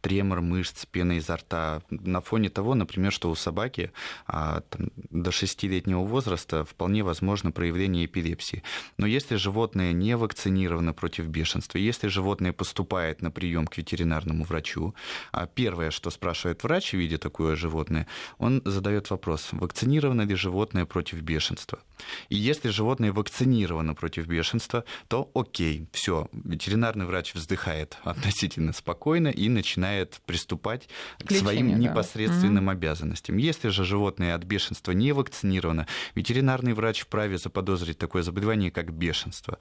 тремор 0.02 0.42
мышц, 0.42 0.86
пена 0.86 1.14
изо 1.14 1.38
рта. 1.38 1.82
На 1.90 2.22
фоне 2.22 2.50
того, 2.50 2.76
например, 2.76 3.12
что 3.12 3.30
у 3.30 3.36
собаки 3.36 3.92
а, 4.28 4.62
там, 4.62 4.90
до 5.10 5.32
6-летнего 5.32 6.04
возраста 6.04 6.64
вполне 6.64 7.04
возможно 7.04 7.52
проявление 7.52 8.06
эпилепсии. 8.06 8.64
Но 8.98 9.08
если 9.08 9.36
животное 9.36 9.92
не 9.92 10.16
вакцинировано 10.16 10.94
против 10.94 11.28
бешенства, 11.28 11.80
если 11.80 12.08
животное 12.08 12.54
поступает 12.54 13.22
на 13.22 13.32
прием 13.32 13.68
к 13.68 13.78
ветеринарному 13.78 14.44
врачу, 14.44 14.94
а 15.32 15.48
первое, 15.48 15.92
что 15.92 16.12
спрашивает 16.12 16.64
врач, 16.64 16.94
видя 16.94 17.18
такое 17.18 17.56
животное, 17.56 18.08
он 18.38 18.62
задает 18.66 19.10
вопрос, 19.10 19.50
вакцинировано 19.52 20.22
ли 20.22 20.36
животное 20.36 20.86
против 20.86 21.22
бешенства. 21.22 21.80
И 22.30 22.36
если 22.36 22.70
животное 22.70 23.12
вакцинировано 23.12 23.96
против 23.96 24.28
бешенства, 24.28 24.84
то 25.08 25.30
окей, 25.34 25.88
все, 25.92 26.30
ветеринарный 26.32 27.06
врач 27.06 27.34
вздыхает 27.34 27.98
относительно 28.04 28.74
спокойно 28.74 29.30
и 29.30 29.50
начинает 29.50 30.20
приступать 30.26 30.90
к, 31.20 31.28
к 31.28 31.32
своим 31.32 31.72
да. 31.72 31.78
непосредственным 31.78 32.66
угу. 32.66 32.72
обязанностям. 32.72 33.38
Если 33.38 33.70
же 33.70 33.84
животное 33.84 34.36
от 34.36 34.44
бешенства 34.44 34.92
не 34.92 35.12
вакцинировано, 35.12 35.88
ветеринарный 36.16 36.74
врач 36.74 37.02
вправе 37.02 37.38
заподозрить 37.38 37.98
такое 37.98 38.24
заболевание, 38.24 38.72
как 38.72 38.92
бешенство 38.94 39.60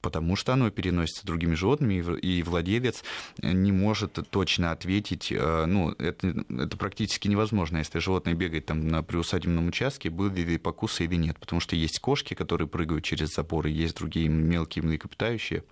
потому 0.00 0.36
что 0.36 0.52
оно 0.52 0.70
переносится 0.70 1.26
другими 1.26 1.54
животными, 1.54 1.94
и 2.16 2.42
владелец 2.42 3.02
не 3.42 3.72
может 3.72 4.18
точно 4.30 4.72
ответить. 4.72 5.32
Э, 5.32 5.66
ну, 5.66 5.90
это, 5.92 6.44
это 6.50 6.76
практически 6.76 7.28
невозможно, 7.28 7.78
если 7.78 7.98
животное 7.98 8.34
бегает 8.34 8.66
там 8.66 8.86
на 8.86 9.02
приусадебном 9.02 9.68
участке, 9.68 10.10
были 10.10 10.40
ли 10.42 10.58
покусы 10.58 11.04
или 11.04 11.16
нет, 11.16 11.38
потому 11.38 11.60
что 11.60 11.76
есть 11.76 11.98
кошки, 12.00 12.34
которые 12.34 12.68
прыгают 12.68 13.04
через 13.04 13.34
заборы, 13.34 13.70
есть 13.70 13.96
другие 13.96 14.28
мелкие 14.28 14.84
млекопитающие. 14.84 15.64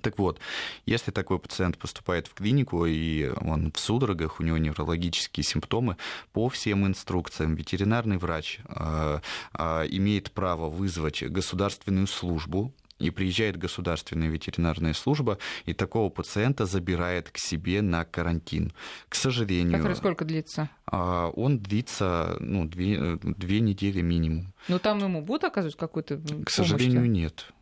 Так 0.00 0.18
вот, 0.18 0.40
если 0.86 1.10
такой 1.10 1.38
пациент 1.38 1.76
поступает 1.76 2.26
в 2.26 2.34
клинику, 2.34 2.86
и 2.86 3.30
он 3.40 3.70
в 3.72 3.78
судорогах, 3.78 4.40
у 4.40 4.42
него 4.42 4.56
неврологические 4.56 5.44
симптомы, 5.44 5.96
по 6.32 6.48
всем 6.48 6.86
инструкциям 6.86 7.54
ветеринарный 7.54 8.16
врач 8.16 8.60
э, 8.64 9.20
э, 9.54 9.86
имеет 9.90 10.32
право 10.32 10.70
вызвать 10.70 11.22
государственную 11.22 12.06
службу 12.06 12.72
и 13.02 13.10
приезжает 13.10 13.56
государственная 13.56 14.28
ветеринарная 14.28 14.94
служба, 14.94 15.38
и 15.64 15.74
такого 15.74 16.08
пациента 16.08 16.66
забирает 16.66 17.30
к 17.30 17.38
себе 17.38 17.82
на 17.82 18.04
карантин. 18.04 18.72
К 19.08 19.14
сожалению... 19.14 19.76
Который 19.76 19.96
сколько 19.96 20.24
длится? 20.24 20.70
А, 20.86 21.28
он 21.28 21.58
длится 21.58 22.36
ну, 22.40 22.66
две, 22.66 23.18
две 23.22 23.60
недели 23.60 24.00
минимум. 24.00 24.52
Но 24.68 24.78
там 24.78 24.98
ему 24.98 25.22
будут 25.22 25.44
оказывать 25.44 25.76
какую-то 25.76 26.20
К 26.44 26.50
сожалению, 26.50 27.10
нет. 27.10 27.52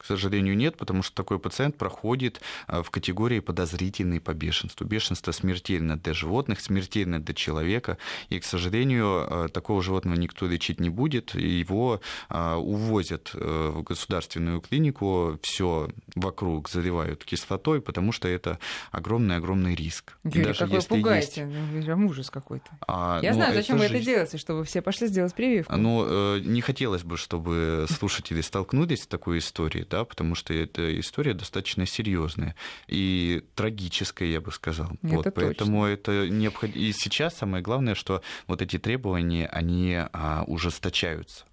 К 0.00 0.04
сожалению, 0.06 0.56
нет, 0.56 0.78
потому 0.78 1.02
что 1.02 1.14
такой 1.14 1.38
пациент 1.38 1.76
проходит 1.76 2.40
э, 2.68 2.82
в 2.82 2.90
категории 2.90 3.40
подозрительный 3.40 4.18
по 4.18 4.32
бешенству. 4.32 4.86
Бешенство 4.86 5.30
смертельно 5.30 5.98
для 5.98 6.14
животных, 6.14 6.60
смертельно 6.60 7.20
для 7.20 7.34
человека, 7.34 7.98
и, 8.30 8.40
к 8.40 8.44
сожалению, 8.44 9.26
э, 9.28 9.48
такого 9.52 9.82
животного 9.82 10.16
никто 10.16 10.46
лечить 10.46 10.80
не 10.80 10.88
будет, 10.88 11.34
его 11.34 12.00
э, 12.30 12.54
увозят 12.54 13.34
в 13.34 13.82
государственную 13.82 14.62
клинику, 14.62 15.38
все 15.42 15.90
вокруг 16.14 16.70
заливают 16.70 17.22
кислотой, 17.22 17.82
потому 17.82 18.12
что 18.12 18.26
это 18.26 18.58
огромный-огромный 18.92 19.74
риск. 19.74 20.16
Юрий, 20.24 20.44
даже 20.44 20.60
какой 20.60 20.76
если 20.76 20.88
пугаете, 20.88 21.42
есть... 21.42 21.88
Ну, 21.88 22.06
ужас 22.06 22.30
какой-то. 22.30 22.70
А, 22.88 23.20
Я 23.22 23.32
ну, 23.32 23.36
знаю, 23.36 23.54
зачем 23.54 23.76
вы 23.76 23.86
же... 23.86 23.96
это 23.96 24.02
делаете, 24.02 24.38
чтобы 24.38 24.64
все 24.64 24.80
пошли 24.80 25.08
сделать 25.08 25.34
прививку. 25.34 25.76
Ну, 25.76 26.38
не 26.38 26.62
хотелось 26.62 27.02
бы, 27.02 27.18
чтобы 27.18 27.84
слушатели 27.90 28.40
столкнулись 28.40 29.02
с 29.02 29.06
такой 29.06 29.40
историей, 29.40 29.84
да, 29.90 30.04
потому 30.04 30.34
что 30.34 30.54
эта 30.54 30.98
история 30.98 31.34
достаточно 31.34 31.84
серьезная 31.84 32.54
и 32.86 33.42
трагическая, 33.54 34.28
я 34.28 34.40
бы 34.40 34.52
сказал. 34.52 34.90
Это 35.02 35.16
вот, 35.16 35.34
поэтому 35.34 35.84
это 35.84 36.28
необходимо. 36.28 36.84
И 36.84 36.92
сейчас 36.92 37.36
самое 37.36 37.62
главное, 37.62 37.94
что 37.94 38.22
вот 38.46 38.62
эти 38.62 38.78
требования, 38.78 39.46
они 39.48 39.96
а, 39.96 40.44
ужесточаются. 40.46 41.44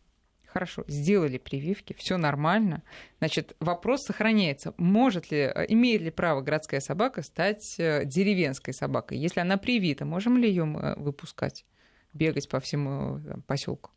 Хорошо, 0.45 0.83
сделали 0.87 1.37
прививки, 1.37 1.93
все 1.97 2.17
нормально. 2.17 2.81
Значит, 3.19 3.55
вопрос 3.59 4.03
сохраняется. 4.03 4.73
Может 4.77 5.29
ли, 5.29 5.51
имеет 5.67 6.01
ли 6.01 6.09
право 6.09 6.41
городская 6.41 6.79
собака 6.79 7.21
стать 7.21 7.75
э, 7.77 8.05
деревенской 8.05 8.73
собакой? 8.73 9.19
Если 9.19 9.39
она 9.39 9.57
привита, 9.57 10.05
можем 10.05 10.37
ли 10.37 10.49
ее 10.49 10.63
э, 10.63 10.95
выпускать, 10.99 11.65
бегать 12.13 12.49
по 12.49 12.59
всему 12.59 13.19
э, 13.19 13.35
поселку? 13.45 13.91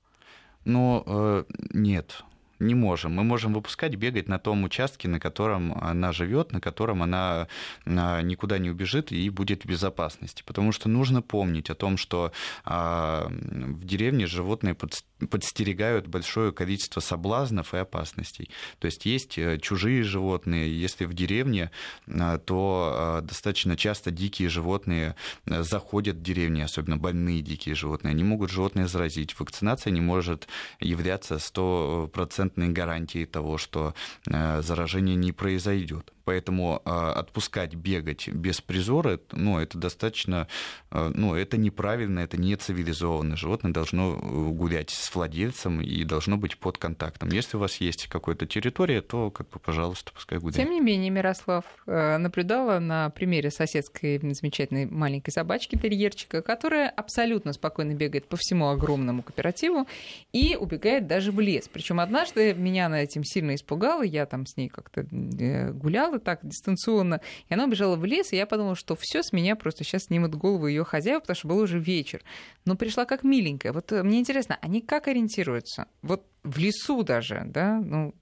Ну, 0.65 1.03
э, 1.07 1.45
нет 1.73 2.25
не 2.61 2.75
можем. 2.75 3.13
Мы 3.13 3.25
можем 3.25 3.55
выпускать, 3.55 3.95
бегать 3.97 4.29
на 4.29 4.39
том 4.39 4.65
участке, 4.65 5.09
на 5.09 5.19
котором 5.19 5.73
она 5.81 6.13
живет, 6.13 6.53
на 6.53 6.61
котором 6.61 7.03
она 7.03 7.49
а, 7.87 8.21
никуда 8.21 8.59
не 8.59 8.71
убежит 8.71 9.13
и 9.13 9.29
будет 9.31 9.65
в 9.65 9.69
безопасности. 9.69 10.43
Потому 10.47 10.73
что 10.73 10.89
нужно 10.89 11.23
помнить 11.23 11.71
о 11.71 11.75
том, 11.75 11.97
что 11.97 12.33
а, 12.65 13.29
в 13.31 13.85
деревне 13.85 14.27
животные 14.27 14.75
подстерегают 14.75 16.07
большое 16.07 16.53
количество 16.53 17.01
соблазнов 17.01 17.75
и 17.75 17.79
опасностей. 17.79 18.51
То 18.79 18.87
есть 18.87 19.07
есть 19.07 19.39
э, 19.39 19.59
чужие 19.59 20.03
животные. 20.03 20.81
Если 20.81 21.05
в 21.07 21.15
деревне, 21.15 21.71
а, 22.09 22.39
то 22.39 23.21
достаточно 23.23 23.77
часто 23.77 24.11
дикие 24.11 24.49
животные 24.49 25.17
э, 25.47 25.63
заходят 25.63 26.17
в 26.17 26.23
деревни, 26.23 26.61
особенно 26.61 26.97
больные 26.97 27.41
дикие 27.41 27.75
животные. 27.75 28.13
Они 28.13 28.25
могут 28.25 28.51
животные 28.51 28.87
заразить. 28.87 29.39
Вакцинация 29.39 29.91
не 29.91 30.01
может 30.01 30.49
являться 30.81 31.37
100% 31.37 32.50
стопроцентной 32.51 32.69
гарантии 32.69 33.25
того, 33.25 33.59
что 33.59 33.95
э, 34.27 34.63
заражение 34.63 35.17
не 35.17 35.33
произойдет. 35.33 36.13
Поэтому 36.31 36.81
э, 36.85 36.91
отпускать 36.91 37.75
бегать 37.75 38.29
без 38.29 38.61
призора, 38.61 39.19
ну, 39.33 39.59
это 39.59 39.77
достаточно, 39.77 40.47
э, 40.93 41.11
ну, 41.13 41.35
это 41.35 41.57
неправильно, 41.57 42.21
это 42.21 42.37
не 42.37 42.55
цивилизованно. 42.55 43.37
Животное 43.37 43.73
должно 43.73 44.17
гулять 44.17 44.91
с 44.91 45.13
владельцем 45.13 45.81
и 45.81 46.05
должно 46.05 46.37
быть 46.37 46.57
под 46.57 46.79
контактом. 46.79 47.31
Если 47.31 47.57
у 47.57 47.61
вас 47.61 47.79
есть 47.79 48.07
какая-то 48.07 48.47
территория, 48.47 49.01
то, 49.01 49.33
как 49.33 49.49
бы, 49.49 49.59
пожалуйста, 49.59 50.13
пускай 50.15 50.39
гуляет. 50.39 50.55
Тем 50.55 50.71
не 50.71 50.81
менее, 50.81 51.11
Мирослав 51.11 51.65
наблюдала 51.87 52.79
на 52.79 53.11
примере 53.11 53.51
соседской 53.51 54.21
замечательной 54.21 54.87
маленькой 54.87 55.31
собачки, 55.31 55.77
терьерчика, 55.77 56.43
которая 56.43 56.89
абсолютно 56.89 57.53
спокойно 57.53 57.95
бегает 57.95 58.29
по 58.29 58.37
всему 58.37 58.69
огромному 58.69 59.25
кооперативу 59.25 59.89
и 60.33 60.55
убегает 60.55 61.09
даже 61.09 61.33
в 61.33 61.41
лес. 61.41 61.69
Причем 61.73 61.99
однажды 61.99 62.55
меня 62.55 62.89
на 62.89 63.03
этим 63.03 63.25
сильно 63.25 63.57
испугало, 63.57 64.03
я 64.03 64.27
там 64.27 64.47
с 64.47 64.57
ней 64.57 64.69
как-то 64.69 65.01
э, 65.11 65.73
так 66.21 66.41
дистанционно, 66.43 67.21
и 67.49 67.55
она 67.55 67.65
убежала 67.65 67.97
в 67.97 68.05
лес, 68.05 68.33
и 68.33 68.37
я 68.37 68.47
подумала, 68.47 68.77
что 68.77 68.97
все 68.99 69.23
с 69.23 69.33
меня 69.33 69.57
просто 69.57 69.85
сейчас 69.85 70.05
снимут 70.05 70.35
голову 70.35 70.67
ее 70.67 70.85
хозяева, 70.85 71.21
потому 71.21 71.37
что 71.37 71.49
был 71.49 71.59
уже 71.59 71.79
вечер. 71.79 72.23
Но 72.65 72.77
пришла 72.77 73.05
как 73.05 73.25
миленькая. 73.25 73.73
Вот 73.73 73.91
э, 73.93 74.03
мне 74.03 74.21
интересно, 74.21 74.59
они 74.61 74.81
как 74.81 75.09
ориентируются? 75.09 75.87
Вот 76.03 76.25
в 76.43 76.59
лесу 76.59 77.03
даже, 77.03 77.43
да, 77.47 77.81
ну, 77.81 78.15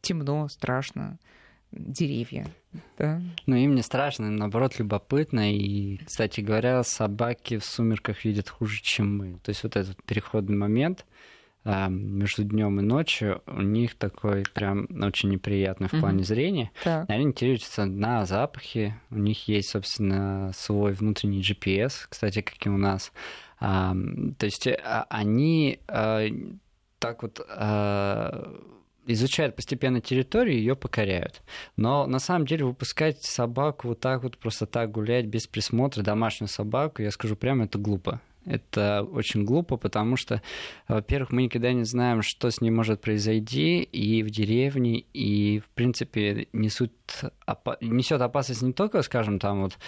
темно, 0.00 0.48
страшно, 0.48 1.18
деревья. 1.72 2.46
Да. 2.98 3.20
Ну, 3.46 3.56
им 3.56 3.74
не 3.74 3.82
страшно, 3.82 4.26
им 4.26 4.36
наоборот 4.36 4.78
любопытно. 4.78 5.52
И, 5.52 5.98
кстати 5.98 6.40
говоря, 6.40 6.82
собаки 6.82 7.58
в 7.58 7.64
сумерках 7.64 8.24
видят 8.24 8.48
хуже, 8.48 8.80
чем 8.82 9.16
мы. 9.16 9.38
То 9.42 9.50
есть 9.50 9.62
вот 9.62 9.76
этот 9.76 10.02
переходный 10.04 10.56
момент, 10.56 11.04
между 11.88 12.44
днем 12.44 12.80
и 12.80 12.82
ночью, 12.82 13.42
у 13.46 13.60
них 13.60 13.96
такой 13.96 14.44
прям 14.54 14.86
очень 15.02 15.30
неприятный 15.30 15.88
в 15.88 15.98
плане 15.98 16.22
зрения. 16.24 16.70
Так. 16.84 17.08
Они 17.08 17.18
ориентируются 17.18 17.84
на 17.84 18.24
запахи. 18.24 18.94
У 19.10 19.18
них 19.18 19.48
есть, 19.48 19.70
собственно, 19.70 20.52
свой 20.54 20.92
внутренний 20.92 21.40
GPS, 21.40 22.06
кстати, 22.08 22.40
как 22.40 22.64
и 22.66 22.68
у 22.68 22.76
нас. 22.76 23.12
А, 23.58 23.94
то 24.38 24.46
есть 24.46 24.66
а, 24.68 25.06
они 25.08 25.80
а, 25.88 26.26
так 26.98 27.22
вот 27.22 27.40
а, 27.48 28.54
изучают 29.06 29.56
постепенно 29.56 30.00
территорию, 30.00 30.58
ее 30.58 30.76
покоряют. 30.76 31.42
Но 31.76 32.06
на 32.06 32.18
самом 32.18 32.46
деле 32.46 32.64
выпускать 32.64 33.22
собаку 33.22 33.88
вот 33.88 34.00
так 34.00 34.22
вот 34.22 34.38
просто 34.38 34.66
так 34.66 34.90
гулять 34.90 35.26
без 35.26 35.46
присмотра, 35.46 36.02
домашнюю 36.02 36.48
собаку, 36.48 37.02
я 37.02 37.10
скажу 37.10 37.36
прямо, 37.36 37.64
это 37.64 37.78
глупо. 37.78 38.20
Это 38.46 39.02
очень 39.02 39.44
глупо, 39.44 39.76
потому 39.76 40.16
что, 40.16 40.40
во-первых, 40.86 41.32
мы 41.32 41.42
никогда 41.42 41.72
не 41.72 41.84
знаем, 41.84 42.22
что 42.22 42.48
с 42.50 42.60
ней 42.60 42.70
может 42.70 43.00
произойти 43.00 43.82
и 43.82 44.22
в 44.22 44.30
деревне, 44.30 45.04
и, 45.12 45.58
в 45.58 45.68
принципе, 45.70 46.46
несут 46.52 46.92
опа- 47.46 47.76
несет 47.80 48.20
опасность 48.20 48.62
не 48.62 48.72
только, 48.72 49.02
скажем, 49.02 49.38
там 49.38 49.62
вот 49.62 49.78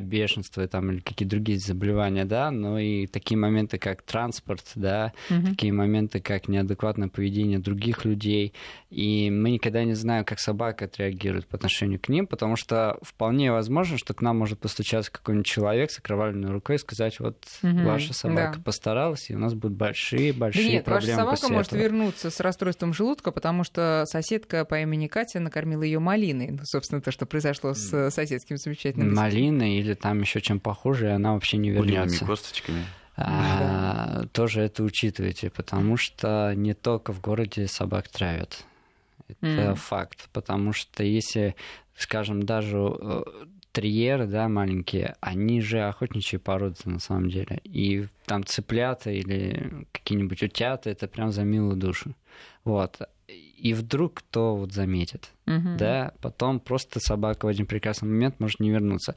бешенство 0.00 0.66
там, 0.68 0.90
или 0.90 1.00
какие-то 1.00 1.30
другие 1.36 1.58
заболевания, 1.58 2.24
да, 2.24 2.50
но 2.50 2.78
и 2.78 3.06
такие 3.06 3.36
моменты, 3.38 3.78
как 3.78 4.02
транспорт, 4.02 4.64
да, 4.74 5.12
Мгм. 5.30 5.50
такие 5.50 5.72
моменты, 5.72 6.20
как 6.20 6.48
неадекватное 6.48 7.08
поведение 7.08 7.58
других 7.58 8.04
людей. 8.04 8.52
И 8.90 9.30
мы 9.30 9.50
никогда 9.50 9.84
не 9.84 9.94
знаем, 9.94 10.24
как 10.24 10.38
собака 10.40 10.86
отреагирует 10.86 11.46
по 11.46 11.56
отношению 11.56 12.00
к 12.00 12.08
ним, 12.08 12.26
потому 12.26 12.56
что 12.56 12.98
вполне 13.02 13.52
возможно, 13.52 13.98
что 13.98 14.14
к 14.14 14.22
нам 14.22 14.38
может 14.38 14.58
постучаться 14.58 15.10
какой-нибудь 15.12 15.46
человек 15.46 15.90
с 15.90 15.98
окровавленной 15.98 16.50
рукой 16.50 16.76
и 16.76 16.78
сказать, 16.78 17.18
вот 17.20 17.44
Мгм, 17.62 17.84
ваша 17.84 18.12
собака 18.14 18.58
да. 18.58 18.62
постаралась, 18.64 19.30
и 19.30 19.34
у 19.34 19.38
нас 19.38 19.54
будут 19.54 19.76
большие-большие 19.76 20.66
Да 20.66 20.72
нет, 20.72 20.86
ваша 20.86 20.98
проблемы 20.98 21.16
собака 21.22 21.36
после 21.40 21.56
может 21.56 21.72
этого. 21.72 21.82
вернуться 21.82 22.30
с 22.30 22.40
расстройством 22.40 22.92
желудка, 22.92 23.30
потому 23.32 23.64
что 23.64 24.04
соседка 24.06 24.64
по 24.64 24.80
имени 24.80 25.06
Катя 25.06 25.40
накормила 25.40 25.82
ее 25.82 25.98
малиной. 25.98 26.58
Ну, 26.68 26.78
собственно, 26.78 27.00
то, 27.00 27.10
что 27.10 27.24
произошло 27.24 27.72
с 27.72 28.10
соседским 28.10 28.58
замечательным. 28.58 29.14
Малины 29.14 29.78
или 29.78 29.94
там 29.94 30.20
еще 30.20 30.42
чем 30.42 30.60
похуже, 30.60 31.06
и 31.06 31.10
она 31.10 31.32
вообще 31.32 31.56
не 31.56 31.70
вернется. 31.70 32.26
косточками. 32.26 32.84
А, 33.16 34.26
тоже 34.32 34.60
это 34.60 34.84
учитывайте, 34.84 35.50
потому 35.50 35.96
что 35.96 36.52
не 36.54 36.74
только 36.74 37.12
в 37.12 37.20
городе 37.20 37.66
собак 37.68 38.08
травят. 38.08 38.64
Это 39.40 39.74
факт. 39.76 40.28
Потому 40.32 40.72
что 40.72 41.02
если, 41.02 41.56
скажем, 41.96 42.42
даже 42.42 42.78
э, 42.78 43.22
терьеры, 43.72 44.26
да, 44.26 44.48
маленькие, 44.48 45.16
они 45.20 45.62
же 45.62 45.80
охотничьи 45.80 46.38
породы 46.38 46.76
на 46.84 46.98
самом 47.00 47.30
деле. 47.30 47.60
И 47.64 48.06
там 48.26 48.44
цыплята 48.44 49.10
или 49.10 49.86
какие-нибудь 49.92 50.42
утята, 50.42 50.90
это 50.90 51.08
прям 51.08 51.32
за 51.32 51.44
милую 51.44 51.76
душу. 51.76 52.14
Вот. 52.64 53.00
И 53.28 53.74
вдруг 53.74 54.14
кто 54.14 54.56
вот 54.56 54.72
заметит, 54.72 55.30
Мгм. 55.46 55.76
да, 55.76 56.12
потом 56.22 56.60
просто 56.60 56.98
собака 57.00 57.44
в 57.46 57.48
один 57.48 57.66
прекрасный 57.66 58.08
момент 58.08 58.40
может 58.40 58.60
не 58.60 58.70
вернуться. 58.70 59.14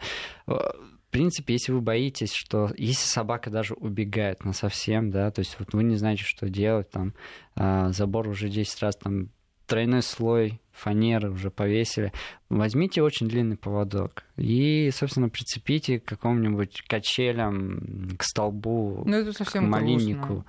Э, 0.47 0.53
В 0.53 1.11
принципе, 1.11 1.53
если 1.53 1.73
вы 1.73 1.81
боитесь, 1.81 2.31
что 2.33 2.71
если 2.77 3.05
собака 3.05 3.49
даже 3.49 3.73
убегает 3.73 4.45
на 4.45 4.53
совсем, 4.53 5.11
да, 5.11 5.29
то 5.29 5.39
есть 5.39 5.57
вот 5.59 5.73
вы 5.73 5.83
не 5.83 5.97
знаете, 5.97 6.23
что 6.23 6.47
делать, 6.49 6.89
там 6.89 7.13
а, 7.55 7.91
забор 7.91 8.29
уже 8.29 8.47
10 8.47 8.81
раз 8.81 8.95
там 8.95 9.27
тройной 9.67 10.01
слой 10.03 10.61
фанеры 10.71 11.29
уже 11.29 11.51
повесили, 11.51 12.13
возьмите 12.47 13.01
очень 13.01 13.27
длинный 13.27 13.57
поводок 13.57 14.23
и, 14.37 14.89
собственно, 14.93 15.27
прицепите 15.27 15.99
к 15.99 16.05
какому-нибудь 16.05 16.81
качелям, 16.87 18.11
к 18.17 18.23
столбу, 18.23 19.03
Ну, 19.05 19.13
это 19.17 19.33
к 19.33 19.37
совсем 19.37 19.69
малиннику. 19.69 20.45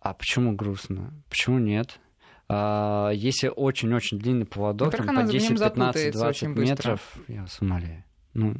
А 0.00 0.14
почему 0.14 0.52
грустно? 0.54 1.14
Почему 1.30 1.58
нет? 1.60 1.98
А, 2.48 3.10
если 3.10 3.48
очень-очень 3.48 4.18
длинный 4.18 4.44
поводок, 4.46 4.88
Во-первых, 4.88 5.06
там, 5.06 5.16
по 5.16 5.20
в 5.22 5.24
нем 5.24 5.32
10, 5.32 5.48
15, 5.48 5.58
запутается 5.58 6.12
20 6.18 6.42
очень 6.42 6.54
быстро. 6.54 6.70
метров, 6.70 7.14
я 7.28 7.42
вас 7.42 7.58
умоляю. 7.60 8.04
Ну, 8.34 8.54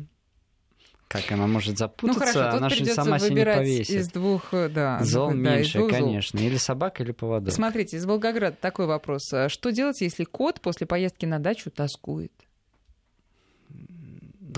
как 1.08 1.30
она 1.30 1.46
может 1.46 1.72
Ну 1.72 1.76
запутаться, 1.76 2.20
хорошо, 2.20 2.50
тут 2.50 2.58
она 2.58 2.68
же 2.70 2.86
сама 2.86 3.18
себе 3.18 3.34
не 3.36 3.44
повесит. 3.44 3.94
из 3.94 4.08
двух, 4.08 4.52
э, 4.54 4.68
да, 4.68 4.98
Зол 5.02 5.28
да, 5.28 5.34
меньше, 5.34 5.78
двух 5.78 5.90
зол. 5.92 6.00
конечно. 6.00 6.38
Или 6.38 6.56
собака, 6.56 7.02
или 7.02 7.12
поводок. 7.12 7.52
Смотрите, 7.52 7.96
из 7.98 8.04
Волгограда 8.04 8.56
такой 8.60 8.86
вопрос. 8.86 9.32
А 9.32 9.48
Что 9.48 9.70
делать, 9.70 10.00
если 10.00 10.24
кот 10.24 10.60
после 10.60 10.86
поездки 10.86 11.26
на 11.26 11.38
дачу 11.38 11.70
тоскует? 11.70 12.32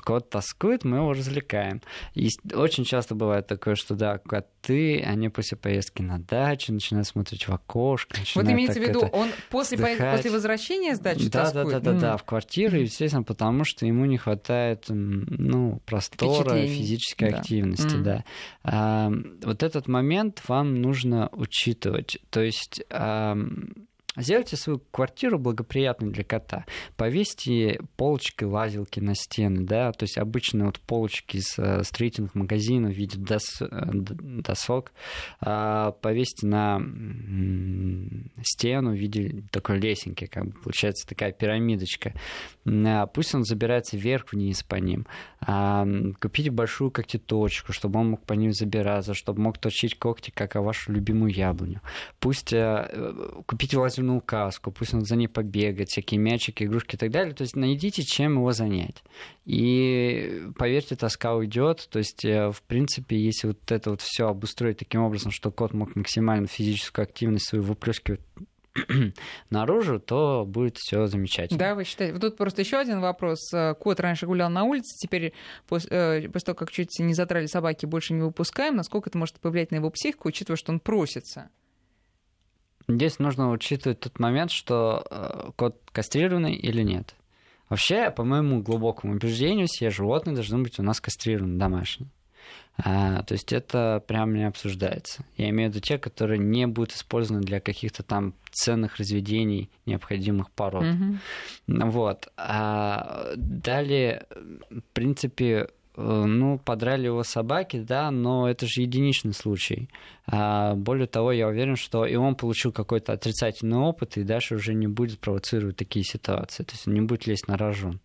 Кот 0.01 0.31
тоскует, 0.31 0.85
мы 0.85 0.99
его 0.99 1.13
развлекаем. 1.13 1.81
И 2.15 2.29
очень 2.55 2.85
часто 2.85 3.15
бывает 3.15 3.47
такое, 3.47 3.75
что 3.75 3.95
да, 3.95 4.19
коты, 4.19 5.03
они 5.03 5.29
после 5.29 5.57
поездки 5.57 6.03
на 6.03 6.19
дачу 6.19 6.73
начинают 6.73 7.07
смотреть 7.07 7.49
в 7.49 7.53
окошко. 7.53 8.17
Вот 8.35 8.45
имеется 8.47 8.81
в 8.81 8.83
виду, 8.83 9.01
он 9.13 9.31
после, 9.51 9.77
вздыхать. 9.77 10.17
после 10.17 10.31
возвращения 10.31 10.95
с 10.95 10.99
дачи 10.99 11.29
да, 11.29 11.45
да, 11.45 11.53
тоскует? 11.53 11.83
да, 11.83 11.91
да, 11.91 11.91
М. 11.91 11.99
да, 11.99 12.17
в 12.17 12.25
квартиру, 12.25 12.79
естественно, 12.79 13.23
потому 13.23 13.65
что 13.65 13.87
ему 13.87 14.05
не 14.07 14.19
хватает 14.19 14.85
ну, 14.89 15.81
простора, 15.87 16.67
физической 16.67 17.31
Да. 17.31 17.39
активности, 17.39 17.97
Мгм. 17.97 18.03
да. 18.03 18.25
А, 18.65 19.13
вот 19.43 19.63
этот 19.63 19.89
момент 19.89 20.43
вам 20.49 20.81
нужно 20.81 21.29
учитывать. 21.33 22.19
То 22.31 22.41
есть 22.43 22.83
ам, 22.91 23.71
Сделайте 24.17 24.57
свою 24.57 24.81
квартиру 24.91 25.39
благоприятной 25.39 26.11
для 26.11 26.25
кота. 26.25 26.65
Повесьте 26.97 27.81
полочки, 27.97 28.45
лазилки 28.45 29.01
на 29.01 29.15
стены, 29.15 29.65
да, 29.65 29.93
то 29.93 30.05
есть 30.05 30.19
обычно 30.19 30.67
вот 30.67 30.81
полочки 30.81 31.37
из 31.37 31.59
э, 31.59 31.83
строительных 31.85 32.35
магазинов 32.35 32.93
в 32.93 32.97
виде 32.97 33.19
дос- 33.19 33.61
э, 33.61 33.91
досок. 33.93 34.93
А, 35.41 35.93
Повесьте 35.93 36.47
на 36.47 36.81
стену 38.43 38.93
в 38.93 38.97
виде 38.97 39.43
такой 39.51 39.79
лесенки, 39.79 40.27
как 40.27 40.47
бы 40.47 40.53
получается 40.53 41.07
такая 41.07 41.33
пирамидочка. 41.33 42.15
А, 42.67 43.07
Пусть 43.07 43.35
он 43.35 43.45
забирается 43.45 43.97
вверх-вниз 43.97 44.63
по 44.63 44.77
ним. 44.77 45.07
А, 45.41 45.87
Купите 46.21 46.51
большую 46.51 46.91
когтеточку, 46.91 47.73
чтобы 47.73 48.01
он 48.01 48.11
мог 48.11 48.23
по 48.25 48.33
ним 48.33 48.53
забираться, 48.53 49.15
чтобы 49.15 49.41
мог 49.43 49.59
точить 49.59 49.99
когти, 49.99 50.31
как 50.31 50.57
о 50.57 50.63
вашу 50.63 50.93
любимую 50.93 51.33
яблоню. 51.33 51.81
Пусть 52.21 52.53
э, 52.53 53.13
купите 53.47 53.79
лазерную 53.79 54.06
каску, 54.21 54.71
пусть 54.71 54.95
он 54.95 55.05
за 55.05 55.17
ней 55.17 55.29
побегает, 55.29 55.89
всякие 55.89 56.19
мячики, 56.19 56.65
игрушки 56.65 56.97
и 56.97 56.99
так 56.99 57.11
далее. 57.11 57.35
То 57.35 57.43
есть 57.43 57.57
найдите, 57.57 58.03
чем 58.03 58.35
его 58.35 58.53
занять. 58.53 59.03
И 59.45 60.43
поверьте, 60.59 60.97
тоска 60.97 61.35
уйдет. 61.35 61.89
То 61.91 61.99
есть, 61.99 62.25
э, 62.25 62.51
в 62.51 62.63
принципе, 62.63 63.17
если 63.17 63.49
вот 63.49 63.71
это 63.71 63.91
вот 63.91 64.01
все 64.01 64.29
обустроить 64.29 64.79
таким 64.79 65.03
образом, 65.03 65.31
что 65.31 65.51
кот 65.51 65.73
мог 65.75 65.95
максимально 65.97 66.47
физическую 66.47 67.05
активность 67.05 67.49
свою 67.49 67.65
выплескивать 67.65 68.21
наружу, 69.51 69.99
то 70.01 70.45
будет 70.47 70.77
все 70.79 71.07
замечательно. 71.07 71.59
Да, 71.59 71.75
вы 71.75 71.85
считаете? 71.85 72.19
Тут 72.19 72.37
просто 72.37 72.63
еще 72.63 72.77
один 72.77 73.01
вопрос. 73.01 73.53
Э, 73.53 73.75
Кот 73.75 74.01
раньше 74.01 74.27
гулял 74.27 74.51
на 74.51 74.65
улице, 74.65 74.97
теперь 75.01 75.33
пос- 75.69 75.89
э, 75.91 76.29
после 76.29 76.47
того, 76.47 76.57
как 76.57 76.71
чуть 76.71 76.99
не 76.99 77.15
затрали 77.15 77.47
собаки, 77.47 77.87
больше 77.87 78.13
не 78.15 78.23
выпускаем. 78.23 78.77
Насколько 78.77 79.11
это 79.11 79.19
может 79.19 79.41
повлиять 79.41 79.71
на 79.71 79.77
его 79.77 79.91
психику, 79.91 80.29
учитывая, 80.29 80.57
что 80.57 80.73
он 80.73 80.81
просится? 80.81 81.51
Здесь 82.89 83.19
нужно 83.19 83.51
учитывать 83.51 84.01
тот 84.01 84.19
момент, 84.19 84.51
что 84.51 85.05
э, 85.11 85.51
кот 85.57 85.77
кастрированный 85.93 86.55
или 86.55 86.83
нет. 86.83 87.15
Вообще, 87.69 88.11
по 88.11 88.23
моему 88.25 88.63
глубокому 88.63 89.15
убеждению, 89.15 89.67
все 89.67 89.91
животные 89.91 90.37
должны 90.37 90.59
быть 90.59 90.79
у 90.79 90.83
нас 90.83 91.01
кастрированы 91.01 91.59
домашние. 91.59 92.09
А, 92.79 93.23
то 93.23 93.33
есть 93.33 93.53
это 93.53 94.03
прям 94.07 94.35
не 94.35 94.47
обсуждается. 94.47 95.25
Я 95.37 95.49
имею 95.49 95.71
в 95.71 95.75
виду 95.75 95.85
те, 95.85 95.99
которые 95.99 96.39
не 96.39 96.67
будут 96.67 96.93
использованы 96.93 97.43
для 97.43 97.59
каких-то 97.59 98.03
там 98.03 98.35
ценных 98.53 98.97
разведений 98.97 99.71
необходимых 99.87 100.51
пород. 100.51 100.85
Мгм. 100.85 101.21
Вот. 101.67 102.29
А 102.37 103.33
далее, 103.37 104.27
в 104.71 104.83
принципе, 104.93 105.69
ну, 105.97 106.59
подрали 106.59 107.07
его 107.07 107.23
собаки, 107.23 107.79
да, 107.79 108.11
но 108.11 108.49
это 108.49 108.67
же 108.67 108.83
единичный 108.83 109.33
случай. 109.33 109.89
А 110.27 110.75
более 110.75 111.07
того, 111.07 111.33
я 111.33 111.49
уверен, 111.49 111.77
что 111.77 112.05
и 112.05 112.17
он 112.17 112.35
получил 112.35 112.73
какой-то 112.73 113.13
отрицательный 113.13 113.79
опыт, 113.79 114.17
и 114.17 114.23
дальше 114.23 114.57
уже 114.57 114.75
не 114.75 114.87
будет 114.87 115.19
провоцировать 115.19 115.77
такие 115.77 116.05
ситуации. 116.05 116.65
То 116.65 116.73
есть 116.73 116.87
он 116.87 116.95
не 116.95 117.01
будет 117.01 117.27
лезть 117.27 117.49
на 117.49 117.57
рожон. 117.57 118.01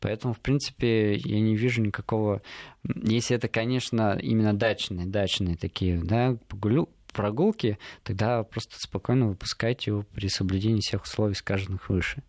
Поэтому, 0.00 0.34
в 0.34 0.40
принципе, 0.40 1.14
я 1.14 1.40
не 1.40 1.56
вижу 1.56 1.80
никакого... 1.80 2.42
Если 2.84 3.36
это, 3.36 3.48
конечно, 3.48 4.18
именно 4.20 4.52
дачные, 4.52 5.06
дачные 5.06 5.56
такие, 5.56 6.00
да, 6.02 6.36
погулю- 6.48 6.88
прогулки, 7.12 7.78
тогда 8.02 8.42
просто 8.42 8.74
спокойно 8.78 9.28
выпускайте 9.28 9.92
его 9.92 10.04
при 10.14 10.28
соблюдении 10.28 10.80
всех 10.80 11.04
условий, 11.04 11.34
сказанных 11.34 11.88
выше. 11.88 12.22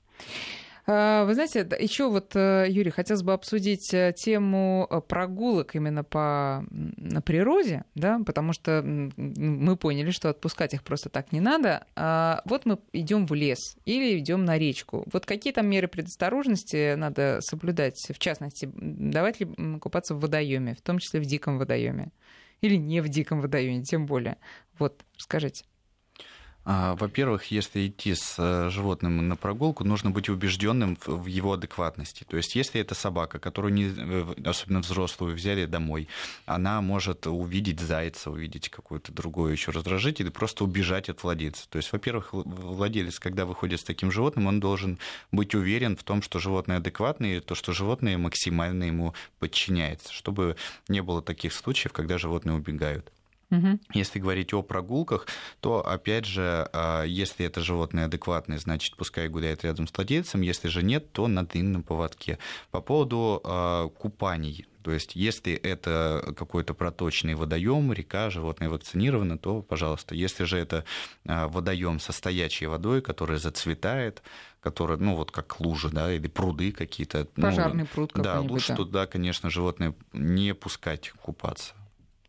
А, 0.86 1.24
Вы 1.26 1.34
знаете, 1.34 1.68
еще 1.80 2.10
вот, 2.10 2.36
э, 2.36 2.66
Юрий, 2.68 2.92
хотелось 2.92 3.24
бы 3.24 3.32
обсудить 3.32 3.94
э, 3.94 4.14
тему 4.16 4.86
э, 4.90 5.00
прогулок 5.00 5.76
именно 5.76 6.04
по, 6.04 6.66
на 6.70 7.22
природе, 7.22 7.86
да, 7.96 8.20
потому 8.26 8.52
что 8.52 8.82
мы 8.84 9.78
поняли, 9.78 10.12
что 10.12 10.30
отпускать 10.30 10.74
их 10.74 10.84
просто 10.84 11.10
так 11.10 11.32
не 11.32 11.40
надо. 11.40 11.88
А 11.96 12.42
Вот 12.46 12.66
мы 12.66 12.80
идем 12.92 13.26
в 13.26 13.34
лес 13.34 13.78
или 13.86 14.20
идем 14.20 14.44
на 14.44 14.58
речку. 14.58 15.06
Вот 15.12 15.26
какие 15.26 15.54
там 15.54 15.68
меры 15.68 15.88
предосторожности 15.88 16.96
надо 16.96 17.40
соблюдать? 17.42 17.98
В 18.14 18.20
частности, 18.20 18.70
давать 18.74 19.40
ли 19.40 19.80
купаться 19.80 20.16
в 20.16 20.20
водоеме, 20.20 20.76
в 20.76 20.82
том 20.82 21.00
числе 21.00 21.22
в 21.22 21.26
диком 21.26 21.60
водоеме? 21.60 22.12
Или 22.60 22.76
не 22.76 23.02
в 23.02 23.08
диком 23.08 23.40
водоеме, 23.40 23.84
тем 23.84 24.06
более. 24.06 24.38
Вот, 24.78 25.06
скажите. 25.18 25.64
А, 26.66 26.95
во-первых, 26.95 27.45
если 27.45 27.88
идти 27.88 28.16
с 28.16 28.36
э, 28.38 28.70
животным 28.70 29.28
на 29.28 29.36
прогулку, 29.36 29.84
нужно 29.84 30.11
быть 30.11 30.30
убежденным 30.30 30.97
в 31.05 31.26
его 31.26 31.53
адекватности. 31.53 32.24
То 32.24 32.38
есть, 32.38 32.55
если 32.55 32.80
это 32.80 32.95
собака, 32.95 33.38
которую, 33.38 33.74
не, 33.74 33.86
э, 33.86 34.34
особенно 34.45 34.80
взрослую, 34.80 35.36
взяли 35.36 35.66
домой, 35.66 36.07
она 36.45 36.82
может 36.82 37.28
увидеть 37.28 37.82
зайца, 37.82 38.32
увидеть 38.32 38.70
какой-то 38.70 39.11
другой 39.11 39.51
еще 39.51 39.72
раздражитель 39.72 40.28
и 40.28 40.30
просто 40.32 40.64
убежать 40.64 41.09
от 41.09 41.22
владельца. 41.24 41.68
То 41.70 41.78
есть, 41.78 41.91
во-первых, 41.91 42.30
владелец, 42.32 43.20
когда 43.20 43.45
выходит 43.45 43.82
с 43.82 43.84
таким 43.84 44.09
животным, 44.09 44.47
он 44.47 44.61
должен 44.61 44.99
быть 45.34 45.55
уверен 45.55 45.97
в 45.97 46.03
том, 46.03 46.22
что 46.22 46.39
животное 46.39 46.78
адекватное, 46.78 47.38
и 47.38 47.39
то, 47.41 47.55
что 47.55 47.74
животное 47.74 48.18
максимально 48.18 48.86
ему 48.86 49.14
подчиняется, 49.39 50.14
чтобы 50.14 50.55
не 50.88 51.01
было 51.01 51.22
таких 51.22 51.51
случаев, 51.51 51.91
когда 51.91 52.18
животные 52.18 52.55
убегают. 52.55 53.11
Угу. 53.52 53.80
Если 53.94 54.20
говорить 54.20 54.54
о 54.54 54.64
прогулках, 54.64 55.28
то, 55.60 55.86
опять 55.86 56.26
же, 56.26 56.68
а, 56.74 57.04
если 57.04 57.46
это 57.46 57.62
животное 57.62 58.06
адекватное, 58.06 58.58
значит, 58.58 58.96
пускай 58.96 59.28
гуляет 59.28 59.64
рядом 59.64 59.88
с 59.88 59.94
владельцем, 59.96 60.41
если 60.41 60.68
же 60.68 60.84
нет, 60.84 61.12
то 61.12 61.28
на 61.28 61.46
длинном 61.46 61.84
поводке. 61.84 62.39
По 62.72 62.82
поводу 62.82 63.41
а, 63.44 63.89
купаний, 63.89 64.66
то 64.84 64.91
есть, 64.91 65.16
если 65.16 65.54
это 65.54 66.34
какой-то 66.36 66.74
проточный 66.74 67.36
водоем, 67.36 67.94
река, 67.94 68.30
животное 68.30 68.70
вакцинировано, 68.70 69.38
то, 69.38 69.62
пожалуйста. 69.62 70.14
Если 70.14 70.44
же 70.44 70.58
это 70.58 70.84
а, 71.26 71.48
водоем 71.48 72.00
со 72.00 72.12
стоячей 72.12 72.68
водой, 72.68 73.02
который 73.02 73.38
зацветает, 73.38 74.22
который, 74.60 74.98
ну, 74.98 75.16
вот 75.16 75.32
как 75.32 75.60
лужи, 75.62 75.89
да, 75.89 76.14
или 76.14 76.28
пруды 76.28 76.74
какие-то. 76.74 77.28
Ну, 77.38 77.44
Пожарный 77.44 77.84
ну, 77.84 77.89
пруд 77.94 78.12
Да, 78.16 78.41
лучше 78.41 78.70
да. 78.70 78.76
туда, 78.76 79.08
конечно, 79.08 79.50
животное 79.50 79.96
не 80.12 80.54
пускать 80.54 81.12
купаться. 81.22 81.74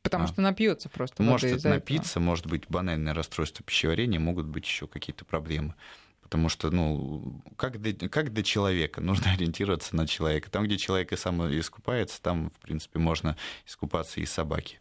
Потому 0.05 0.25
а. 0.25 0.27
что 0.27 0.43
напьется 0.43 0.91
просто. 0.91 1.23
Может 1.23 1.65
напиться, 1.65 2.13
этого. 2.13 2.23
может 2.23 2.47
быть 2.47 2.65
банальное 2.69 3.15
расстройство 3.15 3.65
пищеварения, 3.65 4.21
могут 4.21 4.47
быть 4.47 4.67
еще 4.67 4.87
какие-то 4.87 5.25
проблемы. 5.25 5.75
Потому 6.21 6.51
что, 6.51 6.71
ну, 6.71 7.43
как 7.57 7.81
для, 7.81 8.09
как 8.11 8.33
для 8.33 8.43
человека, 8.43 9.01
нужно 9.01 9.33
ориентироваться 9.35 9.97
на 9.97 10.07
человека. 10.07 10.51
Там, 10.51 10.65
где 10.65 10.77
человек 10.77 11.13
и 11.13 11.17
сам 11.17 11.43
искупается, 11.59 12.21
там, 12.21 12.51
в 12.51 12.61
принципе, 12.61 12.99
можно 12.99 13.37
искупаться 13.67 14.21
и 14.21 14.27
собаки. 14.27 14.79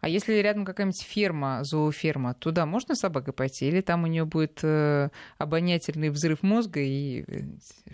А 0.00 0.08
если 0.08 0.34
рядом 0.34 0.64
какая-нибудь 0.64 1.02
ферма, 1.02 1.64
зооферма, 1.64 2.34
туда 2.34 2.64
можно 2.64 2.94
собакой 2.94 3.34
пойти? 3.34 3.66
Или 3.66 3.80
там 3.80 4.04
у 4.04 4.06
нее 4.06 4.24
будет 4.24 4.60
э, 4.62 5.08
обонятельный 5.36 6.10
взрыв 6.10 6.42
мозга 6.42 6.80
и 6.80 7.24
э, 7.26 7.42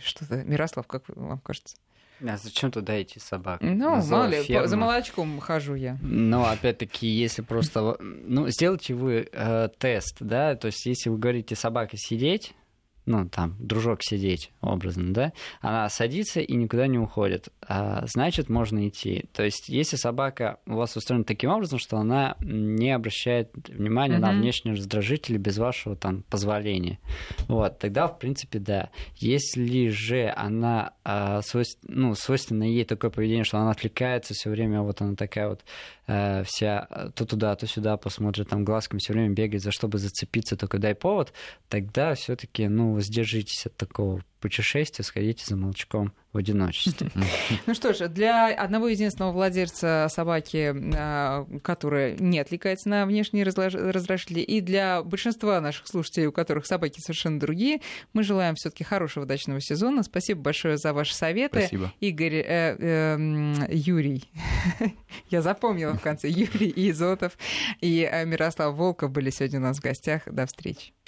что-то? 0.05 0.43
Мирослав, 0.45 0.87
как 0.87 1.05
вам 1.09 1.39
кажется? 1.39 1.77
А 2.23 2.37
зачем 2.37 2.71
туда 2.71 3.01
идти 3.01 3.19
собак? 3.19 3.61
Ну, 3.63 4.01
за 4.01 4.17
мало 4.17 4.27
ли, 4.29 4.67
за 4.67 4.77
молочком 4.77 5.39
хожу 5.41 5.75
я. 5.75 5.99
Ну, 6.03 6.45
опять-таки, 6.45 7.07
если 7.07 7.43
просто... 7.43 7.97
Ну, 8.01 8.49
сделайте 8.49 8.95
вы 8.95 9.29
э, 9.33 9.69
тест, 9.79 10.17
да, 10.21 10.55
то 10.55 10.67
есть 10.67 10.85
если 10.87 11.09
вы 11.11 11.19
говорите 11.19 11.55
собаке 11.55 11.97
сидеть, 11.97 12.55
ну, 13.11 13.29
там, 13.29 13.57
дружок 13.59 14.03
сидеть, 14.03 14.53
образно, 14.61 15.13
да, 15.13 15.33
она 15.61 15.89
садится 15.89 16.41
и 16.41 16.55
никуда 16.55 16.87
не 16.87 16.99
уходит, 16.99 17.49
а, 17.67 18.07
значит, 18.07 18.49
можно 18.49 18.87
идти. 18.89 19.27
То 19.33 19.43
есть, 19.43 19.69
если 19.69 19.97
собака 19.97 20.59
у 20.67 20.75
вас 20.75 20.97
устроена 20.97 21.25
таким 21.25 21.51
образом, 21.51 21.79
что 21.79 21.99
она 21.99 22.37
не 22.41 22.93
обращает 22.93 23.51
внимания 23.69 24.17
mm-hmm. 24.17 24.21
на 24.21 24.33
внешние 24.33 24.77
раздражители 24.77 25.39
без 25.39 25.59
вашего 25.59 25.97
там 25.97 26.23
позволения, 26.31 27.01
вот, 27.49 27.79
тогда, 27.79 28.07
в 28.07 28.19
принципе, 28.19 28.61
да. 28.61 28.91
Если 29.17 29.89
же 29.89 30.33
она, 30.37 30.93
а, 31.05 31.43
свойств... 31.43 31.81
ну, 31.83 32.15
свойственно 32.15 32.63
ей 32.63 32.85
такое 32.85 33.11
поведение, 33.11 33.45
что 33.45 33.59
она 33.59 33.73
отвлекается 33.73 34.35
все 34.35 34.51
время, 34.51 34.83
вот 34.83 35.01
она 35.01 35.17
такая 35.17 35.49
вот 35.49 35.65
а, 36.13 36.43
вся 36.43 36.89
то 37.15 37.25
туда, 37.25 37.55
то 37.55 37.69
сюда 37.69 37.97
посмотрит, 37.97 38.49
там 38.49 38.65
глазками 38.65 38.99
все 38.99 39.13
время 39.13 39.33
бегает, 39.33 39.63
за 39.63 39.71
чтобы 39.71 39.99
зацепиться, 39.99 40.57
только 40.57 40.79
дай 40.79 40.97
повод, 40.97 41.33
тогда 41.69 42.15
все-таки, 42.15 42.67
ну, 42.67 42.95
воздержитесь 42.95 43.67
от 43.67 43.77
такого 43.77 44.25
путешествия, 44.41 45.05
сходите 45.05 45.45
за 45.47 45.57
молчком 45.57 46.13
в 46.33 46.39
одиночестве. 46.39 47.11
Ну 47.67 47.75
что 47.75 47.93
ж, 47.93 48.09
для 48.09 48.49
одного 48.49 48.89
единственного 48.89 49.33
владельца 49.33 50.07
собаки, 50.11 50.75
а, 50.97 51.47
которая 51.63 52.17
не 52.17 52.39
отвлекается 52.39 52.89
на 52.89 53.05
внешние 53.07 53.45
раздражители, 53.45 54.41
и 54.41 54.61
для 54.61 55.03
большинства 55.03 55.61
наших 55.61 55.89
слушателей, 55.89 56.27
у 56.27 56.33
которых 56.33 56.67
собаки 56.67 57.01
совершенно 57.01 57.41
другие, 57.41 57.81
мы 58.13 58.23
желаем 58.23 58.55
все-таки 58.55 58.85
хорошего 58.85 59.27
дачного 59.27 59.61
сезона. 59.61 60.03
Спасибо 60.03 60.41
большое 60.41 60.77
за 60.77 60.93
ваши 60.93 61.15
советы. 61.15 61.61
Спасибо. 61.61 61.93
Игорь, 62.01 62.37
э, 62.37 62.77
э, 62.79 63.67
Юрий, 63.71 64.31
я 65.31 65.43
запомнила 65.43 65.95
в 65.95 66.01
конце, 66.01 66.29
Юрий 66.29 66.73
Изотов 66.91 67.37
и 67.81 68.09
э, 68.11 68.25
Мирослав 68.25 68.75
Волков 68.77 69.11
были 69.11 69.31
сегодня 69.31 69.59
у 69.59 69.63
нас 69.63 69.79
в 69.79 69.83
гостях. 69.83 70.23
До 70.27 70.47
встречи. 70.47 70.93